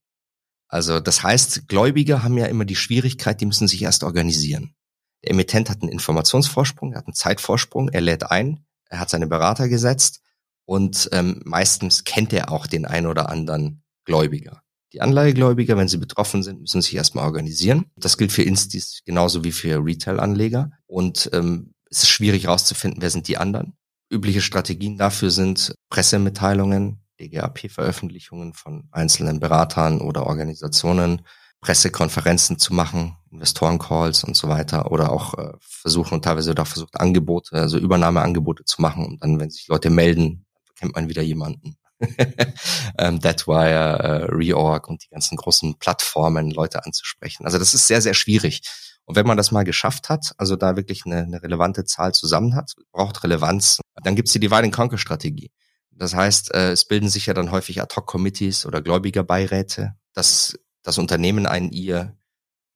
Also 0.68 1.00
das 1.00 1.22
heißt, 1.22 1.68
Gläubige 1.68 2.22
haben 2.22 2.38
ja 2.38 2.46
immer 2.46 2.64
die 2.64 2.76
Schwierigkeit, 2.76 3.42
die 3.42 3.46
müssen 3.46 3.68
sich 3.68 3.83
erst 3.83 4.04
organisieren. 4.04 4.74
Der 5.22 5.33
Emittent 5.33 5.68
hat 5.68 5.83
einen 5.83 5.92
Informationsvorsprung, 5.92 6.92
er 6.92 6.98
hat 6.98 7.06
einen 7.09 7.14
Zeitvorsprung, 7.14 7.90
er 7.90 8.00
lädt 8.00 8.30
ein, 8.30 8.64
er 8.88 9.00
hat 9.00 9.11
seine 9.11 9.26
Berater 9.26 9.68
gesetzt 9.68 10.22
und 10.64 11.11
ähm, 11.12 11.42
meistens 11.44 12.04
kennt 12.04 12.33
er 12.33 12.50
auch 12.50 12.66
den 12.66 12.87
ein 12.87 13.06
oder 13.06 13.28
anderen 13.28 13.83
Gläubiger. 14.04 14.62
Die 14.92 15.00
Anleihegläubiger, 15.00 15.76
wenn 15.76 15.88
sie 15.88 15.98
betroffen 15.98 16.42
sind, 16.42 16.61
müssen 16.61 16.83
sich 16.83 16.96
erstmal 16.96 17.24
organisieren. 17.24 17.87
Das 17.96 18.18
gilt 18.18 18.33
für 18.33 18.42
Instis 18.42 19.03
genauso 19.05 19.44
wie 19.44 19.53
für 19.53 19.85
Retail-Anleger. 19.85 20.72
Und 20.87 21.31
ähm, 21.33 21.74
es 21.90 22.03
ist 22.03 22.09
schwierig 22.09 22.44
herauszufinden, 22.44 23.00
wer 23.00 23.11
sind 23.11 23.29
die 23.29 23.38
anderen. 23.38 23.74
Übliche 24.11 24.40
Strategien 24.40 24.96
dafür 24.96 25.31
sind 25.31 25.74
Pressemitteilungen, 25.90 27.05
DGAP-Veröffentlichungen 27.20 28.55
von 28.55 28.88
einzelnen 28.90 29.38
Beratern 29.38 30.00
oder 30.00 30.26
Organisationen, 30.26 31.22
Pressekonferenzen 31.61 32.59
zu 32.59 32.74
machen, 32.74 33.16
Investorencalls 33.31 34.24
und 34.24 34.37
so 34.37 34.48
weiter 34.48 34.90
oder 34.90 35.12
auch 35.12 35.35
äh, 35.35 35.53
versuchen 35.61 36.14
und 36.14 36.24
teilweise 36.24 36.55
auch 36.59 36.66
versucht 36.66 36.98
Angebote, 36.98 37.55
also 37.55 37.79
Übernahmeangebote 37.79 38.64
zu 38.64 38.81
machen 38.81 39.05
und 39.05 39.22
dann, 39.22 39.38
wenn 39.38 39.50
sich 39.50 39.68
Leute 39.68 39.90
melden, 39.90 40.46
kennt 40.74 40.94
man 40.94 41.09
wieder 41.09 41.22
jemanden 41.22 41.76
ähm, 42.98 43.20
Deadwire, 43.20 43.98
äh, 43.98 44.24
Reorg 44.32 44.88
und 44.88 45.04
die 45.04 45.08
ganzen 45.08 45.36
großen 45.36 45.78
Plattformen, 45.78 46.50
Leute 46.50 46.84
anzusprechen. 46.84 47.44
Also 47.44 47.58
das 47.58 47.74
ist 47.74 47.86
sehr, 47.86 48.00
sehr 48.00 48.14
schwierig. 48.14 48.62
Und 49.04 49.16
wenn 49.16 49.26
man 49.26 49.36
das 49.36 49.50
mal 49.50 49.64
geschafft 49.64 50.08
hat, 50.08 50.32
also 50.38 50.56
da 50.56 50.76
wirklich 50.76 51.04
eine, 51.04 51.18
eine 51.18 51.42
relevante 51.42 51.84
Zahl 51.84 52.12
zusammen 52.12 52.54
hat, 52.54 52.74
braucht 52.92 53.24
Relevanz, 53.24 53.80
dann 54.02 54.14
gibt's 54.14 54.32
die 54.32 54.40
Divide 54.40 54.64
and 54.64 54.72
Conquer 54.72 54.98
Strategie. 54.98 55.50
Das 55.90 56.14
heißt, 56.14 56.54
äh, 56.54 56.70
es 56.70 56.86
bilden 56.86 57.08
sich 57.08 57.26
ja 57.26 57.34
dann 57.34 57.50
häufig 57.50 57.82
Ad-Hoc-Committees 57.82 58.66
oder 58.66 58.80
Gläubigerbeiräte, 58.80 59.96
dass 60.14 60.58
das 60.82 60.96
Unternehmen 60.98 61.46
einen 61.46 61.70
ihr 61.70 62.16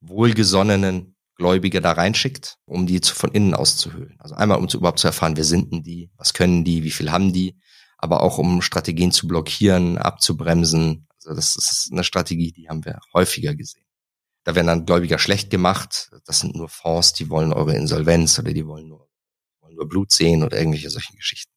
wohlgesonnenen 0.01 1.15
Gläubiger 1.35 1.81
da 1.81 1.93
reinschickt, 1.93 2.57
um 2.65 2.85
die 2.87 3.01
zu, 3.01 3.15
von 3.15 3.31
innen 3.31 3.53
auszuhöhlen. 3.53 4.15
Also 4.19 4.35
einmal, 4.35 4.57
um 4.57 4.69
zu, 4.69 4.77
überhaupt 4.77 4.99
zu 4.99 5.07
erfahren, 5.07 5.35
wer 5.37 5.43
sind 5.43 5.71
denn 5.71 5.83
die, 5.83 6.11
was 6.17 6.33
können 6.33 6.63
die, 6.63 6.83
wie 6.83 6.91
viel 6.91 7.11
haben 7.11 7.33
die, 7.33 7.57
aber 7.97 8.21
auch 8.21 8.37
um 8.37 8.61
Strategien 8.61 9.11
zu 9.11 9.27
blockieren, 9.27 9.97
abzubremsen. 9.97 11.07
Also 11.17 11.35
das 11.35 11.55
ist 11.55 11.89
eine 11.91 12.03
Strategie, 12.03 12.51
die 12.51 12.69
haben 12.69 12.85
wir 12.85 12.99
häufiger 13.13 13.55
gesehen. 13.55 13.85
Da 14.43 14.53
werden 14.53 14.67
dann 14.67 14.85
Gläubiger 14.85 15.17
schlecht 15.17 15.49
gemacht. 15.49 16.11
Das 16.25 16.39
sind 16.39 16.55
nur 16.55 16.69
Fonds, 16.69 17.13
die 17.13 17.29
wollen 17.29 17.51
eure 17.51 17.75
Insolvenz 17.75 18.37
oder 18.37 18.53
die 18.53 18.65
wollen 18.67 18.87
nur, 18.87 19.09
wollen 19.61 19.75
nur 19.75 19.89
Blut 19.89 20.11
sehen 20.11 20.43
oder 20.43 20.57
irgendwelche 20.57 20.89
solchen 20.89 21.15
Geschichten. 21.15 21.51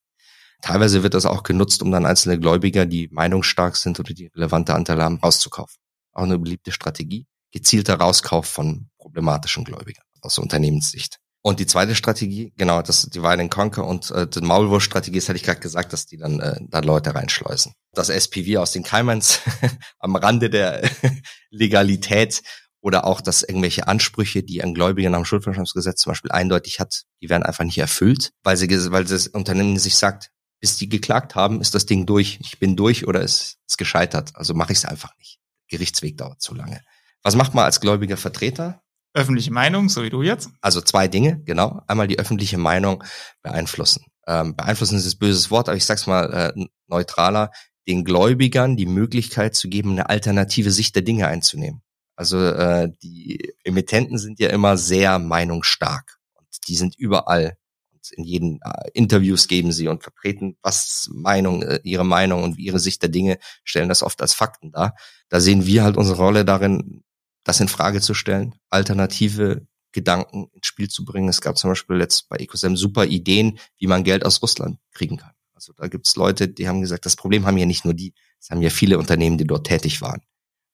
Teilweise 0.63 1.03
wird 1.03 1.15
das 1.15 1.27
auch 1.27 1.43
genutzt, 1.43 1.83
um 1.83 1.93
dann 1.93 2.07
einzelne 2.07 2.39
Gläubiger, 2.39 2.87
die 2.87 3.09
meinungsstark 3.13 3.77
sind 3.77 4.01
oder 4.01 4.13
die 4.15 4.27
relevante 4.27 4.75
Anteile 4.75 5.05
haben, 5.05 5.19
rauszukaufen. 5.19 5.81
Auch 6.13 6.25
eine 6.25 6.39
beliebte 6.39 6.73
Strategie. 6.73 7.27
Gezielter 7.53 7.95
Rauskauf 7.95 8.47
von 8.47 8.91
problematischen 8.99 9.65
Gläubigern 9.65 10.05
aus 10.21 10.39
Unternehmenssicht. 10.39 11.19
Und 11.49 11.61
die 11.61 11.67
zweite 11.67 11.95
Strategie, 11.95 12.53
genau, 12.59 12.83
das 12.83 13.09
Divide 13.09 13.41
and 13.41 13.51
Conquer 13.51 13.87
und 13.87 14.11
äh, 14.11 14.27
die 14.27 14.43
Maulwurf-Strategie, 14.43 15.19
das 15.19 15.31
hatte 15.31 15.39
ich 15.39 15.45
gerade 15.45 15.61
gesagt, 15.61 15.95
dass 15.95 16.05
die 16.05 16.19
dann 16.19 16.41
äh, 16.41 16.61
da 16.69 16.81
Leute 16.81 17.15
reinschleusen. 17.15 17.73
Das 17.95 18.11
SPV 18.11 18.61
aus 18.61 18.73
den 18.73 18.83
Caymans 18.83 19.41
am 19.99 20.15
Rande 20.15 20.51
der 20.51 20.83
Legalität 21.51 22.43
oder 22.83 23.07
auch, 23.07 23.23
dass 23.23 23.45
irgendwelche 23.45 23.89
Ansprüche, 23.89 24.43
die 24.43 24.63
ein 24.63 24.75
Gläubiger 24.75 25.09
nach 25.09 25.21
dem 25.21 25.25
Schuldverschreibungsgesetz 25.25 26.03
zum 26.03 26.11
Beispiel 26.11 26.33
eindeutig 26.33 26.81
hat, 26.81 27.05
die 27.23 27.31
werden 27.31 27.45
einfach 27.45 27.65
nicht 27.65 27.79
erfüllt, 27.79 28.33
weil 28.43 28.59
sie, 28.59 28.69
weil 28.93 29.07
das 29.07 29.29
Unternehmen 29.29 29.79
sich 29.79 29.97
sagt, 29.97 30.29
bis 30.61 30.77
die 30.77 30.91
geklagt 30.91 31.35
haben, 31.35 31.63
ist 31.63 31.75
das 31.75 31.87
Ding 31.87 32.05
durch. 32.05 32.39
Ich 32.43 32.59
bin 32.59 32.77
durch 32.77 33.09
oder 33.09 33.23
ist 33.23 33.57
es 33.67 33.79
gescheitert. 33.79 34.33
Also 34.35 34.53
mache 34.53 34.73
ich 34.73 34.81
es 34.81 34.85
einfach 34.85 35.17
nicht. 35.17 35.39
Gerichtsweg 35.69 36.19
dauert 36.19 36.43
zu 36.43 36.55
lange. 36.55 36.83
Was 37.23 37.37
macht 37.37 37.55
man 37.55 37.65
als 37.65 37.81
gläubiger 37.81 38.19
Vertreter? 38.19 38.83
Öffentliche 39.15 39.53
Meinung, 39.53 39.89
so 39.89 40.03
wie 40.03 40.11
du 40.11 40.23
jetzt? 40.23 40.51
Also 40.61 40.81
zwei 40.81 41.09
Dinge, 41.09 41.43
genau. 41.45 41.83
Einmal 41.87 42.09
die 42.09 42.19
öffentliche 42.19 42.59
Meinung 42.59 43.03
beeinflussen. 43.43 44.05
Ähm, 44.27 44.55
beeinflussen 44.55 44.99
ist 44.99 45.13
ein 45.13 45.19
böses 45.19 45.51
Wort, 45.51 45.69
aber 45.69 45.77
ich 45.77 45.87
sag's 45.87 46.07
mal 46.07 46.55
äh, 46.57 46.67
neutraler, 46.87 47.51
den 47.89 48.05
Gläubigern 48.05 48.77
die 48.77 48.87
Möglichkeit 48.87 49.57
zu 49.57 49.69
geben, 49.69 49.93
eine 49.93 50.11
alternative 50.11 50.71
Sicht 50.71 50.95
der 50.95 51.03
Dinge 51.03 51.27
einzunehmen. 51.27 51.83
Also 52.17 52.39
äh, 52.39 52.91
die 53.03 53.55
Emittenten 53.65 54.19
sind 54.19 54.39
ja 54.41 54.51
immer 54.51 54.77
sehr 54.77 55.19
meinungsstark 55.19 56.19
und 56.35 56.49
die 56.69 56.77
sind 56.77 56.99
überall 56.99 57.57
und 57.93 58.11
in 58.13 58.25
jeden 58.25 58.61
äh, 58.63 58.91
Interviews 58.93 59.49
geben 59.49 59.73
sie 59.73 59.89
und 59.89 60.03
vertreten 60.03 60.57
was 60.63 61.09
Meinung, 61.13 61.63
äh, 61.63 61.81
ihre 61.83 62.05
Meinung 62.05 62.43
und 62.43 62.59
ihre 62.59 62.79
Sicht 62.79 63.03
der 63.03 63.09
Dinge 63.09 63.39
stellen 63.65 63.89
das 63.89 64.03
oft 64.03 64.21
als 64.21 64.35
Fakten 64.35 64.73
dar. 64.73 64.95
Da 65.29 65.41
sehen 65.41 65.67
wir 65.67 65.85
halt 65.85 65.97
unsere 65.97 66.19
Rolle 66.19 66.45
darin, 66.45 67.03
das 67.49 67.61
in 67.61 67.69
Frage 67.69 68.03
zu 68.03 68.13
stellen, 68.13 68.55
alternative 68.69 69.67
Gedanken 69.93 70.49
ins 70.53 70.67
Spiel 70.67 70.89
zu 70.89 71.07
bringen. 71.07 71.31
Es 71.31 71.41
gab 71.41 71.57
zum 71.57 71.71
Beispiel 71.71 71.99
jetzt 71.99 72.29
bei 72.29 72.37
Ecosystem 72.37 72.77
super 72.77 73.07
Ideen, 73.07 73.59
wie 73.79 73.87
man 73.87 74.05
Geld 74.05 74.27
aus 74.27 74.43
Russland 74.43 74.79
kriegen 74.93 75.17
kann. 75.17 75.33
Also 75.55 75.73
da 75.73 75.89
gibt's 75.89 76.15
Leute, 76.15 76.47
die 76.47 76.69
haben 76.69 76.83
gesagt, 76.83 77.07
das 77.07 77.17
Problem 77.17 77.47
haben 77.47 77.57
ja 77.57 77.65
nicht 77.65 77.87
nur 77.87 77.95
die, 77.95 78.13
es 78.39 78.51
haben 78.51 78.61
ja 78.61 78.69
viele 78.69 78.99
Unternehmen, 78.99 79.39
die 79.39 79.47
dort 79.47 79.67
tätig 79.67 80.03
waren. 80.03 80.21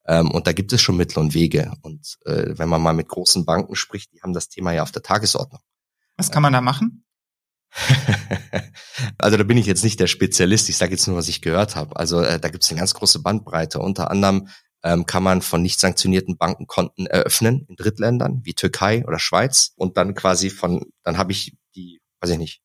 Ähm, 0.07 0.33
und 0.33 0.49
da 0.49 0.53
gibt 0.53 0.73
es 0.73 0.83
schon 0.83 0.97
Mittel 0.97 1.21
und 1.21 1.33
Wege. 1.33 1.73
Und 1.83 2.19
äh, 2.25 2.59
wenn 2.59 2.69
man 2.69 2.83
mal 2.83 2.93
mit 2.93 3.09
großen 3.09 3.45
Banken 3.45 3.77
spricht, 3.77 4.13
die 4.13 4.21
haben 4.21 4.33
das 4.33 4.49
Thema 4.49 4.73
ja 4.73 4.83
auf 4.83 4.91
der 4.91 5.03
Tagesordnung. 5.03 5.61
Was 6.17 6.33
kann 6.33 6.43
man 6.43 6.53
da 6.53 6.61
machen? 6.61 7.05
also 9.19 9.37
da 9.37 9.45
bin 9.45 9.59
ich 9.59 9.67
jetzt 9.67 9.85
nicht 9.85 10.01
der 10.01 10.09
Spezialist, 10.09 10.69
ich 10.69 10.77
sage 10.77 10.93
jetzt 10.93 11.07
nur, 11.07 11.17
was 11.17 11.29
ich 11.29 11.41
gehört 11.41 11.77
habe. 11.77 11.95
Also 11.95 12.21
äh, 12.21 12.41
da 12.41 12.49
gibt 12.49 12.65
es 12.65 12.71
eine 12.71 12.81
ganz 12.81 12.95
große 12.95 13.21
Bandbreite. 13.21 13.79
Unter 13.79 14.11
anderem 14.11 14.49
ähm, 14.85 15.07
kann 15.07 15.23
man 15.23 15.41
von 15.43 15.63
nicht 15.63 15.81
sanktionierten 15.81 16.37
Bankenkonten 16.37 17.07
eröffnen 17.07 17.65
in 17.69 17.77
Drittländern 17.77 18.43
wie 18.45 18.53
Türkei 18.53 19.05
oder 19.07 19.19
Schweiz 19.19 19.73
und 19.77 19.97
dann 19.97 20.15
quasi 20.15 20.51
von, 20.51 20.93
dann 21.03 21.17
habe 21.17 21.33
ich 21.33 21.57
die, 21.75 22.01
weiß 22.21 22.31
ich 22.31 22.39
nicht, 22.39 22.63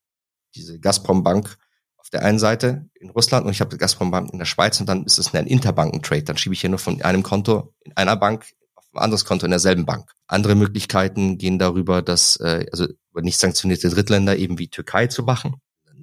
diese 0.53 0.79
Gazprom-Bank 0.79 1.57
auf 1.97 2.09
der 2.09 2.23
einen 2.23 2.37
Seite 2.37 2.89
in 2.95 3.09
Russland 3.09 3.45
und 3.45 3.53
ich 3.53 3.61
habe 3.61 3.71
die 3.71 3.77
Gazprom-Bank 3.77 4.31
in 4.33 4.39
der 4.39 4.45
Schweiz 4.45 4.79
und 4.81 4.89
dann 4.89 5.05
ist 5.05 5.17
es 5.17 5.33
ein 5.33 5.47
Interbankentrade. 5.47 6.23
Dann 6.23 6.37
schiebe 6.37 6.53
ich 6.53 6.61
hier 6.61 6.69
nur 6.69 6.79
von 6.79 7.01
einem 7.01 7.23
Konto 7.23 7.73
in 7.81 7.95
einer 7.95 8.17
Bank 8.17 8.45
auf 8.75 8.83
ein 8.93 8.99
anderes 8.99 9.23
Konto 9.23 9.45
in 9.45 9.51
derselben 9.51 9.85
Bank. 9.85 10.11
Andere 10.27 10.55
Möglichkeiten 10.55 11.37
gehen 11.37 11.57
darüber, 11.57 12.01
dass, 12.01 12.35
äh, 12.37 12.65
also 12.71 12.87
über 13.11 13.21
nicht 13.21 13.37
sanktionierte 13.37 13.89
Drittländer 13.89 14.35
eben 14.35 14.59
wie 14.59 14.67
Türkei 14.67 15.07
zu 15.07 15.23
machen. 15.23 15.55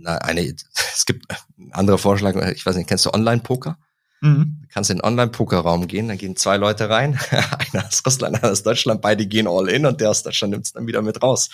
Eine, 0.05 0.55
es 0.95 1.05
gibt 1.05 1.27
einen 1.59 1.73
anderen 1.73 1.99
Vorschlag, 1.99 2.35
ich 2.53 2.64
weiß 2.64 2.77
nicht, 2.77 2.89
kennst 2.89 3.05
du 3.05 3.12
Online-Poker? 3.12 3.79
Mhm. 4.27 4.59
Du 4.62 4.68
kannst 4.68 4.91
in 4.91 4.99
den 4.99 5.05
Online-Poker-Raum 5.05 5.87
gehen, 5.87 6.09
dann 6.09 6.18
gehen 6.18 6.37
zwei 6.37 6.57
Leute 6.57 6.91
rein, 6.91 7.18
einer 7.31 7.87
aus 7.87 8.03
Russland, 8.05 8.37
einer 8.37 8.53
aus 8.53 8.62
Deutschland, 8.62 9.01
beide 9.01 9.27
gehen 9.27 9.47
all 9.47 9.68
in 9.68 9.87
und 9.87 10.01
der 10.01 10.11
aus 10.11 10.22
Deutschland 10.22 10.53
nimmt 10.53 10.66
es 10.66 10.72
dann 10.72 10.87
wieder 10.87 11.03
mit 11.03 11.22
raus. 11.22 11.49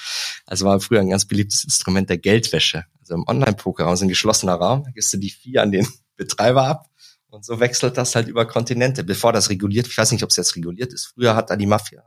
Also 0.47 0.67
war 0.67 0.81
früher 0.81 1.01
ein 1.01 1.11
ganz 1.11 1.25
beliebtes 1.25 1.65
Instrument 1.65 2.11
der 2.11 2.19
Geldwäsche. 2.19 2.85
Also 3.01 3.15
im 3.15 3.25
Online-Poker-Raum 3.27 3.95
ist 3.95 4.03
ein 4.03 4.09
geschlossener 4.09 4.55
Raum, 4.55 4.85
da 4.85 4.91
gibst 4.91 5.13
du 5.13 5.19
die 5.19 5.31
vier 5.31 5.63
an 5.63 5.73
den 5.73 5.87
Betreiber 6.17 6.67
ab 6.67 6.89
und 7.29 7.45
so 7.45 7.61
wechselt 7.61 7.97
das 7.97 8.15
halt 8.15 8.29
über 8.29 8.47
Kontinente, 8.47 9.05
bevor 9.05 9.33
das 9.33 9.49
reguliert, 9.49 9.87
ich 9.87 9.97
weiß 9.97 10.13
nicht, 10.13 10.23
ob 10.23 10.31
es 10.31 10.37
jetzt 10.37 10.55
reguliert 10.57 10.93
ist. 10.93 11.13
Früher 11.15 11.35
hat 11.35 11.51
da 11.51 11.57
die 11.57 11.67
Mafia 11.67 12.03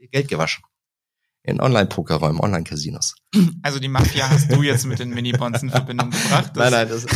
ihr 0.00 0.08
Geld 0.08 0.28
gewaschen 0.28 0.64
in 1.42 1.60
Online-Pokerräumen, 1.60 2.40
Online-Casinos. 2.40 3.14
Also 3.62 3.78
die 3.78 3.88
Mafia 3.88 4.28
hast 4.28 4.50
du 4.52 4.62
jetzt 4.62 4.84
mit 4.86 4.98
den 4.98 5.10
Minibonds 5.10 5.62
in 5.62 5.70
Verbindung 5.70 6.10
gebracht? 6.10 6.52
nein, 6.56 6.72
nein, 6.72 6.88
das, 6.88 7.06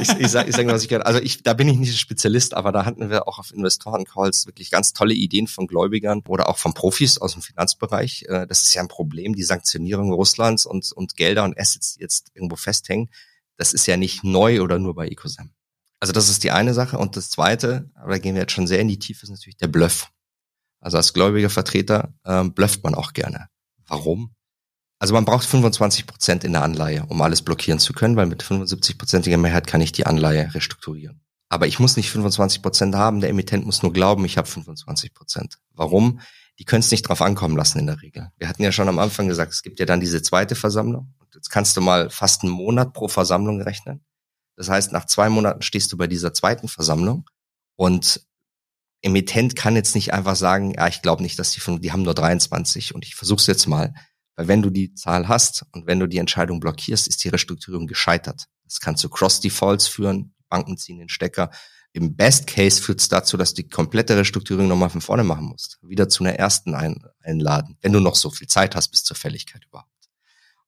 ich, 0.00 0.20
ich 0.20 0.28
sage, 0.28 0.48
ich 0.48 0.56
sag, 0.56 0.66
was 0.66 0.82
ich 0.82 0.88
gerne. 0.88 1.04
Also 1.04 1.20
ich, 1.20 1.42
da 1.42 1.52
bin 1.52 1.68
ich 1.68 1.76
nicht 1.76 1.98
Spezialist, 1.98 2.54
aber 2.54 2.72
da 2.72 2.84
hatten 2.84 3.10
wir 3.10 3.28
auch 3.28 3.38
auf 3.38 3.52
Investoren-Calls 3.52 4.46
wirklich 4.46 4.70
ganz 4.70 4.92
tolle 4.92 5.14
Ideen 5.14 5.46
von 5.46 5.66
Gläubigern 5.66 6.22
oder 6.26 6.48
auch 6.48 6.58
von 6.58 6.72
Profis 6.72 7.18
aus 7.18 7.32
dem 7.34 7.42
Finanzbereich. 7.42 8.24
Äh, 8.28 8.46
das 8.46 8.62
ist 8.62 8.74
ja 8.74 8.82
ein 8.82 8.88
Problem, 8.88 9.34
die 9.34 9.42
Sanktionierung 9.42 10.12
Russlands 10.12 10.64
und, 10.64 10.90
und 10.92 11.16
Gelder 11.16 11.44
und 11.44 11.58
Assets, 11.58 11.94
die 11.94 12.00
jetzt 12.00 12.30
irgendwo 12.34 12.56
festhängen. 12.56 13.10
Das 13.56 13.72
ist 13.72 13.86
ja 13.86 13.96
nicht 13.96 14.24
neu 14.24 14.62
oder 14.62 14.78
nur 14.78 14.94
bei 14.94 15.08
Ecosam. 15.08 15.50
Also 16.00 16.12
das 16.12 16.28
ist 16.28 16.44
die 16.44 16.50
eine 16.50 16.74
Sache. 16.74 16.98
Und 16.98 17.16
das 17.16 17.30
zweite, 17.30 17.90
aber 17.94 18.12
da 18.12 18.18
gehen 18.18 18.34
wir 18.34 18.42
jetzt 18.42 18.52
schon 18.52 18.66
sehr 18.66 18.80
in 18.80 18.88
die 18.88 18.98
Tiefe, 18.98 19.24
ist 19.24 19.30
natürlich 19.30 19.56
der 19.56 19.68
Bluff. 19.68 20.10
Also 20.80 20.96
als 20.96 21.12
gläubiger 21.12 21.50
Vertreter 21.50 22.14
ähm, 22.24 22.52
blufft 22.52 22.84
man 22.84 22.94
auch 22.94 23.12
gerne. 23.12 23.48
Warum? 23.86 24.34
Also 24.98 25.14
man 25.14 25.24
braucht 25.24 25.44
25 25.44 26.06
Prozent 26.06 26.44
in 26.44 26.52
der 26.52 26.62
Anleihe, 26.62 27.04
um 27.08 27.20
alles 27.20 27.42
blockieren 27.42 27.78
zu 27.78 27.92
können, 27.92 28.16
weil 28.16 28.26
mit 28.26 28.42
75-prozentiger 28.42 29.36
Mehrheit 29.36 29.66
kann 29.66 29.80
ich 29.80 29.92
die 29.92 30.06
Anleihe 30.06 30.54
restrukturieren. 30.54 31.20
Aber 31.48 31.66
ich 31.66 31.78
muss 31.78 31.96
nicht 31.96 32.10
25 32.10 32.62
Prozent 32.62 32.94
haben, 32.94 33.20
der 33.20 33.30
Emittent 33.30 33.66
muss 33.66 33.82
nur 33.82 33.92
glauben, 33.92 34.24
ich 34.24 34.38
habe 34.38 34.48
25 34.48 35.12
Prozent. 35.14 35.58
Warum? 35.72 36.20
Die 36.58 36.64
können 36.64 36.80
es 36.80 36.90
nicht 36.90 37.02
drauf 37.02 37.20
ankommen 37.20 37.56
lassen 37.56 37.80
in 37.80 37.86
der 37.86 38.00
Regel. 38.00 38.30
Wir 38.38 38.48
hatten 38.48 38.62
ja 38.62 38.72
schon 38.72 38.88
am 38.88 38.98
Anfang 38.98 39.28
gesagt, 39.28 39.52
es 39.52 39.62
gibt 39.62 39.78
ja 39.80 39.86
dann 39.86 40.00
diese 40.00 40.22
zweite 40.22 40.54
Versammlung. 40.54 41.14
Jetzt 41.34 41.50
kannst 41.50 41.76
du 41.76 41.80
mal 41.80 42.10
fast 42.10 42.42
einen 42.42 42.52
Monat 42.52 42.92
pro 42.92 43.08
Versammlung 43.08 43.60
rechnen. 43.60 44.04
Das 44.56 44.68
heißt, 44.68 44.92
nach 44.92 45.06
zwei 45.06 45.28
Monaten 45.28 45.62
stehst 45.62 45.92
du 45.92 45.96
bei 45.96 46.06
dieser 46.06 46.32
zweiten 46.32 46.68
Versammlung 46.68 47.28
und 47.76 48.24
Emittent 49.04 49.54
kann 49.54 49.76
jetzt 49.76 49.94
nicht 49.94 50.14
einfach 50.14 50.34
sagen, 50.34 50.72
ja, 50.74 50.88
ich 50.88 51.02
glaube 51.02 51.22
nicht, 51.22 51.38
dass 51.38 51.52
die 51.52 51.60
von, 51.60 51.80
die 51.80 51.92
haben 51.92 52.02
nur 52.02 52.14
23 52.14 52.94
und 52.94 53.04
ich 53.04 53.14
versuch's 53.14 53.46
jetzt 53.46 53.66
mal. 53.66 53.92
Weil 54.34 54.48
wenn 54.48 54.62
du 54.62 54.70
die 54.70 54.94
Zahl 54.94 55.28
hast 55.28 55.64
und 55.72 55.86
wenn 55.86 56.00
du 56.00 56.08
die 56.08 56.18
Entscheidung 56.18 56.58
blockierst, 56.58 57.06
ist 57.06 57.22
die 57.22 57.28
Restrukturierung 57.28 57.86
gescheitert. 57.86 58.46
Das 58.64 58.80
kann 58.80 58.96
zu 58.96 59.10
Cross-Defaults 59.10 59.86
führen, 59.88 60.34
Banken 60.48 60.78
ziehen 60.78 60.98
den 60.98 61.10
Stecker. 61.10 61.50
Im 61.92 62.16
Best 62.16 62.46
Case 62.46 62.82
führt 62.82 63.00
es 63.00 63.08
dazu, 63.08 63.36
dass 63.36 63.54
du 63.54 63.62
die 63.62 63.68
komplette 63.68 64.16
Restrukturierung 64.16 64.68
nochmal 64.68 64.90
von 64.90 65.02
vorne 65.02 65.22
machen 65.22 65.46
musst. 65.46 65.78
Wieder 65.82 66.08
zu 66.08 66.24
einer 66.24 66.36
ersten 66.36 66.74
ein, 66.74 67.04
einladen, 67.20 67.76
wenn 67.82 67.92
du 67.92 68.00
noch 68.00 68.16
so 68.16 68.30
viel 68.30 68.48
Zeit 68.48 68.74
hast 68.74 68.88
bis 68.88 69.04
zur 69.04 69.16
Fälligkeit 69.16 69.64
überhaupt. 69.66 69.90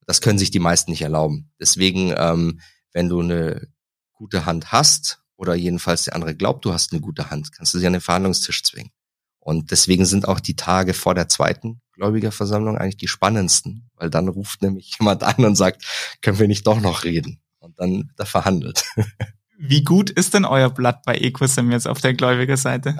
Das 0.07 0.20
können 0.20 0.39
sich 0.39 0.53
die 0.53 0.61
meisten 0.61 0.93
nicht 0.93 1.03
erlauben. 1.03 1.51
Deswegen, 1.59 2.14
ähm, 2.16 2.61
wenn 2.93 3.09
du 3.09 3.20
eine 3.20 3.66
gute 4.12 4.47
Hand 4.47 4.70
hast 4.70 5.20
oder 5.37 5.55
jedenfalls 5.55 6.05
der 6.05 6.14
andere 6.14 6.34
glaubt, 6.34 6.64
du 6.64 6.72
hast 6.72 6.93
eine 6.93 7.01
gute 7.01 7.30
Hand, 7.30 7.53
kannst 7.53 7.74
du 7.74 7.78
sie 7.78 7.87
an 7.87 7.93
den 7.93 8.03
Verhandlungstisch 8.03 8.62
zwingen. 8.62 8.91
Und 9.39 9.70
deswegen 9.70 10.07
sind 10.07 10.26
auch 10.26 10.41
die 10.41 10.57
Tage 10.57 10.93
vor 10.93 11.14
der 11.14 11.28
zweiten 11.28 11.80
Gläubigerversammlung 11.93 12.76
eigentlich 12.76 12.97
die 12.97 13.09
spannendsten, 13.09 13.89
weil 13.95 14.11
dann 14.11 14.28
ruft 14.28 14.62
nämlich 14.62 14.97
jemand 14.99 15.22
an 15.22 15.45
und 15.45 15.55
sagt, 15.55 15.84
können 16.20 16.39
wir 16.39 16.49
nicht 16.49 16.66
doch 16.66 16.80
noch 16.80 17.05
reden? 17.05 17.41
Und 17.59 17.78
dann 17.78 18.12
da 18.16 18.24
verhandelt. 18.24 18.84
Wie 19.59 19.82
gut 19.82 20.11
ist 20.11 20.34
denn 20.34 20.45
euer 20.45 20.70
Blatt 20.70 21.03
bei 21.05 21.16
Ecosym 21.16 21.70
jetzt 21.72 21.89
auf 21.89 22.01
der 22.01 22.14
Gläubigerseite? 22.14 22.97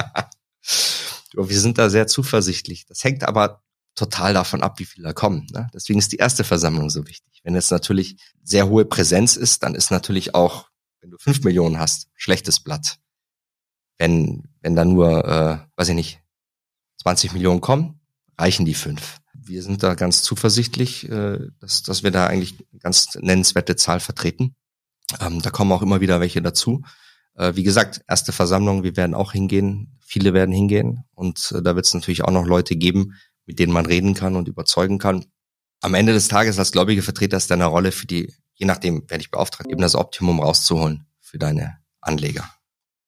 wir 1.35 1.61
sind 1.61 1.79
da 1.79 1.91
sehr 1.91 2.07
zuversichtlich. 2.07 2.87
Das 2.87 3.05
hängt 3.05 3.25
aber 3.25 3.63
total 3.95 4.33
davon 4.33 4.63
ab, 4.63 4.79
wie 4.79 4.85
viele 4.85 5.09
da 5.09 5.13
kommen. 5.13 5.47
Ne? 5.53 5.69
Deswegen 5.75 5.99
ist 5.99 6.13
die 6.13 6.17
erste 6.17 6.45
Versammlung 6.45 6.91
so 6.91 7.07
wichtig. 7.07 7.41
Wenn 7.43 7.57
es 7.57 7.71
natürlich 7.71 8.17
sehr 8.43 8.69
hohe 8.69 8.85
Präsenz 8.85 9.37
ist, 9.37 9.63
dann 9.63 9.75
ist 9.75 9.91
natürlich 9.91 10.35
auch 10.35 10.69
wenn 11.07 11.13
du 11.13 11.19
fünf 11.21 11.45
Millionen 11.45 11.79
hast, 11.79 12.09
schlechtes 12.17 12.59
Blatt. 12.59 12.99
Wenn, 13.97 14.49
wenn 14.61 14.75
da 14.75 14.85
nur, 14.85 15.25
äh, 15.25 15.59
weiß 15.77 15.91
ich 15.91 15.95
nicht, 15.95 16.21
20 17.03 17.33
Millionen 17.33 17.61
kommen, 17.61 18.01
reichen 18.37 18.67
die 18.67 18.75
fünf. 18.75 19.19
Wir 19.33 19.63
sind 19.63 19.85
da 19.85 19.95
ganz 19.95 20.23
zuversichtlich, 20.23 21.09
äh, 21.09 21.39
dass, 21.61 21.85
dass 21.85 22.03
wir 22.03 22.11
da 22.11 22.27
eigentlich 22.27 22.57
ganz 22.81 23.15
nennenswerte 23.15 23.77
Zahl 23.77 24.01
vertreten. 24.01 24.57
Ähm, 25.21 25.41
da 25.43 25.51
kommen 25.51 25.71
auch 25.71 25.83
immer 25.83 26.01
wieder 26.01 26.21
welche 26.21 26.43
dazu. 26.43 26.83
Äh, 27.35 27.55
wie 27.55 27.63
gesagt, 27.63 28.03
erste 28.09 28.33
Versammlung, 28.33 28.83
wir 28.83 28.97
werden 28.97 29.15
auch 29.15 29.31
hingehen, 29.31 29.97
viele 30.05 30.35
werden 30.35 30.53
hingehen 30.53 31.05
und 31.15 31.53
äh, 31.53 31.63
da 31.63 31.77
wird 31.77 31.87
es 31.87 31.95
natürlich 31.95 32.25
auch 32.25 32.33
noch 32.33 32.47
Leute 32.47 32.75
geben, 32.75 33.15
mit 33.47 33.61
denen 33.61 33.73
man 33.73 33.87
reden 33.87 34.15
kann 34.15 34.35
und 34.35 34.49
überzeugen 34.49 34.99
kann. 34.99 35.25
Am 35.81 35.95
Ende 35.95 36.13
des 36.13 36.27
Tages 36.27 36.59
als 36.59 36.73
gläubige 36.73 37.03
Vertreter 37.03 37.37
ist 37.37 37.53
deine 37.53 37.67
Rolle 37.67 37.93
für 37.93 38.07
die 38.07 38.35
je 38.57 38.67
nachdem, 38.67 39.05
wer 39.09 39.19
dich 39.19 39.31
beauftragt, 39.31 39.71
eben 39.71 39.81
das 39.81 39.95
Optimum 39.95 40.41
rauszuholen 40.41 41.07
für 41.21 41.39
deine 41.39 41.79
Anleger. 42.01 42.45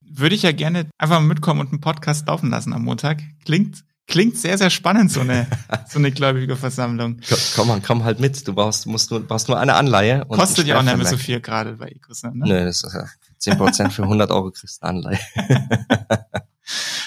Würde 0.01 0.35
ich 0.35 0.43
ja 0.43 0.53
gerne 0.53 0.87
einfach 0.99 1.21
mal 1.21 1.27
mitkommen 1.27 1.61
und 1.61 1.71
einen 1.71 1.81
Podcast 1.81 2.27
laufen 2.27 2.51
lassen 2.51 2.73
am 2.73 2.85
Montag. 2.85 3.21
Klingt, 3.45 3.85
klingt 4.07 4.39
sehr, 4.39 4.57
sehr 4.57 4.71
spannend, 4.71 5.11
so 5.11 5.21
eine, 5.21 5.47
so 5.89 5.99
eine 5.99 6.13
gläubige 6.13 6.57
Versammlung. 6.57 7.21
Komm, 7.55 7.69
komm, 7.69 7.83
komm 7.83 8.05
halt 8.05 8.21
mit. 8.21 8.47
Du 8.47 8.55
brauchst, 8.55 8.87
musst 8.87 9.11
nur, 9.11 9.21
brauchst 9.21 9.49
nur 9.49 9.59
eine 9.59 9.75
Anleihe. 9.75 10.25
Und 10.25 10.39
Kostet 10.39 10.67
ja 10.67 10.79
auch 10.79 10.83
nicht 10.83 10.97
mehr 10.97 11.07
so 11.07 11.19
viel 11.19 11.41
gerade 11.41 11.75
bei 11.75 11.89
Ecosystem, 11.89 12.39
ne? 12.39 12.47
Nö, 12.47 12.65
das 12.65 12.83
ist 12.83 12.95
ja 12.95 13.07
10 13.39 13.59
Prozent 13.59 13.93
für 13.93 14.03
100 14.03 14.31
Euro 14.31 14.51
kriegst 14.51 14.83
du 14.83 14.87
eine 14.87 14.99
Anleihe. 14.99 15.21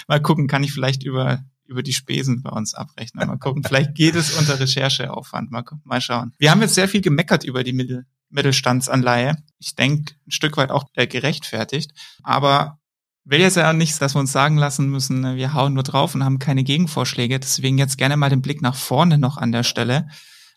mal 0.08 0.22
gucken, 0.22 0.48
kann 0.48 0.64
ich 0.64 0.74
vielleicht 0.74 1.04
über 1.04 1.44
über 1.72 1.82
die 1.84 1.94
Spesen 1.94 2.44
bei 2.44 2.52
uns 2.52 2.76
abrechnen. 2.76 3.28
Mal 3.28 3.38
gucken, 3.38 3.64
vielleicht 3.64 3.96
geht 3.96 4.16
es 4.16 4.38
unter 4.38 4.60
Rechercheaufwand. 4.60 5.52
Mal, 5.52 5.64
mal 5.86 6.02
schauen. 6.02 6.34
Wir 6.38 6.52
haben 6.52 6.62
jetzt 6.62 6.76
sehr 6.76 6.90
viel 6.90 7.02
gemeckert 7.02 7.46
über 7.46 7.64
die 7.64 7.74
Mittel, 7.74 8.06
Mittelstandsanleihe. 8.32 9.36
Ich 9.60 9.76
denke, 9.76 10.14
ein 10.28 10.32
Stück 10.32 10.58
weit 10.58 10.72
auch 10.72 10.86
äh, 10.94 11.08
gerechtfertigt. 11.08 11.92
Aber 12.24 12.80
will 13.24 13.40
jetzt 13.40 13.58
ja 13.58 13.74
nichts, 13.74 14.00
dass 14.00 14.16
wir 14.16 14.20
uns 14.20 14.32
sagen 14.32 14.58
lassen 14.58 14.90
müssen, 14.90 15.22
ne, 15.22 15.36
wir 15.36 15.54
hauen 15.54 15.74
nur 15.74 15.84
drauf 15.84 16.16
und 16.16 16.24
haben 16.24 16.40
keine 16.40 16.64
Gegenvorschläge. 16.64 17.40
Deswegen 17.40 17.78
jetzt 17.78 17.98
gerne 17.98 18.18
mal 18.18 18.30
den 18.30 18.42
Blick 18.42 18.62
nach 18.62 18.76
vorne 18.76 19.18
noch 19.18 19.38
an 19.38 19.52
der 19.52 19.64
Stelle. 19.64 20.08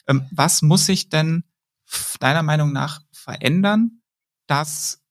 Ähm, 0.07 0.27
was 0.31 0.63
muss 0.63 0.87
sich 0.87 1.09
denn 1.09 1.45
deiner 2.21 2.43
Meinung 2.43 2.73
nach 2.73 3.01
verändern, 3.13 4.03
dass 4.47 5.03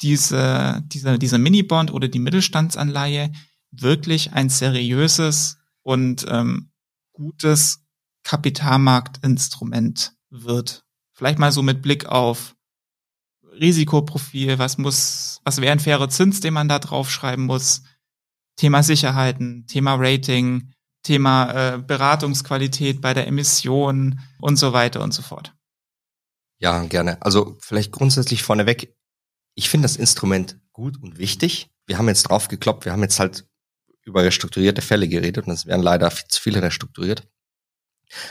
diese, 0.00 0.82
diese, 0.86 1.18
diese 1.18 1.38
Minibond 1.38 1.92
oder 1.92 2.08
die 2.08 2.18
Mittelstandsanleihe 2.18 3.32
wirklich 3.70 4.32
ein 4.32 4.48
seriöses 4.48 5.58
und 5.82 6.26
ähm, 6.28 6.72
gutes 7.12 7.84
Kapitalmarktinstrument 8.24 10.14
wird? 10.30 10.84
Vielleicht 11.12 11.38
mal 11.38 11.52
so 11.52 11.62
mit 11.62 11.82
Blick 11.82 12.06
auf 12.06 12.54
Risikoprofil, 13.60 14.58
was 14.58 14.78
muss, 14.78 15.40
was 15.44 15.60
wäre 15.60 15.72
ein 15.72 15.80
fairer 15.80 16.08
Zins, 16.08 16.40
den 16.40 16.54
man 16.54 16.68
da 16.68 16.78
draufschreiben 16.78 17.44
muss, 17.44 17.82
Thema 18.56 18.82
Sicherheiten, 18.82 19.66
Thema 19.66 19.96
Rating, 19.96 20.72
Thema 21.02 21.74
äh, 21.74 21.78
Beratungsqualität 21.78 23.00
bei 23.00 23.12
der 23.14 23.26
Emission 23.26 24.20
und 24.40 24.56
so 24.56 24.72
weiter 24.72 25.02
und 25.02 25.12
so 25.12 25.22
fort. 25.22 25.54
Ja, 26.58 26.84
gerne. 26.84 27.20
Also 27.20 27.56
vielleicht 27.60 27.92
grundsätzlich 27.92 28.42
vorneweg, 28.42 28.94
ich 29.54 29.68
finde 29.68 29.86
das 29.86 29.96
Instrument 29.96 30.60
gut 30.72 31.02
und 31.02 31.18
wichtig. 31.18 31.70
Wir 31.86 31.98
haben 31.98 32.08
jetzt 32.08 32.22
drauf 32.24 32.48
gekloppt, 32.48 32.84
wir 32.84 32.92
haben 32.92 33.02
jetzt 33.02 33.18
halt 33.18 33.46
über 34.04 34.22
restrukturierte 34.22 34.82
Fälle 34.82 35.08
geredet 35.08 35.46
und 35.46 35.52
es 35.52 35.66
werden 35.66 35.82
leider 35.82 36.10
viel 36.10 36.28
zu 36.28 36.40
viele 36.40 36.62
restrukturiert. 36.62 37.28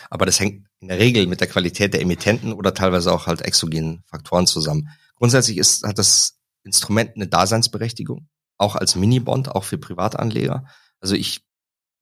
Aber 0.09 0.25
das 0.25 0.39
hängt 0.39 0.67
in 0.79 0.87
der 0.87 0.99
Regel 0.99 1.27
mit 1.27 1.41
der 1.41 1.47
Qualität 1.47 1.93
der 1.93 2.01
Emittenten 2.01 2.53
oder 2.53 2.73
teilweise 2.73 3.13
auch 3.13 3.27
halt 3.27 3.41
exogenen 3.41 4.03
Faktoren 4.07 4.47
zusammen. 4.47 4.89
Grundsätzlich 5.15 5.57
ist, 5.57 5.83
hat 5.83 5.97
das 5.97 6.39
Instrument 6.63 7.15
eine 7.15 7.27
Daseinsberechtigung, 7.27 8.27
auch 8.57 8.75
als 8.75 8.95
Minibond, 8.95 9.49
auch 9.49 9.63
für 9.63 9.77
Privatanleger. 9.77 10.65
Also 10.99 11.15
ich 11.15 11.41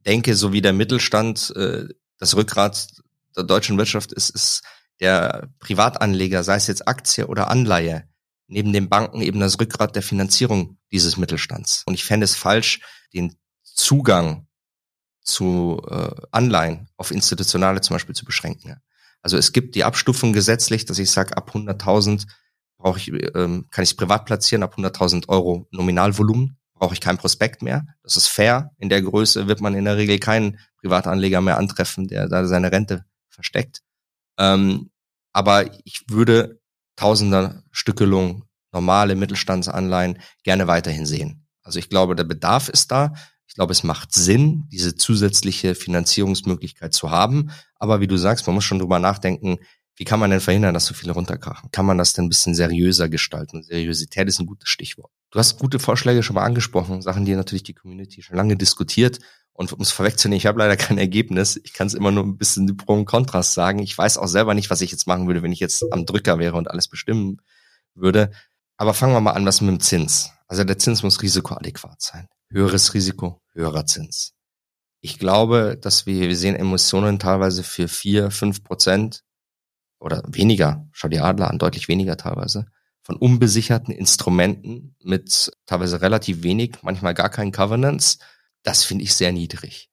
denke, 0.06 0.36
so 0.36 0.54
wie 0.54 0.62
der 0.62 0.74
Mittelstand 0.74 1.54
äh, 1.56 1.88
das 2.18 2.36
Rückgrat 2.36 2.88
der 3.36 3.44
deutschen 3.44 3.78
Wirtschaft 3.78 4.12
ist, 4.12 4.30
ist 4.30 4.64
der 5.00 5.50
Privatanleger, 5.60 6.44
sei 6.44 6.56
es 6.56 6.68
jetzt 6.68 6.88
Aktie 6.88 7.28
oder 7.28 7.50
Anleihe, 7.50 8.08
neben 8.48 8.74
den 8.74 8.90
Banken 8.90 9.22
eben 9.22 9.40
das 9.40 9.60
Rückgrat 9.60 9.96
der 9.96 10.04
Finanzierung 10.04 10.78
dieses 10.92 11.18
Mittelstands. 11.18 11.84
Und 11.86 11.94
ich 11.94 12.04
fände 12.04 12.26
es 12.26 12.36
falsch, 12.36 12.82
den 13.14 13.36
Zugang 13.64 14.48
zu 15.22 15.82
äh, 15.90 16.10
Anleihen 16.32 16.90
auf 16.98 17.12
institutionale 17.12 17.82
zum 17.82 17.96
Beispiel 17.96 18.16
zu 18.16 18.26
beschränken. 18.26 18.78
Also 19.22 19.38
es 19.38 19.52
gibt 19.52 19.76
die 19.76 19.84
Abstufung 19.84 20.34
gesetzlich, 20.34 20.86
dass 20.86 21.00
ich 21.00 21.12
sage, 21.12 21.36
ab 21.36 21.52
100.000 21.54 22.26
brauche 22.78 23.00
ich, 23.00 23.10
ähm, 23.36 23.68
kann 23.70 23.84
ich 23.84 23.92
es 23.92 23.96
privat 23.96 24.26
platzieren, 24.26 24.64
ab 24.64 24.76
100.000 24.78 25.28
Euro 25.28 25.68
Nominalvolumen 25.72 26.58
brauche 26.74 26.94
ich 26.94 27.02
kein 27.02 27.18
Prospekt 27.18 27.62
mehr. 27.62 27.86
Das 28.04 28.16
ist 28.16 28.28
fair. 28.28 28.72
In 28.78 28.90
der 28.90 29.02
Größe 29.02 29.48
wird 29.48 29.60
man 29.60 29.76
in 29.76 29.86
der 29.86 29.98
Regel 29.98 30.18
keinen 30.18 30.60
Privatanleger 30.80 31.42
mehr 31.42 31.58
antreffen, 31.58 32.08
der 32.08 32.30
da 32.30 32.46
seine 32.46 32.72
Rente 32.72 33.04
versteckt. 33.30 33.82
Ähm, 34.38 34.90
Aber 35.34 35.76
ich 35.86 36.06
würde 36.08 36.60
Tausender 37.00 37.64
Stückelung 37.72 38.44
normale 38.74 39.16
Mittelstandsanleihen 39.16 40.20
gerne 40.44 40.68
weiterhin 40.68 41.06
sehen. 41.06 41.48
Also 41.64 41.80
ich 41.80 41.88
glaube, 41.88 42.14
der 42.14 42.26
Bedarf 42.26 42.68
ist 42.68 42.92
da. 42.92 43.14
Ich 43.50 43.56
glaube, 43.56 43.72
es 43.72 43.84
macht 43.84 44.14
Sinn, 44.14 44.68
diese 44.72 44.96
zusätzliche 44.96 45.74
Finanzierungsmöglichkeit 45.74 46.94
zu 46.94 47.10
haben. 47.10 47.50
Aber 47.76 48.00
wie 48.00 48.06
du 48.06 48.16
sagst, 48.16 48.46
man 48.46 48.54
muss 48.54 48.64
schon 48.64 48.78
drüber 48.78 49.00
nachdenken, 49.00 49.58
wie 49.96 50.06
kann 50.06 50.20
man 50.20 50.30
denn 50.30 50.40
verhindern, 50.40 50.76
dass 50.76 50.86
so 50.86 50.94
viele 50.94 51.14
runterkrachen? 51.14 51.72
Kann 51.72 51.88
man 51.88 51.98
das 51.98 52.14
denn 52.14 52.26
ein 52.26 52.30
bisschen 52.30 52.54
seriöser 52.54 53.10
gestalten? 53.10 53.64
Seriosität 53.64 54.28
ist 54.28 54.40
ein 54.40 54.46
gutes 54.46 54.70
Stichwort. 54.70 55.12
Du 55.32 55.40
hast 55.40 55.58
gute 55.58 55.80
Vorschläge 55.80 56.22
schon 56.22 56.36
mal 56.36 56.44
angesprochen, 56.44 57.02
Sachen, 57.02 57.26
die 57.26 57.36
natürlich 57.36 57.64
die 57.64 57.74
Community 57.74 58.22
schon 58.22 58.38
lange 58.38 58.56
diskutiert. 58.56 59.20
Und 59.52 59.74
um 59.74 59.82
es 59.82 59.92
vorwegzunehmen, 59.92 60.38
ich 60.38 60.46
habe 60.46 60.60
leider 60.60 60.78
kein 60.78 61.00
Ergebnis. 61.00 61.60
Ich 61.64 61.74
kann 61.74 61.88
es 61.88 61.96
immer 61.96 62.12
nur 62.12 62.24
ein 62.24 62.38
bisschen 62.38 62.78
Pro 62.78 62.94
und 62.94 63.06
Kontrast 63.06 63.54
sagen. 63.54 63.80
Ich 63.80 63.98
weiß 63.98 64.20
auch 64.20 64.28
selber 64.28 64.54
nicht, 64.54 64.70
was 64.70 64.82
ich 64.82 64.92
jetzt 64.92 65.08
machen 65.08 65.26
würde, 65.26 65.42
wenn 65.42 65.52
ich 65.52 65.60
jetzt 65.60 65.84
am 65.92 66.06
Drücker 66.06 66.38
wäre 66.38 66.56
und 66.56 66.70
alles 66.70 66.88
bestimmen 66.88 67.42
würde. 67.96 68.30
Aber 68.80 68.94
fangen 68.94 69.14
wir 69.14 69.20
mal 69.20 69.34
an, 69.34 69.46
was 69.46 69.60
mit 69.60 69.72
dem 69.72 69.80
Zins. 69.82 70.32
Also 70.48 70.64
der 70.64 70.80
Zins 70.80 71.04
muss 71.04 71.22
risikoadäquat 71.22 72.02
sein. 72.02 72.30
Höheres 72.50 72.94
Risiko, 72.94 73.42
höherer 73.52 73.86
Zins. 73.86 74.32
Ich 75.02 75.20
glaube, 75.20 75.78
dass 75.80 76.06
wir, 76.06 76.30
wir 76.30 76.38
sehen 76.38 76.56
Emissionen 76.56 77.20
teilweise 77.20 77.64
für 77.64 77.90
vier, 77.90 78.32
fünf 78.32 78.64
Prozent 78.64 79.24
oder 80.00 80.24
weniger, 80.26 80.88
schau 80.94 81.10
die 81.10 81.20
Adler 81.20 81.50
an, 81.50 81.60
deutlich 81.60 81.90
weniger 81.90 82.16
teilweise, 82.16 82.68
von 83.02 83.18
unbesicherten 83.18 83.94
Instrumenten 83.94 84.96
mit 85.04 85.52
teilweise 85.66 86.00
relativ 86.00 86.44
wenig, 86.44 86.78
manchmal 86.82 87.14
gar 87.14 87.30
keinen 87.30 87.52
Covenants. 87.52 88.20
Das 88.64 88.86
finde 88.86 89.04
ich 89.04 89.14
sehr 89.14 89.34
niedrig. 89.34 89.90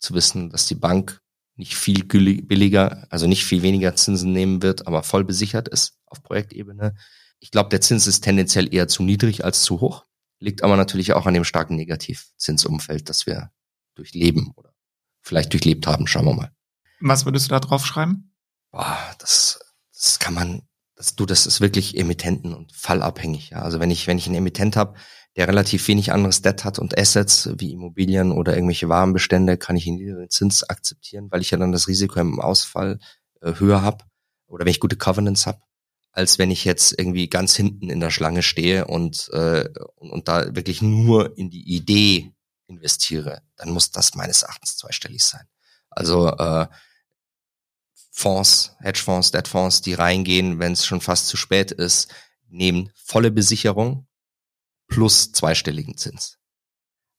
Zu 0.00 0.14
wissen, 0.14 0.50
dass 0.50 0.66
die 0.66 0.74
Bank 0.74 1.20
nicht 1.54 1.76
viel 1.76 2.02
billiger, 2.04 3.06
also 3.08 3.28
nicht 3.28 3.44
viel 3.44 3.62
weniger 3.62 3.94
Zinsen 3.94 4.32
nehmen 4.32 4.62
wird, 4.62 4.88
aber 4.88 5.04
voll 5.04 5.22
besichert 5.22 5.68
ist 5.68 6.00
auf 6.06 6.24
Projektebene 6.24 6.96
ich 7.40 7.50
glaube, 7.50 7.68
der 7.68 7.80
Zins 7.80 8.06
ist 8.06 8.22
tendenziell 8.22 8.72
eher 8.72 8.88
zu 8.88 9.02
niedrig 9.02 9.44
als 9.44 9.62
zu 9.62 9.80
hoch, 9.80 10.04
liegt 10.38 10.62
aber 10.62 10.76
natürlich 10.76 11.12
auch 11.12 11.26
an 11.26 11.34
dem 11.34 11.44
starken 11.44 11.76
Negativzinsumfeld, 11.76 13.08
das 13.08 13.26
wir 13.26 13.50
durchleben 13.94 14.52
oder 14.56 14.74
vielleicht 15.22 15.52
durchlebt 15.52 15.86
haben. 15.86 16.06
Schauen 16.06 16.26
wir 16.26 16.34
mal. 16.34 16.52
Was 17.00 17.24
würdest 17.24 17.46
du 17.46 17.50
da 17.50 17.60
drauf 17.60 17.84
schreiben? 17.84 18.34
Boah, 18.70 18.98
das, 19.18 19.60
das 19.92 20.18
kann 20.18 20.34
man, 20.34 20.62
das, 20.94 21.16
du, 21.16 21.26
das 21.26 21.46
ist 21.46 21.60
wirklich 21.60 21.96
Emittenten 21.96 22.54
und 22.54 22.72
fallabhängig. 22.72 23.50
Ja. 23.50 23.62
Also 23.62 23.80
wenn 23.80 23.90
ich, 23.90 24.06
wenn 24.06 24.18
ich 24.18 24.26
einen 24.26 24.36
Emittent 24.36 24.76
habe, 24.76 24.94
der 25.36 25.48
relativ 25.48 25.86
wenig 25.88 26.12
anderes 26.12 26.40
Debt 26.40 26.64
hat 26.64 26.78
und 26.78 26.98
Assets 26.98 27.50
wie 27.58 27.72
Immobilien 27.72 28.32
oder 28.32 28.54
irgendwelche 28.54 28.88
Warenbestände, 28.88 29.58
kann 29.58 29.76
ich 29.76 29.86
einen 29.86 29.96
niedrigen 29.96 30.30
Zins 30.30 30.64
akzeptieren, 30.64 31.28
weil 31.30 31.42
ich 31.42 31.50
ja 31.50 31.58
dann 31.58 31.72
das 31.72 31.88
Risiko 31.88 32.20
im 32.20 32.40
Ausfall 32.40 32.98
äh, 33.42 33.54
höher 33.58 33.82
habe 33.82 34.04
oder 34.46 34.64
wenn 34.64 34.70
ich 34.70 34.80
gute 34.80 34.96
Covenants 34.96 35.46
habe 35.46 35.60
als 36.16 36.38
wenn 36.38 36.50
ich 36.50 36.64
jetzt 36.64 36.98
irgendwie 36.98 37.28
ganz 37.28 37.54
hinten 37.54 37.90
in 37.90 38.00
der 38.00 38.10
Schlange 38.10 38.42
stehe 38.42 38.86
und, 38.86 39.28
äh, 39.34 39.68
und, 39.96 40.28
da 40.28 40.56
wirklich 40.56 40.80
nur 40.80 41.36
in 41.36 41.50
die 41.50 41.76
Idee 41.76 42.32
investiere, 42.68 43.42
dann 43.56 43.68
muss 43.68 43.90
das 43.90 44.14
meines 44.14 44.42
Erachtens 44.42 44.78
zweistellig 44.78 45.22
sein. 45.22 45.46
Also 45.90 46.28
äh, 46.28 46.68
Fonds, 48.10 48.76
Hedgefonds, 48.80 49.30
Debtfonds, 49.30 49.82
die 49.82 49.92
reingehen, 49.92 50.58
wenn 50.58 50.72
es 50.72 50.86
schon 50.86 51.02
fast 51.02 51.28
zu 51.28 51.36
spät 51.36 51.70
ist, 51.70 52.10
nehmen 52.48 52.90
volle 52.94 53.30
Besicherung 53.30 54.08
plus 54.88 55.32
zweistelligen 55.32 55.98
Zins. 55.98 56.38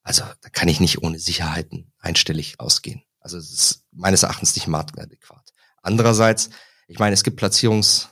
Also 0.02 0.24
da 0.42 0.50
kann 0.50 0.70
ich 0.70 0.80
nicht 0.80 1.04
ohne 1.04 1.20
Sicherheiten 1.20 1.94
einstellig 2.00 2.60
ausgehen. 2.60 3.04
Also 3.20 3.38
es 3.38 3.52
ist 3.52 3.84
meines 3.92 4.24
Erachtens 4.24 4.56
nicht 4.56 4.68
marktadäquat. 4.68 5.54
Andererseits, 5.84 6.50
ich 6.88 6.98
meine, 6.98 7.14
es 7.14 7.24
gibt 7.24 7.38
Platzierungs 7.38 8.10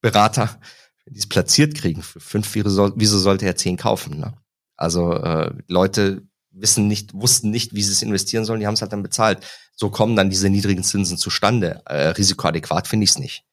Berater, 0.00 0.60
wenn 1.04 1.14
die 1.14 1.20
es 1.20 1.28
platziert 1.28 1.74
kriegen 1.74 2.02
für 2.02 2.20
fünf, 2.20 2.54
wieso 2.54 3.18
sollte 3.18 3.46
er 3.46 3.56
zehn 3.56 3.76
kaufen? 3.76 4.18
Ne? 4.18 4.34
Also 4.76 5.12
äh, 5.12 5.52
Leute 5.68 6.22
wissen 6.50 6.88
nicht, 6.88 7.14
wussten 7.14 7.50
nicht, 7.50 7.74
wie 7.74 7.82
sie 7.82 7.92
es 7.92 8.02
investieren 8.02 8.44
sollen, 8.44 8.60
die 8.60 8.66
haben 8.66 8.74
es 8.74 8.82
halt 8.82 8.92
dann 8.92 9.02
bezahlt. 9.02 9.44
So 9.74 9.90
kommen 9.90 10.16
dann 10.16 10.30
diese 10.30 10.48
niedrigen 10.48 10.82
Zinsen 10.82 11.18
zustande. 11.18 11.82
Äh, 11.86 12.08
risikoadäquat 12.08 12.88
finde 12.88 13.04
ich 13.04 13.10
es 13.10 13.18
nicht. 13.18 13.44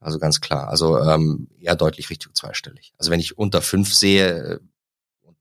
Also 0.00 0.18
ganz 0.18 0.40
klar. 0.40 0.68
Also 0.68 0.98
ähm, 1.00 1.48
eher 1.58 1.76
deutlich 1.76 2.10
Richtung 2.10 2.34
zweistellig. 2.34 2.92
Also 2.98 3.10
wenn 3.10 3.20
ich 3.20 3.38
unter 3.38 3.62
fünf 3.62 3.94
sehe, 3.94 4.28
äh, 4.28 4.60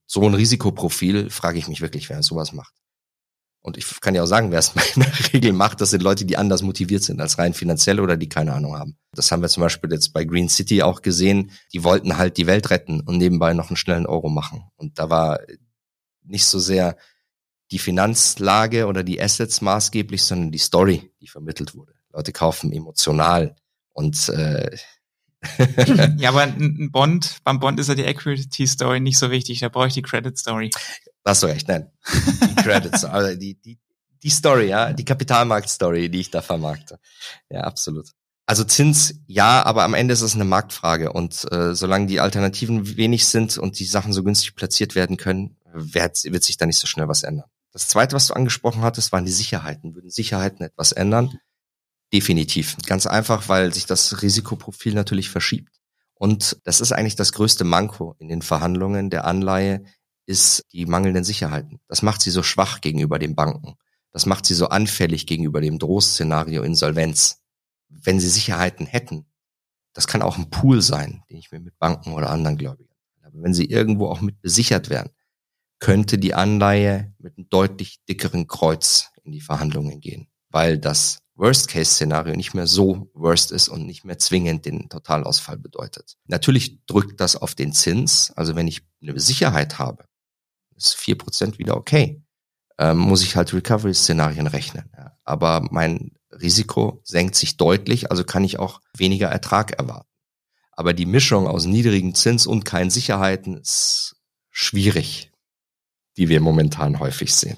so 0.07 0.21
ein 0.21 0.33
Risikoprofil, 0.33 1.29
frage 1.29 1.57
ich 1.57 1.67
mich 1.67 1.81
wirklich, 1.81 2.09
wer 2.09 2.23
sowas 2.23 2.53
macht. 2.53 2.73
Und 3.65 3.77
ich 3.77 3.99
kann 3.99 4.13
ja 4.13 4.21
auch 4.21 4.27
sagen, 4.27 4.51
wer 4.51 4.59
es 4.59 4.73
in 4.95 5.01
der 5.01 5.33
Regel 5.33 5.51
macht, 5.51 5.81
das 5.81 5.89
sind 5.89 6.03
Leute, 6.03 6.23
die 6.23 6.37
anders 6.37 6.61
motiviert 6.61 7.01
sind 7.01 7.19
als 7.19 7.39
rein 7.39 7.55
finanziell 7.55 7.99
oder 7.99 8.15
die 8.15 8.29
keine 8.29 8.53
Ahnung 8.53 8.77
haben. 8.77 8.95
Das 9.11 9.31
haben 9.31 9.41
wir 9.41 9.49
zum 9.49 9.61
Beispiel 9.61 9.91
jetzt 9.91 10.13
bei 10.13 10.23
Green 10.23 10.49
City 10.49 10.83
auch 10.83 11.01
gesehen. 11.01 11.51
Die 11.73 11.83
wollten 11.83 12.17
halt 12.17 12.37
die 12.37 12.45
Welt 12.45 12.69
retten 12.69 13.01
und 13.01 13.17
nebenbei 13.17 13.55
noch 13.55 13.69
einen 13.69 13.77
schnellen 13.77 14.05
Euro 14.05 14.29
machen. 14.29 14.69
Und 14.75 14.99
da 14.99 15.09
war 15.09 15.39
nicht 16.23 16.45
so 16.45 16.59
sehr 16.59 16.95
die 17.71 17.79
Finanzlage 17.79 18.85
oder 18.85 19.03
die 19.03 19.19
Assets 19.19 19.61
maßgeblich, 19.61 20.23
sondern 20.23 20.51
die 20.51 20.59
Story, 20.59 21.11
die 21.19 21.27
vermittelt 21.27 21.73
wurde. 21.73 21.93
Leute 22.13 22.31
kaufen 22.31 22.71
emotional 22.71 23.55
und 23.93 24.29
äh, 24.29 24.77
ja, 26.17 26.29
aber 26.29 26.43
ein 26.43 26.91
Bond, 26.91 27.37
beim 27.43 27.59
Bond 27.59 27.79
ist 27.79 27.87
ja 27.87 27.95
die 27.95 28.03
Equity 28.03 28.67
Story 28.67 28.99
nicht 28.99 29.17
so 29.17 29.31
wichtig, 29.31 29.59
da 29.59 29.69
brauche 29.69 29.87
ich 29.87 29.93
die 29.93 30.01
Credit 30.01 30.37
Story. 30.37 30.71
Hast 31.25 31.43
du 31.43 31.47
recht, 31.47 31.67
nein. 31.67 31.91
Die 32.13 32.55
Credits, 32.55 33.03
also 33.05 33.37
die, 33.37 33.55
die, 33.55 33.79
die 34.21 34.29
Story, 34.29 34.67
ja, 34.67 34.93
die 34.93 35.05
Kapitalmarkt-Story, 35.05 36.09
die 36.09 36.21
ich 36.21 36.31
da 36.31 36.41
vermarkte. 36.41 36.99
Ja, 37.49 37.61
absolut. 37.61 38.11
Also 38.47 38.63
Zins, 38.63 39.15
ja, 39.25 39.65
aber 39.65 39.83
am 39.83 39.95
Ende 39.95 40.13
ist 40.13 40.21
es 40.21 40.35
eine 40.35 40.45
Marktfrage 40.45 41.11
und 41.11 41.51
äh, 41.51 41.73
solange 41.73 42.05
die 42.05 42.19
Alternativen 42.19 42.95
wenig 42.95 43.25
sind 43.25 43.57
und 43.57 43.79
die 43.79 43.85
Sachen 43.85 44.13
so 44.13 44.23
günstig 44.23 44.55
platziert 44.55 44.93
werden 44.93 45.17
können, 45.17 45.57
wird, 45.73 46.23
wird 46.25 46.43
sich 46.43 46.57
da 46.57 46.67
nicht 46.67 46.77
so 46.77 46.85
schnell 46.85 47.07
was 47.07 47.23
ändern. 47.23 47.49
Das 47.71 47.87
Zweite, 47.87 48.15
was 48.15 48.27
du 48.27 48.35
angesprochen 48.35 48.83
hattest, 48.83 49.11
waren 49.11 49.25
die 49.25 49.31
Sicherheiten. 49.31 49.95
Würden 49.95 50.11
Sicherheiten 50.11 50.63
etwas 50.63 50.91
ändern? 50.91 51.39
Definitiv. 52.13 52.77
Ganz 52.85 53.07
einfach, 53.07 53.49
weil 53.49 53.73
sich 53.73 53.87
das 53.87 54.21
Risikoprofil 54.21 54.93
natürlich 54.93 55.29
verschiebt. 55.29 55.75
Und 56.13 56.57
das 56.63 56.79
ist 56.79 56.93
eigentlich 56.93 57.17
das 57.17 57.33
größte 57.33 57.63
Manko 57.63 58.15
in 58.19 58.29
den 58.29 58.41
Verhandlungen 58.41 59.09
der 59.09 59.25
Anleihe, 59.25 59.83
ist 60.25 60.65
die 60.71 60.85
mangelnden 60.85 61.23
Sicherheiten. 61.23 61.79
Das 61.87 62.01
macht 62.01 62.21
sie 62.21 62.31
so 62.31 62.43
schwach 62.43 62.81
gegenüber 62.81 63.19
den 63.19 63.35
Banken. 63.35 63.75
Das 64.11 64.25
macht 64.25 64.45
sie 64.45 64.55
so 64.55 64.69
anfällig 64.69 65.27
gegenüber 65.27 65.61
dem 65.61 65.79
Drohszenario 65.79 66.63
Insolvenz. 66.63 67.43
Wenn 67.89 68.19
sie 68.19 68.29
Sicherheiten 68.29 68.85
hätten, 68.85 69.25
das 69.93 70.07
kann 70.07 70.21
auch 70.21 70.37
ein 70.37 70.49
Pool 70.49 70.81
sein, 70.81 71.23
den 71.29 71.37
ich 71.37 71.51
mir 71.51 71.59
mit 71.59 71.77
Banken 71.79 72.13
oder 72.13 72.29
anderen 72.29 72.57
Gläubigern. 72.57 72.95
Aber 73.23 73.41
wenn 73.43 73.53
sie 73.53 73.65
irgendwo 73.65 74.07
auch 74.07 74.21
mit 74.21 74.41
besichert 74.41 74.89
werden, 74.89 75.11
könnte 75.79 76.17
die 76.17 76.33
Anleihe 76.33 77.13
mit 77.17 77.37
einem 77.37 77.49
deutlich 77.49 78.03
dickeren 78.07 78.47
Kreuz 78.47 79.11
in 79.23 79.31
die 79.31 79.41
Verhandlungen 79.41 79.99
gehen, 79.99 80.27
weil 80.49 80.77
das 80.77 81.19
Worst-Case-Szenario 81.35 82.35
nicht 82.35 82.53
mehr 82.53 82.67
so 82.67 83.09
worst 83.13 83.51
ist 83.51 83.67
und 83.67 83.85
nicht 83.85 84.05
mehr 84.05 84.17
zwingend 84.17 84.65
den 84.65 84.87
Totalausfall 84.89 85.57
bedeutet. 85.57 86.15
Natürlich 86.25 86.85
drückt 86.85 87.19
das 87.19 87.35
auf 87.35 87.55
den 87.55 87.73
Zins. 87.73 88.31
Also 88.31 88.55
wenn 88.55 88.67
ich 88.67 88.81
eine 89.01 89.19
Sicherheit 89.19 89.77
habe, 89.77 90.05
ist 90.75 90.95
vier 90.95 91.17
Prozent 91.17 91.59
wieder 91.59 91.77
okay. 91.77 92.21
Ähm, 92.77 92.97
muss 92.97 93.23
ich 93.23 93.35
halt 93.35 93.53
Recovery-Szenarien 93.53 94.47
rechnen. 94.47 94.89
Ja. 94.97 95.17
Aber 95.23 95.65
mein 95.71 96.11
Risiko 96.31 97.01
senkt 97.03 97.35
sich 97.35 97.57
deutlich, 97.57 98.11
also 98.11 98.23
kann 98.23 98.43
ich 98.43 98.59
auch 98.59 98.81
weniger 98.97 99.29
Ertrag 99.29 99.71
erwarten. 99.71 100.09
Aber 100.71 100.93
die 100.93 101.05
Mischung 101.05 101.47
aus 101.47 101.65
niedrigen 101.65 102.15
Zins 102.15 102.45
und 102.45 102.65
keinen 102.65 102.89
Sicherheiten 102.89 103.57
ist 103.57 104.17
schwierig, 104.51 105.31
die 106.17 106.27
wir 106.27 106.41
momentan 106.41 106.99
häufig 106.99 107.33
sehen. 107.33 107.57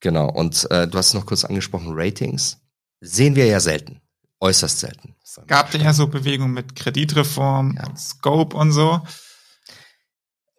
Genau. 0.00 0.30
Und 0.30 0.70
äh, 0.70 0.86
du 0.86 0.98
hast 0.98 1.14
noch 1.14 1.26
kurz 1.26 1.44
angesprochen 1.44 1.92
Ratings. 1.92 2.58
Sehen 3.00 3.36
wir 3.36 3.46
ja 3.46 3.60
selten. 3.60 4.00
Äußerst 4.40 4.80
selten. 4.80 5.16
Es 5.22 5.40
gab 5.46 5.74
ja 5.74 5.92
so 5.92 6.06
Bewegungen 6.06 6.52
mit 6.52 6.76
Kreditreform 6.76 7.76
ja. 7.76 7.96
Scope 7.96 8.56
und 8.56 8.72
so 8.72 9.00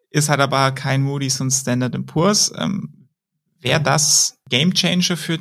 ist 0.10 0.30
halt 0.30 0.40
aber 0.40 0.72
kein 0.72 1.02
Moody's 1.02 1.40
und 1.42 1.52
Standard 1.52 2.06
Poor's. 2.06 2.52
Ähm, 2.56 3.00
Wäre 3.62 3.82
das 3.82 4.38
Gamechanger 4.50 5.18
für 5.18 5.40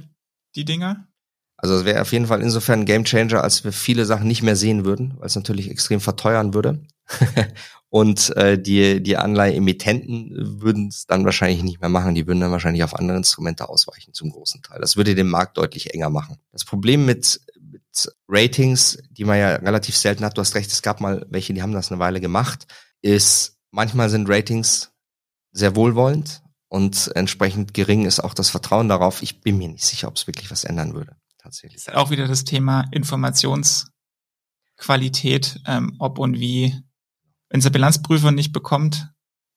die 0.56 0.64
Dinger? 0.64 1.08
Also 1.56 1.74
es 1.74 1.84
wäre 1.84 2.00
auf 2.00 2.12
jeden 2.12 2.26
Fall 2.26 2.40
insofern 2.40 2.80
ein 2.80 2.86
Gamechanger, 2.86 3.42
als 3.42 3.64
wir 3.64 3.72
viele 3.72 4.04
Sachen 4.04 4.28
nicht 4.28 4.42
mehr 4.42 4.56
sehen 4.56 4.84
würden, 4.84 5.14
weil 5.18 5.26
es 5.26 5.34
natürlich 5.34 5.70
extrem 5.70 6.00
verteuern 6.00 6.54
würde. 6.54 6.82
und 7.88 8.36
äh, 8.36 8.60
die, 8.60 9.02
die 9.02 9.16
Anleihe-Emittenten 9.16 10.60
würden 10.60 10.88
es 10.88 11.06
dann 11.06 11.24
wahrscheinlich 11.24 11.64
nicht 11.64 11.80
mehr 11.80 11.90
machen. 11.90 12.14
Die 12.14 12.28
würden 12.28 12.40
dann 12.40 12.52
wahrscheinlich 12.52 12.84
auf 12.84 12.94
andere 12.94 13.16
Instrumente 13.16 13.68
ausweichen 13.68 14.14
zum 14.14 14.30
großen 14.30 14.62
Teil. 14.62 14.80
Das 14.80 14.96
würde 14.96 15.16
den 15.16 15.28
Markt 15.28 15.58
deutlich 15.58 15.94
enger 15.94 16.10
machen. 16.10 16.36
Das 16.52 16.64
Problem 16.64 17.06
mit, 17.06 17.40
mit 17.60 18.12
Ratings, 18.28 18.98
die 19.10 19.24
man 19.24 19.38
ja 19.38 19.56
relativ 19.56 19.96
selten 19.96 20.24
hat, 20.24 20.36
du 20.36 20.40
hast 20.40 20.54
recht, 20.54 20.70
es 20.70 20.82
gab 20.82 21.00
mal 21.00 21.26
welche, 21.28 21.54
die 21.54 21.62
haben 21.62 21.72
das 21.72 21.90
eine 21.90 21.98
Weile 21.98 22.20
gemacht, 22.20 22.66
ist 23.02 23.57
manchmal 23.70 24.10
sind 24.10 24.28
Ratings 24.28 24.92
sehr 25.52 25.76
wohlwollend 25.76 26.42
und 26.68 27.10
entsprechend 27.14 27.74
gering 27.74 28.04
ist 28.04 28.20
auch 28.20 28.34
das 28.34 28.50
Vertrauen 28.50 28.88
darauf. 28.88 29.22
Ich 29.22 29.40
bin 29.40 29.58
mir 29.58 29.68
nicht 29.68 29.84
sicher, 29.84 30.08
ob 30.08 30.16
es 30.16 30.26
wirklich 30.26 30.50
was 30.50 30.64
ändern 30.64 30.94
würde. 30.94 31.16
Tatsächlich. 31.38 31.76
Ist 31.76 31.94
auch 31.94 32.10
wieder 32.10 32.28
das 32.28 32.44
Thema 32.44 32.84
Informations 32.90 33.90
Qualität, 34.76 35.60
ähm, 35.66 35.96
ob 35.98 36.18
und 36.18 36.38
wie. 36.38 36.74
Wenn 37.50 37.60
es 37.60 37.64
der 37.64 37.70
Bilanzprüfer 37.70 38.30
nicht 38.30 38.52
bekommt, 38.52 39.10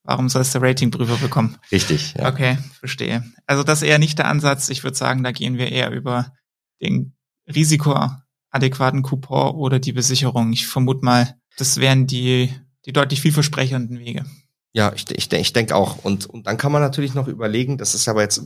warum 0.04 0.30
soll 0.30 0.42
es 0.42 0.52
der 0.52 0.62
Ratingprüfer 0.62 1.18
bekommen? 1.18 1.58
Richtig. 1.72 2.14
Ja. 2.14 2.30
Okay, 2.30 2.58
verstehe. 2.80 3.24
Also 3.46 3.64
das 3.64 3.82
ist 3.82 3.88
eher 3.88 4.00
nicht 4.00 4.18
der 4.18 4.28
Ansatz. 4.28 4.70
Ich 4.70 4.84
würde 4.84 4.98
sagen, 4.98 5.24
da 5.24 5.32
gehen 5.32 5.58
wir 5.58 5.72
eher 5.72 5.92
über 5.92 6.34
den 6.82 7.16
risikoadäquaten 7.54 9.02
Coupon 9.04 9.56
oder 9.56 9.80
die 9.80 9.92
Besicherung. 9.92 10.54
Ich 10.54 10.68
vermute 10.68 11.04
mal, 11.04 11.36
das 11.58 11.78
wären 11.78 12.08
die, 12.08 12.54
die 12.86 12.94
deutlich 12.94 13.22
vielversprechenden 13.22 14.00
Wege. 14.00 14.26
Ja, 14.74 14.94
ich, 14.94 15.10
ich, 15.12 15.32
ich 15.32 15.54
denke 15.54 15.76
auch. 15.76 16.04
Und, 16.04 16.26
und 16.26 16.48
dann 16.48 16.58
kann 16.58 16.72
man 16.72 16.82
natürlich 16.82 17.14
noch 17.14 17.28
überlegen, 17.28 17.78
das 17.78 17.94
ist 17.94 18.08
aber 18.08 18.22
jetzt 18.22 18.42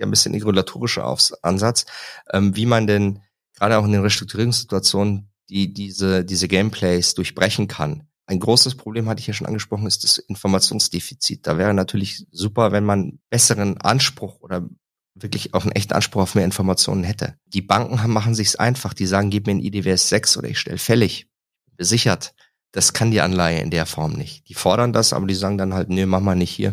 ein 0.00 0.10
bisschen 0.10 0.34
regulatorischer 0.34 1.16
Ansatz, 1.42 1.86
ähm, 2.32 2.56
wie 2.56 2.66
man 2.66 2.86
denn 2.86 3.20
gerade 3.54 3.78
auch 3.78 3.84
in 3.84 3.92
den 3.92 4.02
Restrukturierungssituationen 4.02 5.30
die 5.50 5.72
diese, 5.72 6.24
diese 6.24 6.48
Gameplays 6.48 7.14
durchbrechen 7.14 7.68
kann. 7.68 8.04
Ein 8.26 8.38
großes 8.38 8.76
Problem, 8.76 9.08
hatte 9.08 9.20
ich 9.20 9.26
ja 9.26 9.34
schon 9.34 9.48
angesprochen, 9.48 9.86
ist 9.86 10.04
das 10.04 10.18
Informationsdefizit. 10.18 11.46
Da 11.46 11.58
wäre 11.58 11.74
natürlich 11.74 12.24
super, 12.30 12.70
wenn 12.70 12.84
man 12.84 13.18
besseren 13.28 13.78
Anspruch 13.78 14.40
oder 14.40 14.68
wirklich 15.14 15.52
auch 15.52 15.64
einen 15.64 15.72
echten 15.72 15.92
Anspruch 15.92 16.22
auf 16.22 16.34
mehr 16.36 16.44
Informationen 16.44 17.02
hätte. 17.02 17.34
Die 17.46 17.60
Banken 17.60 18.02
haben, 18.02 18.12
machen 18.12 18.36
sich's 18.36 18.54
einfach. 18.54 18.94
Die 18.94 19.06
sagen, 19.06 19.30
gib 19.30 19.46
mir 19.46 19.54
ein 19.54 19.60
IDWS 19.60 20.08
6 20.08 20.36
oder 20.36 20.48
ich 20.48 20.60
stelle 20.60 20.78
fällig, 20.78 21.28
besichert. 21.76 22.32
Das 22.72 22.92
kann 22.92 23.10
die 23.10 23.20
Anleihe 23.20 23.60
in 23.60 23.70
der 23.70 23.86
Form 23.86 24.12
nicht. 24.12 24.48
Die 24.48 24.54
fordern 24.54 24.92
das, 24.92 25.12
aber 25.12 25.26
die 25.26 25.34
sagen 25.34 25.58
dann 25.58 25.74
halt, 25.74 25.88
nee, 25.88 26.06
mach 26.06 26.20
mal 26.20 26.36
nicht 26.36 26.50
hier. 26.50 26.72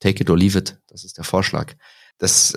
Take 0.00 0.22
it 0.22 0.30
or 0.30 0.36
leave 0.36 0.58
it. 0.58 0.78
Das 0.88 1.04
ist 1.04 1.16
der 1.16 1.24
Vorschlag. 1.24 1.74
Das 2.18 2.54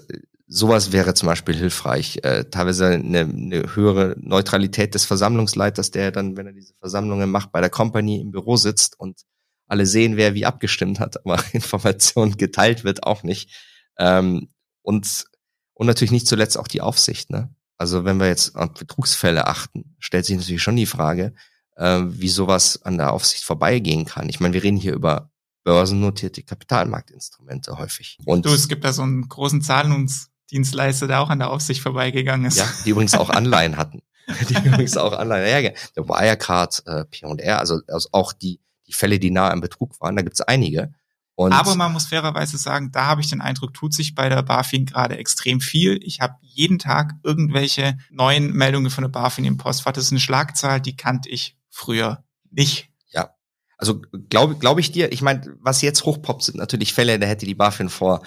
sowas 0.50 0.92
wäre 0.92 1.14
zum 1.14 1.28
Beispiel 1.28 1.56
hilfreich. 1.56 2.20
Äh, 2.24 2.46
teilweise 2.46 2.88
eine, 2.88 3.20
eine 3.20 3.76
höhere 3.76 4.16
Neutralität 4.20 4.96
des 4.96 5.06
Versammlungsleiters, 5.06 5.92
der 5.92 6.12
dann, 6.12 6.36
wenn 6.36 6.48
er 6.48 6.54
diese 6.54 6.74
Versammlungen 6.80 7.30
macht, 7.30 7.52
bei 7.52 7.62
der 7.62 7.70
Company 7.70 8.20
im 8.20 8.32
Büro 8.32 8.58
sitzt 8.58 9.00
und 9.00 9.22
alle 9.68 9.86
sehen, 9.86 10.18
wer 10.18 10.34
wie 10.34 10.48
abgestimmt 10.48 11.00
hat, 11.00 11.24
aber 11.24 11.42
Informationen 11.54 12.36
geteilt 12.36 12.84
wird 12.84 13.04
auch 13.04 13.22
nicht. 13.22 13.52
Ähm, 13.98 14.50
und, 14.82 15.26
und 15.74 15.88
natürlich 15.88 16.12
nicht 16.12 16.28
zuletzt 16.28 16.58
auch 16.58 16.68
die 16.68 16.82
Aufsicht. 16.82 17.30
Ne? 17.30 17.54
Also 17.78 18.04
wenn 18.04 18.20
wir 18.20 18.28
jetzt 18.28 18.56
auf 18.56 18.74
Betrugsfälle 18.74 19.46
achten, 19.46 19.96
stellt 20.00 20.26
sich 20.26 20.36
natürlich 20.36 20.64
schon 20.64 20.76
die 20.76 20.88
Frage, 20.88 21.36
äh, 21.80 22.02
wie 22.06 22.30
sowas 22.30 22.84
an 22.84 22.98
der 22.98 23.14
Aufsicht 23.14 23.44
vorbeigehen 23.44 24.06
kann. 24.06 24.30
Ich 24.30 24.40
meine, 24.40 24.54
wir 24.54 24.64
reden 24.64 24.78
hier 24.78 24.94
über 24.94 25.32
börsennotierte 25.64 26.44
Kapitalmarktinstrumente 26.44 27.78
häufig. 27.78 28.18
Und 28.26 28.46
du, 28.46 28.50
es 28.50 28.68
gibt 28.68 28.84
da 28.84 28.94
so 28.94 29.02
einen 29.02 29.28
großen 29.28 29.62
Zahlungs 29.62 30.30
Dienstleister, 30.52 31.08
der 31.08 31.22
auch 31.22 31.30
an 31.30 31.40
der 31.40 31.52
Aufsicht 31.52 31.82
vorbeigegangen 31.82 32.48
ist. 32.48 32.58
Ja, 32.58 32.68
die 32.86 32.90
übrigens 32.90 33.14
auch 33.14 33.30
Anleihen 33.30 33.78
hatten. 33.78 34.02
Die 34.50 34.54
übrigens 34.68 34.96
auch 34.96 35.14
Anleihen. 35.14 35.66
Ja, 35.66 35.72
der 35.96 36.08
Wirecard, 36.08 36.84
äh, 36.86 37.06
P&R, 37.06 37.58
also, 37.58 37.82
also 37.88 38.10
auch 38.12 38.32
die, 38.32 38.60
die 38.86 38.94
Fälle, 38.94 39.18
die 39.18 39.32
nahe 39.32 39.50
am 39.50 39.60
Betrug 39.60 40.00
waren, 40.02 40.16
da 40.16 40.22
gibt's 40.22 40.42
einige. 40.42 40.94
Und 41.34 41.52
Aber 41.52 41.74
man 41.76 41.94
muss 41.94 42.06
fairerweise 42.06 42.60
sagen, 42.60 42.92
da 42.92 43.08
habe 43.08 43.22
ich 43.22 43.30
den 43.30 43.42
Eindruck, 43.42 43.74
tut 43.74 43.94
sich 43.94 44.14
bei 44.14 44.30
der 44.30 44.44
BaFin 44.44 44.86
gerade 44.86 45.18
extrem 45.18 45.62
viel. 45.62 46.00
Ich 46.04 46.20
habe 46.20 46.36
jeden 46.42 46.78
Tag 46.78 47.16
irgendwelche 47.24 47.98
neuen 48.12 48.54
Meldungen 48.54 48.92
von 48.92 49.04
der 49.04 49.10
BaFin 49.10 49.46
im 49.46 49.58
Postfach. 49.58 49.94
Das 49.94 50.04
ist 50.04 50.12
eine 50.12 50.20
Schlagzahl, 50.20 50.80
die 50.80 50.96
kannte 50.96 51.30
ich 51.30 51.59
früher 51.70 52.24
nicht. 52.51 52.89
Ja, 53.11 53.36
also 53.78 54.01
glaube 54.30 54.55
glaub 54.55 54.80
ich 54.80 54.91
dir, 54.91 55.11
ich 55.11 55.22
meine, 55.22 55.55
was 55.59 55.82
jetzt 55.82 56.05
hochpoppt, 56.05 56.43
sind 56.43 56.57
natürlich 56.57 56.93
Fälle, 56.93 57.20
da 57.20 57.28
hätte 57.28 57.45
die 57.45 57.55
BaFin 57.55 57.89
vor 57.89 58.22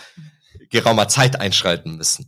geraumer 0.73 1.07
Zeit 1.07 1.39
einschreiten 1.39 1.97
müssen. 1.97 2.27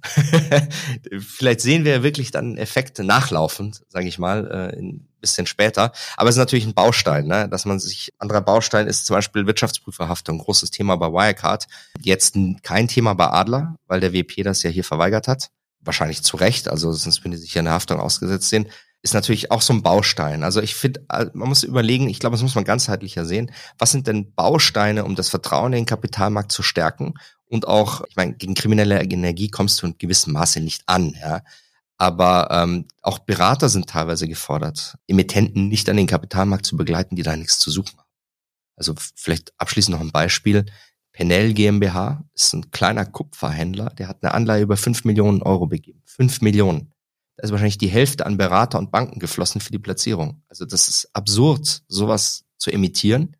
Vielleicht 1.18 1.60
sehen 1.60 1.84
wir 1.84 2.02
wirklich 2.02 2.30
dann 2.30 2.58
Effekte 2.58 3.02
nachlaufend, 3.02 3.82
sage 3.88 4.06
ich 4.06 4.18
mal, 4.18 4.46
äh, 4.46 4.78
ein 4.78 5.08
bisschen 5.20 5.46
später. 5.46 5.92
Aber 6.16 6.28
es 6.28 6.36
ist 6.36 6.40
natürlich 6.40 6.66
ein 6.66 6.74
Baustein, 6.74 7.26
ne? 7.26 7.48
dass 7.48 7.64
man 7.64 7.80
sich, 7.80 8.12
anderer 8.18 8.42
Baustein 8.42 8.86
ist 8.86 9.06
zum 9.06 9.14
Beispiel 9.14 9.46
Wirtschaftsprüferhaftung, 9.46 10.38
großes 10.38 10.70
Thema 10.70 10.96
bei 10.96 11.06
Wirecard. 11.06 11.66
Jetzt 12.02 12.36
kein 12.62 12.86
Thema 12.86 13.14
bei 13.14 13.28
Adler, 13.28 13.76
weil 13.86 14.00
der 14.00 14.12
WP 14.12 14.42
das 14.42 14.62
ja 14.62 14.70
hier 14.70 14.84
verweigert 14.84 15.26
hat. 15.26 15.48
Wahrscheinlich 15.80 16.22
zu 16.22 16.36
Recht, 16.36 16.68
also 16.68 16.92
sonst 16.92 17.24
würde 17.24 17.38
sich 17.38 17.54
ja 17.54 17.60
eine 17.60 17.70
Haftung 17.70 17.98
ausgesetzt 17.98 18.50
sehen 18.50 18.68
ist 19.04 19.12
natürlich 19.12 19.50
auch 19.50 19.60
so 19.60 19.74
ein 19.74 19.82
Baustein. 19.82 20.42
Also 20.42 20.62
ich 20.62 20.74
finde, 20.74 21.04
äh, 21.10 21.26
man 21.34 21.48
muss 21.48 21.62
überlegen, 21.62 22.08
ich 22.08 22.18
glaube, 22.18 22.34
das 22.34 22.42
muss 22.42 22.54
man 22.54 22.64
ganzheitlicher 22.64 23.26
sehen. 23.26 23.52
Was 23.78 23.92
sind 23.92 24.06
denn 24.06 24.32
Bausteine, 24.34 25.04
um 25.04 25.14
das 25.14 25.28
Vertrauen 25.28 25.74
in 25.74 25.80
den 25.80 25.86
Kapitalmarkt 25.86 26.50
zu 26.50 26.62
stärken? 26.62 27.14
Und 27.44 27.68
auch, 27.68 28.02
ich 28.08 28.16
meine, 28.16 28.32
gegen 28.32 28.54
kriminelle 28.54 29.00
Energie 29.02 29.48
kommst 29.48 29.82
du 29.82 29.86
in 29.86 29.98
gewissem 29.98 30.32
Maße 30.32 30.60
nicht 30.60 30.84
an, 30.86 31.14
ja. 31.20 31.42
Aber 31.98 32.48
ähm, 32.50 32.86
auch 33.02 33.20
Berater 33.20 33.68
sind 33.68 33.88
teilweise 33.88 34.26
gefordert, 34.26 34.96
Emittenten 35.06 35.68
nicht 35.68 35.88
an 35.88 35.96
den 35.96 36.08
Kapitalmarkt 36.08 36.66
zu 36.66 36.76
begleiten, 36.76 37.14
die 37.14 37.22
da 37.22 37.36
nichts 37.36 37.58
zu 37.58 37.70
suchen 37.70 37.98
haben. 37.98 38.08
Also 38.74 38.94
vielleicht 39.14 39.52
abschließend 39.58 39.94
noch 39.94 40.00
ein 40.00 40.10
Beispiel. 40.10 40.64
Penel 41.12 41.52
GmbH 41.52 42.24
ist 42.34 42.54
ein 42.54 42.70
kleiner 42.72 43.04
Kupferhändler, 43.04 43.90
der 43.90 44.08
hat 44.08 44.22
eine 44.22 44.34
Anleihe 44.34 44.62
über 44.62 44.76
fünf 44.76 45.04
Millionen 45.04 45.42
Euro 45.42 45.66
begeben. 45.66 46.02
Fünf 46.06 46.40
Millionen. 46.40 46.93
Da 47.36 47.44
ist 47.44 47.50
wahrscheinlich 47.50 47.78
die 47.78 47.88
Hälfte 47.88 48.26
an 48.26 48.36
Berater 48.36 48.78
und 48.78 48.90
Banken 48.90 49.18
geflossen 49.18 49.60
für 49.60 49.72
die 49.72 49.78
Platzierung. 49.78 50.42
Also 50.48 50.64
das 50.64 50.88
ist 50.88 51.08
absurd, 51.12 51.82
sowas 51.88 52.44
zu 52.58 52.70
emittieren. 52.70 53.36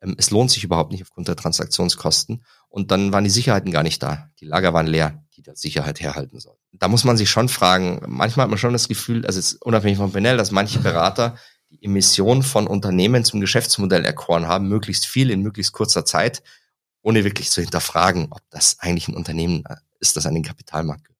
Ähm, 0.00 0.14
es 0.18 0.30
lohnt 0.30 0.50
sich 0.50 0.64
überhaupt 0.64 0.92
nicht 0.92 1.02
aufgrund 1.02 1.28
der 1.28 1.36
Transaktionskosten. 1.36 2.44
Und 2.68 2.90
dann 2.90 3.12
waren 3.12 3.24
die 3.24 3.30
Sicherheiten 3.30 3.72
gar 3.72 3.82
nicht 3.82 4.02
da. 4.02 4.30
Die 4.40 4.46
Lager 4.46 4.72
waren 4.72 4.86
leer, 4.86 5.24
die 5.36 5.42
da 5.42 5.54
Sicherheit 5.54 6.00
herhalten 6.00 6.38
sollten. 6.38 6.60
Da 6.72 6.88
muss 6.88 7.04
man 7.04 7.16
sich 7.16 7.30
schon 7.30 7.48
fragen, 7.48 8.00
manchmal 8.06 8.44
hat 8.44 8.50
man 8.50 8.58
schon 8.58 8.72
das 8.72 8.88
Gefühl, 8.88 9.26
also 9.26 9.38
ist 9.38 9.60
unabhängig 9.62 9.98
von 9.98 10.12
Benell, 10.12 10.36
dass 10.36 10.52
manche 10.52 10.78
Berater 10.78 11.36
die 11.70 11.84
Emission 11.84 12.42
von 12.42 12.66
Unternehmen 12.66 13.24
zum 13.24 13.40
Geschäftsmodell 13.40 14.04
erkoren 14.04 14.46
haben, 14.46 14.68
möglichst 14.68 15.06
viel 15.06 15.30
in 15.30 15.42
möglichst 15.42 15.72
kurzer 15.72 16.04
Zeit, 16.04 16.42
ohne 17.02 17.24
wirklich 17.24 17.50
zu 17.50 17.60
hinterfragen, 17.60 18.28
ob 18.30 18.42
das 18.50 18.78
eigentlich 18.78 19.08
ein 19.08 19.14
Unternehmen 19.14 19.64
ist, 19.98 20.16
das 20.16 20.26
an 20.26 20.34
den 20.34 20.44
Kapitalmarkt 20.44 21.11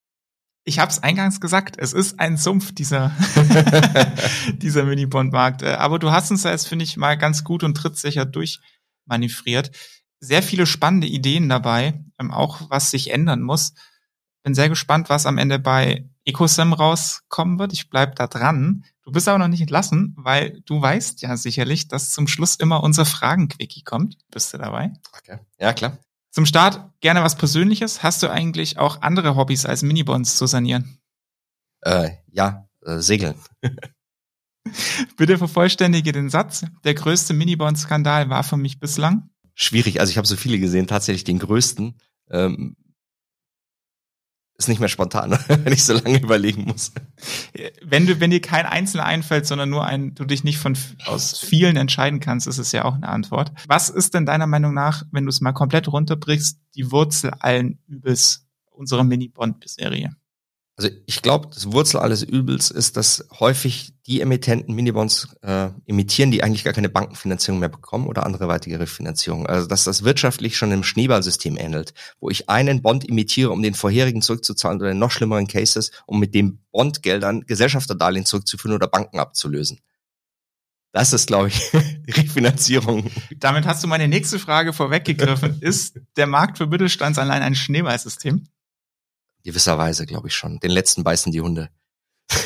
ich 0.65 0.79
habe 0.79 0.91
es 0.91 1.03
eingangs 1.03 1.41
gesagt, 1.41 1.77
es 1.79 1.93
ist 1.93 2.21
ein 2.21 2.37
Sumpf 2.37 2.73
dieser 2.73 3.13
dieser 4.53 4.85
Mini-Bond-Markt. 4.85 5.63
Äh, 5.63 5.75
aber 5.75 5.99
du 5.99 6.11
hast 6.11 6.31
uns 6.31 6.43
da 6.43 6.51
jetzt 6.51 6.69
finde 6.69 6.85
ich 6.85 6.97
mal 6.97 7.17
ganz 7.17 7.45
gut 7.45 7.65
und 7.65 7.77
trittsicher 7.77 8.25
durchmanövriert. 8.25 9.71
Sehr 10.21 10.43
viele 10.43 10.67
spannende 10.67 11.09
Ideen 11.09 11.49
dabei, 11.49 12.05
ähm, 12.19 12.31
auch 12.31 12.71
was 12.71 12.91
sich 12.91 13.11
ändern 13.11 13.43
muss. 13.43 13.75
Bin 14.45 14.55
sehr 14.55 14.69
gespannt, 14.69 15.09
was 15.09 15.27
am 15.27 15.39
Ende 15.39 15.59
bei 15.59 16.09
Ecosym 16.25 16.73
rauskommen 16.73 17.59
wird. 17.59 17.73
Ich 17.73 17.91
bleib 17.91 18.17
da 18.17 18.27
dran. 18.27 18.85
Du 19.03 19.11
bist 19.11 19.29
aber 19.29 19.39
noch 19.39 19.49
nicht 19.49 19.61
entlassen, 19.61 20.15
weil 20.17 20.61
du 20.65 20.81
weißt 20.81 21.23
ja 21.23 21.37
sicherlich, 21.37 21.89
dass 21.89 22.11
zum 22.11 22.29
Schluss 22.29 22.55
immer 22.57 22.83
unser 22.83 23.05
Fragen-Quickie 23.05 23.83
kommt. 23.83 24.17
Bist 24.31 24.55
du 24.55 24.59
dabei? 24.59 24.93
Okay. 25.17 25.39
Ja, 25.59 25.73
klar. 25.73 25.99
Zum 26.33 26.47
Start 26.47 26.91
gerne 27.01 27.23
was 27.23 27.37
Persönliches. 27.37 28.03
Hast 28.03 28.23
du 28.23 28.31
eigentlich 28.31 28.79
auch 28.79 29.03
andere 29.03 29.37
Hobbys 29.37 29.67
als 29.67 29.83
Minibonds 29.83 30.37
zu 30.39 30.47
sanieren? 30.47 30.99
Äh, 31.83 32.13
ja, 32.31 32.69
äh, 32.87 32.99
segeln. 33.01 33.35
Bitte 35.19 35.37
vervollständige 35.37 36.13
den 36.13 36.31
Satz. 36.31 36.65
Der 36.85 36.95
größte 36.95 37.35
Minibond-Skandal 37.35 38.31
war 38.31 38.45
für 38.45 38.57
mich 38.57 38.81
bislang. 38.81 39.29
Schwierig, 39.55 40.01
also 40.01 40.11
ich 40.11 40.17
habe 40.17 40.27
so 40.27 40.37
viele 40.37 40.59
gesehen, 40.59 40.87
tatsächlich 40.87 41.25
den 41.25 41.39
größten. 41.39 41.99
Ähm, 42.31 42.77
ist 44.63 44.69
nicht 44.69 44.81
mehr 44.81 44.89
spontan, 44.89 45.31
wenn 45.49 45.73
ich 45.73 45.85
so 45.85 45.95
lange 45.95 46.19
überlegen 46.19 46.65
muss. 46.65 46.93
Wenn 47.83 48.07
du, 48.07 48.21
wenn 48.21 48.31
dir 48.31 48.41
kein 48.41 48.67
Einzelner 48.67 49.05
einfällt, 49.05 49.47
sondern 49.47 49.71
nur 49.71 49.85
ein, 49.85 50.15
du 50.15 50.25
dich 50.25 50.45
nicht 50.45 50.59
von 50.59 50.77
aus 51.07 51.39
vielen 51.39 51.77
entscheiden 51.77 52.21
kannst, 52.21 52.47
ist 52.47 52.59
es 52.59 52.73
ja 52.73 52.85
auch 52.85 52.95
eine 52.95 53.09
Antwort. 53.09 53.53
Was 53.67 53.89
ist 53.89 54.15
denn 54.15 54.27
deiner 54.27 54.47
Meinung 54.47 54.75
nach, 54.75 55.05
wenn 55.11 55.25
du 55.25 55.31
es 55.31 55.41
mal 55.41 55.53
komplett 55.53 55.89
runterbrichst, 55.89 56.59
die 56.77 56.91
Wurzel 56.91 57.33
allen 57.39 57.79
Übels 57.87 58.47
unserer 58.71 59.05
Mini-Bond-Serie? 59.05 60.17
Also 60.77 60.89
ich 61.05 61.21
glaube, 61.21 61.49
das 61.53 61.71
Wurzel 61.71 61.99
alles 61.99 62.23
Übels 62.23 62.71
ist, 62.71 62.97
dass 62.97 63.27
häufig 63.39 63.93
die 64.07 64.23
Emittenten 64.23 64.75
Minibonds 64.75 65.37
äh, 65.43 65.69
emittieren, 65.87 66.31
die 66.31 66.43
eigentlich 66.43 66.65
gar 66.65 66.73
keine 66.73 66.89
Bankenfinanzierung 66.89 67.61
mehr 67.61 67.69
bekommen 67.69 68.07
oder 68.07 68.25
andere 68.25 68.49
weitere 68.49 68.87
Finanzierung. 68.87 69.47
Also 69.47 69.69
dass 69.69 69.85
das 69.85 70.03
wirtschaftlich 70.03 70.57
schon 70.57 70.73
einem 70.73 70.83
Schneeballsystem 70.83 71.59
ähnelt, 71.59 71.93
wo 72.21 72.31
ich 72.31 72.49
einen 72.49 72.81
Bond 72.81 73.07
emittiere, 73.07 73.51
um 73.51 73.63
den 73.63 73.75
vorherigen 73.75 74.23
zurückzuzahlen 74.23 74.81
oder 74.81 74.93
in 74.93 74.99
noch 74.99 75.11
schlimmeren 75.11 75.47
Cases, 75.47 75.91
um 76.07 76.19
mit 76.19 76.35
dem 76.35 76.61
Bondgeldern 76.71 77.43
Gesellschafterdarlehen 77.43 78.25
zurückzuführen 78.25 78.75
oder 78.75 78.89
Banken 78.89 79.19
abzulösen. 79.19 79.79
Das 80.93 81.13
ist, 81.13 81.27
glaube 81.27 81.49
ich, 81.49 81.73
Refinanzierung. 82.09 83.11
Damit 83.37 83.67
hast 83.67 83.83
du 83.83 83.89
meine 83.89 84.09
nächste 84.09 84.39
Frage 84.39 84.73
vorweggegriffen. 84.73 85.59
ist 85.61 86.01
der 86.17 86.27
Markt 86.27 86.59
für 86.59 86.67
Mittelstandsanleihen 86.67 87.43
ein 87.43 87.55
Schneeballsystem? 87.55 88.45
Gewisserweise, 89.43 90.07
glaube 90.07 90.29
ich 90.29 90.35
schon. 90.35 90.61
Den 90.61 90.71
letzten 90.71 91.05
beißen 91.05 91.33
die 91.33 91.41
Hunde. 91.41 91.71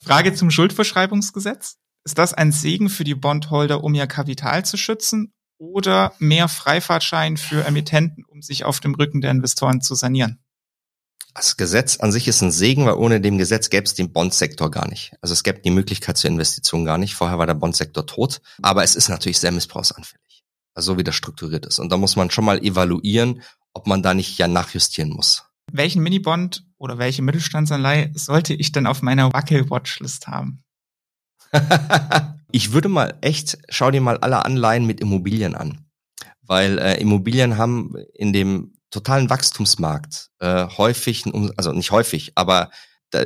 Frage 0.00 0.34
zum 0.34 0.50
Schuldverschreibungsgesetz. 0.50 1.76
Ist 2.04 2.18
das 2.18 2.34
ein 2.34 2.52
Segen 2.52 2.88
für 2.88 3.04
die 3.04 3.14
Bondholder, 3.14 3.84
um 3.84 3.94
ihr 3.94 4.06
Kapital 4.06 4.64
zu 4.64 4.76
schützen 4.76 5.32
oder 5.58 6.14
mehr 6.18 6.48
Freifahrtschein 6.48 7.36
für 7.36 7.64
Emittenten, 7.64 8.24
um 8.24 8.40
sich 8.42 8.64
auf 8.64 8.80
dem 8.80 8.94
Rücken 8.94 9.20
der 9.20 9.30
Investoren 9.30 9.82
zu 9.82 9.94
sanieren? 9.94 10.42
Das 11.34 11.56
Gesetz 11.56 11.98
an 11.98 12.10
sich 12.10 12.26
ist 12.26 12.40
ein 12.42 12.50
Segen, 12.50 12.86
weil 12.86 12.94
ohne 12.94 13.20
dem 13.20 13.38
Gesetz 13.38 13.70
gäbe 13.70 13.84
es 13.84 13.94
den 13.94 14.12
Bondsektor 14.12 14.70
gar 14.70 14.88
nicht. 14.88 15.12
Also 15.20 15.32
es 15.32 15.44
gäbe 15.44 15.60
die 15.60 15.70
Möglichkeit 15.70 16.16
zur 16.16 16.30
Investition 16.30 16.84
gar 16.84 16.98
nicht. 16.98 17.14
Vorher 17.14 17.38
war 17.38 17.46
der 17.46 17.54
Bondsektor 17.54 18.04
tot. 18.06 18.40
Aber 18.62 18.82
es 18.82 18.96
ist 18.96 19.08
natürlich 19.08 19.38
sehr 19.38 19.52
missbrauchsanfällig. 19.52 20.42
Also 20.74 20.92
so 20.92 20.98
wie 20.98 21.04
das 21.04 21.14
strukturiert 21.14 21.66
ist. 21.66 21.78
Und 21.78 21.92
da 21.92 21.96
muss 21.96 22.16
man 22.16 22.30
schon 22.30 22.44
mal 22.44 22.58
evaluieren, 22.64 23.42
ob 23.74 23.86
man 23.86 24.02
da 24.02 24.14
nicht 24.14 24.38
ja 24.38 24.48
nachjustieren 24.48 25.10
muss. 25.10 25.44
Welchen 25.72 26.02
Minibond 26.02 26.64
oder 26.78 26.98
welche 26.98 27.22
Mittelstandsanleihe 27.22 28.10
sollte 28.14 28.54
ich 28.54 28.72
denn 28.72 28.86
auf 28.86 29.02
meiner 29.02 29.32
Wackel-Watchlist 29.32 30.26
haben? 30.26 30.62
ich 32.52 32.72
würde 32.72 32.88
mal 32.88 33.18
echt, 33.20 33.58
schau 33.68 33.90
dir 33.90 34.00
mal 34.00 34.18
alle 34.18 34.44
Anleihen 34.44 34.86
mit 34.86 35.00
Immobilien 35.00 35.54
an. 35.54 35.86
Weil 36.42 36.78
äh, 36.78 37.00
Immobilien 37.00 37.58
haben 37.58 37.94
in 38.14 38.32
dem 38.32 38.74
totalen 38.90 39.30
Wachstumsmarkt 39.30 40.30
äh, 40.40 40.66
häufig, 40.66 41.24
also 41.56 41.72
nicht 41.72 41.92
häufig, 41.92 42.32
aber 42.34 42.70
da, 43.10 43.24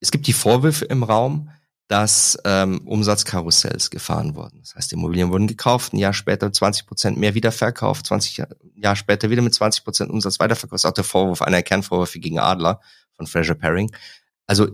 es 0.00 0.10
gibt 0.10 0.26
die 0.26 0.32
Vorwürfe 0.32 0.84
im 0.84 1.04
Raum, 1.04 1.50
dass 1.88 2.36
ähm, 2.44 2.80
Umsatzkarussells 2.84 3.90
gefahren 3.90 4.34
wurden. 4.34 4.58
Das 4.60 4.74
heißt, 4.74 4.92
Immobilien 4.92 5.30
wurden 5.30 5.46
gekauft, 5.46 5.92
ein 5.92 5.98
Jahr 5.98 6.12
später 6.12 6.52
20 6.52 6.86
Prozent 6.86 7.18
mehr 7.18 7.34
wiederverkauft, 7.34 8.06
20 8.06 8.42
Jahre 8.74 8.96
später 8.96 9.30
wieder 9.30 9.42
mit 9.42 9.54
20 9.54 9.84
Prozent 9.84 10.10
Umsatz 10.10 10.40
weiterverkauft. 10.40 10.74
Das 10.74 10.84
ist 10.84 10.90
auch 10.90 10.94
der 10.94 11.04
Vorwurf, 11.04 11.42
einer 11.42 11.62
Kernvorwürfe 11.62 12.18
gegen 12.18 12.40
Adler 12.40 12.80
von 13.12 13.26
Fraser 13.26 13.54
Paring. 13.54 13.92
Also 14.46 14.68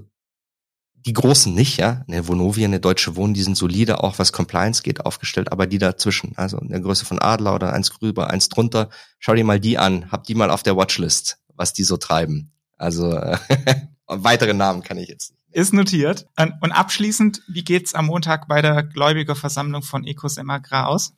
die 1.04 1.12
Großen 1.12 1.52
nicht, 1.52 1.78
ja. 1.78 2.04
Eine 2.06 2.26
Vonovia, 2.28 2.64
eine 2.64 2.80
Deutsche 2.80 3.16
Wohnen, 3.16 3.34
die 3.34 3.42
sind 3.42 3.56
solide, 3.56 4.02
auch 4.02 4.18
was 4.18 4.32
Compliance 4.32 4.82
geht, 4.82 5.04
aufgestellt, 5.04 5.50
aber 5.50 5.66
die 5.66 5.78
dazwischen, 5.78 6.32
also 6.36 6.58
in 6.58 6.68
der 6.68 6.80
Größe 6.80 7.04
von 7.04 7.20
Adler 7.20 7.54
oder 7.54 7.72
eins 7.72 7.90
drüber, 7.90 8.30
eins 8.30 8.48
drunter, 8.48 8.88
schau 9.18 9.34
dir 9.34 9.44
mal 9.44 9.60
die 9.60 9.78
an, 9.78 10.10
hab 10.12 10.24
die 10.24 10.34
mal 10.34 10.50
auf 10.50 10.62
der 10.62 10.76
Watchlist, 10.76 11.38
was 11.54 11.72
die 11.72 11.82
so 11.82 11.96
treiben. 11.96 12.52
Also 12.78 13.20
weitere 14.06 14.54
Namen 14.54 14.82
kann 14.82 14.98
ich 14.98 15.08
jetzt 15.08 15.32
nicht. 15.32 15.41
Ist 15.52 15.72
notiert. 15.72 16.26
Und 16.36 16.72
abschließend, 16.72 17.42
wie 17.48 17.64
geht's 17.64 17.94
am 17.94 18.06
Montag 18.06 18.48
bei 18.48 18.62
der 18.62 18.82
Gläubigerversammlung 18.82 19.82
von 19.82 20.04
Ecos 20.04 20.38
im 20.38 20.48
Agrar 20.50 20.88
aus? 20.88 21.12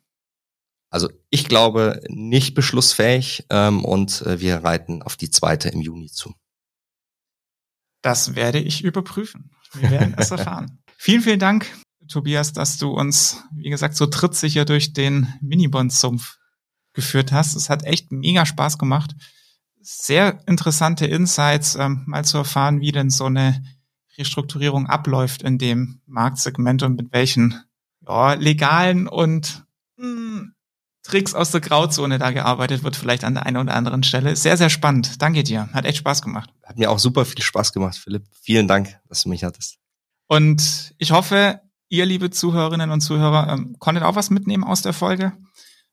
Also 0.90 1.10
ich 1.30 1.48
glaube 1.48 2.00
nicht 2.08 2.54
beschlussfähig 2.54 3.46
ähm, 3.50 3.84
und 3.84 4.22
äh, 4.22 4.40
wir 4.40 4.58
reiten 4.58 5.02
auf 5.02 5.16
die 5.16 5.30
zweite 5.30 5.68
im 5.68 5.80
Juni 5.80 6.08
zu. 6.08 6.34
Das 8.02 8.36
werde 8.36 8.60
ich 8.60 8.84
überprüfen. 8.84 9.50
Wir 9.72 9.90
werden 9.90 10.14
es 10.16 10.30
erfahren. 10.30 10.78
vielen, 10.96 11.22
vielen 11.22 11.40
Dank, 11.40 11.66
Tobias, 12.08 12.52
dass 12.52 12.78
du 12.78 12.90
uns, 12.90 13.42
wie 13.52 13.70
gesagt, 13.70 13.96
so 13.96 14.06
trittsicher 14.06 14.64
durch 14.64 14.92
den 14.92 15.32
Minibond-Sumpf 15.40 16.38
geführt 16.92 17.32
hast. 17.32 17.56
Es 17.56 17.70
hat 17.70 17.82
echt 17.82 18.12
mega 18.12 18.46
Spaß 18.46 18.78
gemacht. 18.78 19.16
Sehr 19.80 20.40
interessante 20.46 21.06
Insights, 21.06 21.74
ähm, 21.74 22.04
mal 22.06 22.24
zu 22.24 22.38
erfahren, 22.38 22.80
wie 22.80 22.92
denn 22.92 23.10
so 23.10 23.24
eine 23.24 23.62
Restrukturierung 24.18 24.86
abläuft 24.86 25.42
in 25.42 25.58
dem 25.58 26.00
Marktsegment 26.06 26.82
und 26.82 26.96
mit 26.96 27.12
welchen 27.12 27.62
ja, 28.06 28.34
legalen 28.34 29.08
und 29.08 29.64
mh, 29.96 30.06
hm, 30.06 30.54
Tricks 31.04 31.34
aus 31.34 31.50
der 31.50 31.60
Grauzone 31.60 32.18
da 32.18 32.30
gearbeitet 32.30 32.82
wird, 32.82 32.96
vielleicht 32.96 33.24
an 33.24 33.34
der 33.34 33.44
einen 33.44 33.58
oder 33.58 33.74
anderen 33.74 34.02
Stelle. 34.02 34.34
Sehr, 34.36 34.56
sehr 34.56 34.70
spannend. 34.70 35.20
Danke 35.20 35.42
dir. 35.42 35.68
Hat 35.72 35.84
echt 35.84 35.98
Spaß 35.98 36.22
gemacht. 36.22 36.50
Hat 36.64 36.78
mir 36.78 36.90
auch 36.90 36.98
super 36.98 37.26
viel 37.26 37.42
Spaß 37.42 37.74
gemacht, 37.74 37.96
Philipp. 37.96 38.24
Vielen 38.40 38.66
Dank, 38.66 38.98
dass 39.08 39.22
du 39.22 39.28
mich 39.28 39.44
hattest. 39.44 39.76
Und 40.28 40.94
ich 40.96 41.12
hoffe, 41.12 41.60
ihr, 41.90 42.06
liebe 42.06 42.30
Zuhörerinnen 42.30 42.90
und 42.90 43.02
Zuhörer, 43.02 43.52
ähm, 43.52 43.76
konntet 43.78 44.02
auch 44.02 44.16
was 44.16 44.30
mitnehmen 44.30 44.64
aus 44.64 44.80
der 44.80 44.94
Folge. 44.94 45.34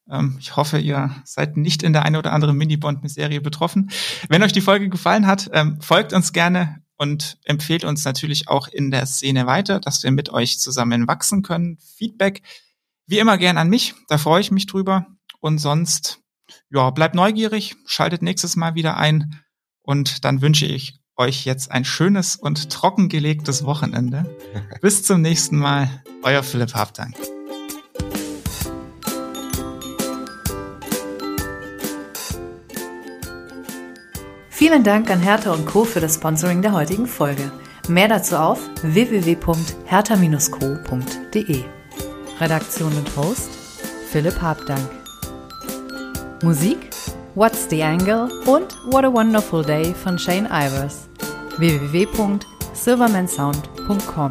Ähm, 0.10 0.38
ich 0.40 0.56
hoffe, 0.56 0.80
ihr 0.80 1.12
seid 1.26 1.58
nicht 1.58 1.84
in 1.84 1.92
der 1.92 2.04
einen 2.04 2.16
oder 2.16 2.32
anderen 2.32 2.58
Mini-Bond-Serie 2.58 3.42
betroffen. 3.42 3.92
Wenn 4.30 4.44
euch 4.44 4.54
die 4.54 4.62
Folge 4.62 4.90
gefallen 4.90 5.28
hat, 5.28 5.50
ähm, 5.54 5.82
folgt 5.82 6.14
uns 6.14 6.32
gerne 6.32 6.81
und 7.02 7.40
empfehlt 7.46 7.84
uns 7.84 8.06
natürlich 8.06 8.48
auch 8.48 8.68
in 8.68 8.92
der 8.92 9.08
Szene 9.08 9.48
weiter, 9.48 9.80
dass 9.80 10.04
wir 10.04 10.12
mit 10.12 10.30
euch 10.30 10.60
zusammen 10.60 11.08
wachsen 11.08 11.42
können. 11.42 11.80
Feedback 11.98 12.44
wie 13.08 13.18
immer 13.18 13.40
gern 13.40 13.58
an 13.58 13.70
mich, 13.70 13.96
da 14.08 14.20
freue 14.20 14.40
ich 14.40 14.52
mich 14.52 14.68
drüber. 14.68 15.08
Und 15.40 15.58
sonst, 15.58 16.20
ja, 16.70 16.92
bleibt 16.92 17.16
neugierig, 17.16 17.76
schaltet 17.88 18.22
nächstes 18.22 18.56
Mal 18.56 18.76
wieder 18.76 18.98
ein 18.98 19.42
und 19.82 20.24
dann 20.26 20.44
wünsche 20.44 20.68
ich 20.68 21.00
euch 21.16 21.44
jetzt 21.44 21.72
ein 21.72 21.86
schönes 21.86 22.36
und 22.36 22.70
trockengelegtes 22.70 23.66
Wochenende. 23.66 24.38
Bis 24.82 25.02
zum 25.02 25.22
nächsten 25.22 25.58
Mal, 25.58 26.04
euer 26.22 26.44
Philipp 26.44 26.76
Habdank. 26.76 27.16
Vielen 34.72 34.86
Dank 34.86 35.12
an 35.12 35.20
Hertha 35.20 35.52
und 35.52 35.66
Co. 35.66 35.84
für 35.84 36.00
das 36.00 36.16
Sponsoring 36.16 36.62
der 36.62 36.72
heutigen 36.72 37.06
Folge. 37.06 37.52
Mehr 37.90 38.08
dazu 38.08 38.38
auf 38.38 38.58
www.hertha-co.de. 38.84 41.64
Redaktion 42.40 42.96
und 42.96 43.18
Host 43.18 43.50
Philipp 44.10 44.42
Habdank. 44.42 44.90
Musik 46.42 46.90
What's 47.36 47.68
the 47.70 47.84
Angle 47.84 48.30
und 48.46 48.78
What 48.94 49.04
a 49.04 49.12
Wonderful 49.12 49.62
Day 49.62 49.94
von 49.94 50.18
Shane 50.18 50.48
Ivers. 50.50 51.10
www.silvermansound.com 51.58 54.30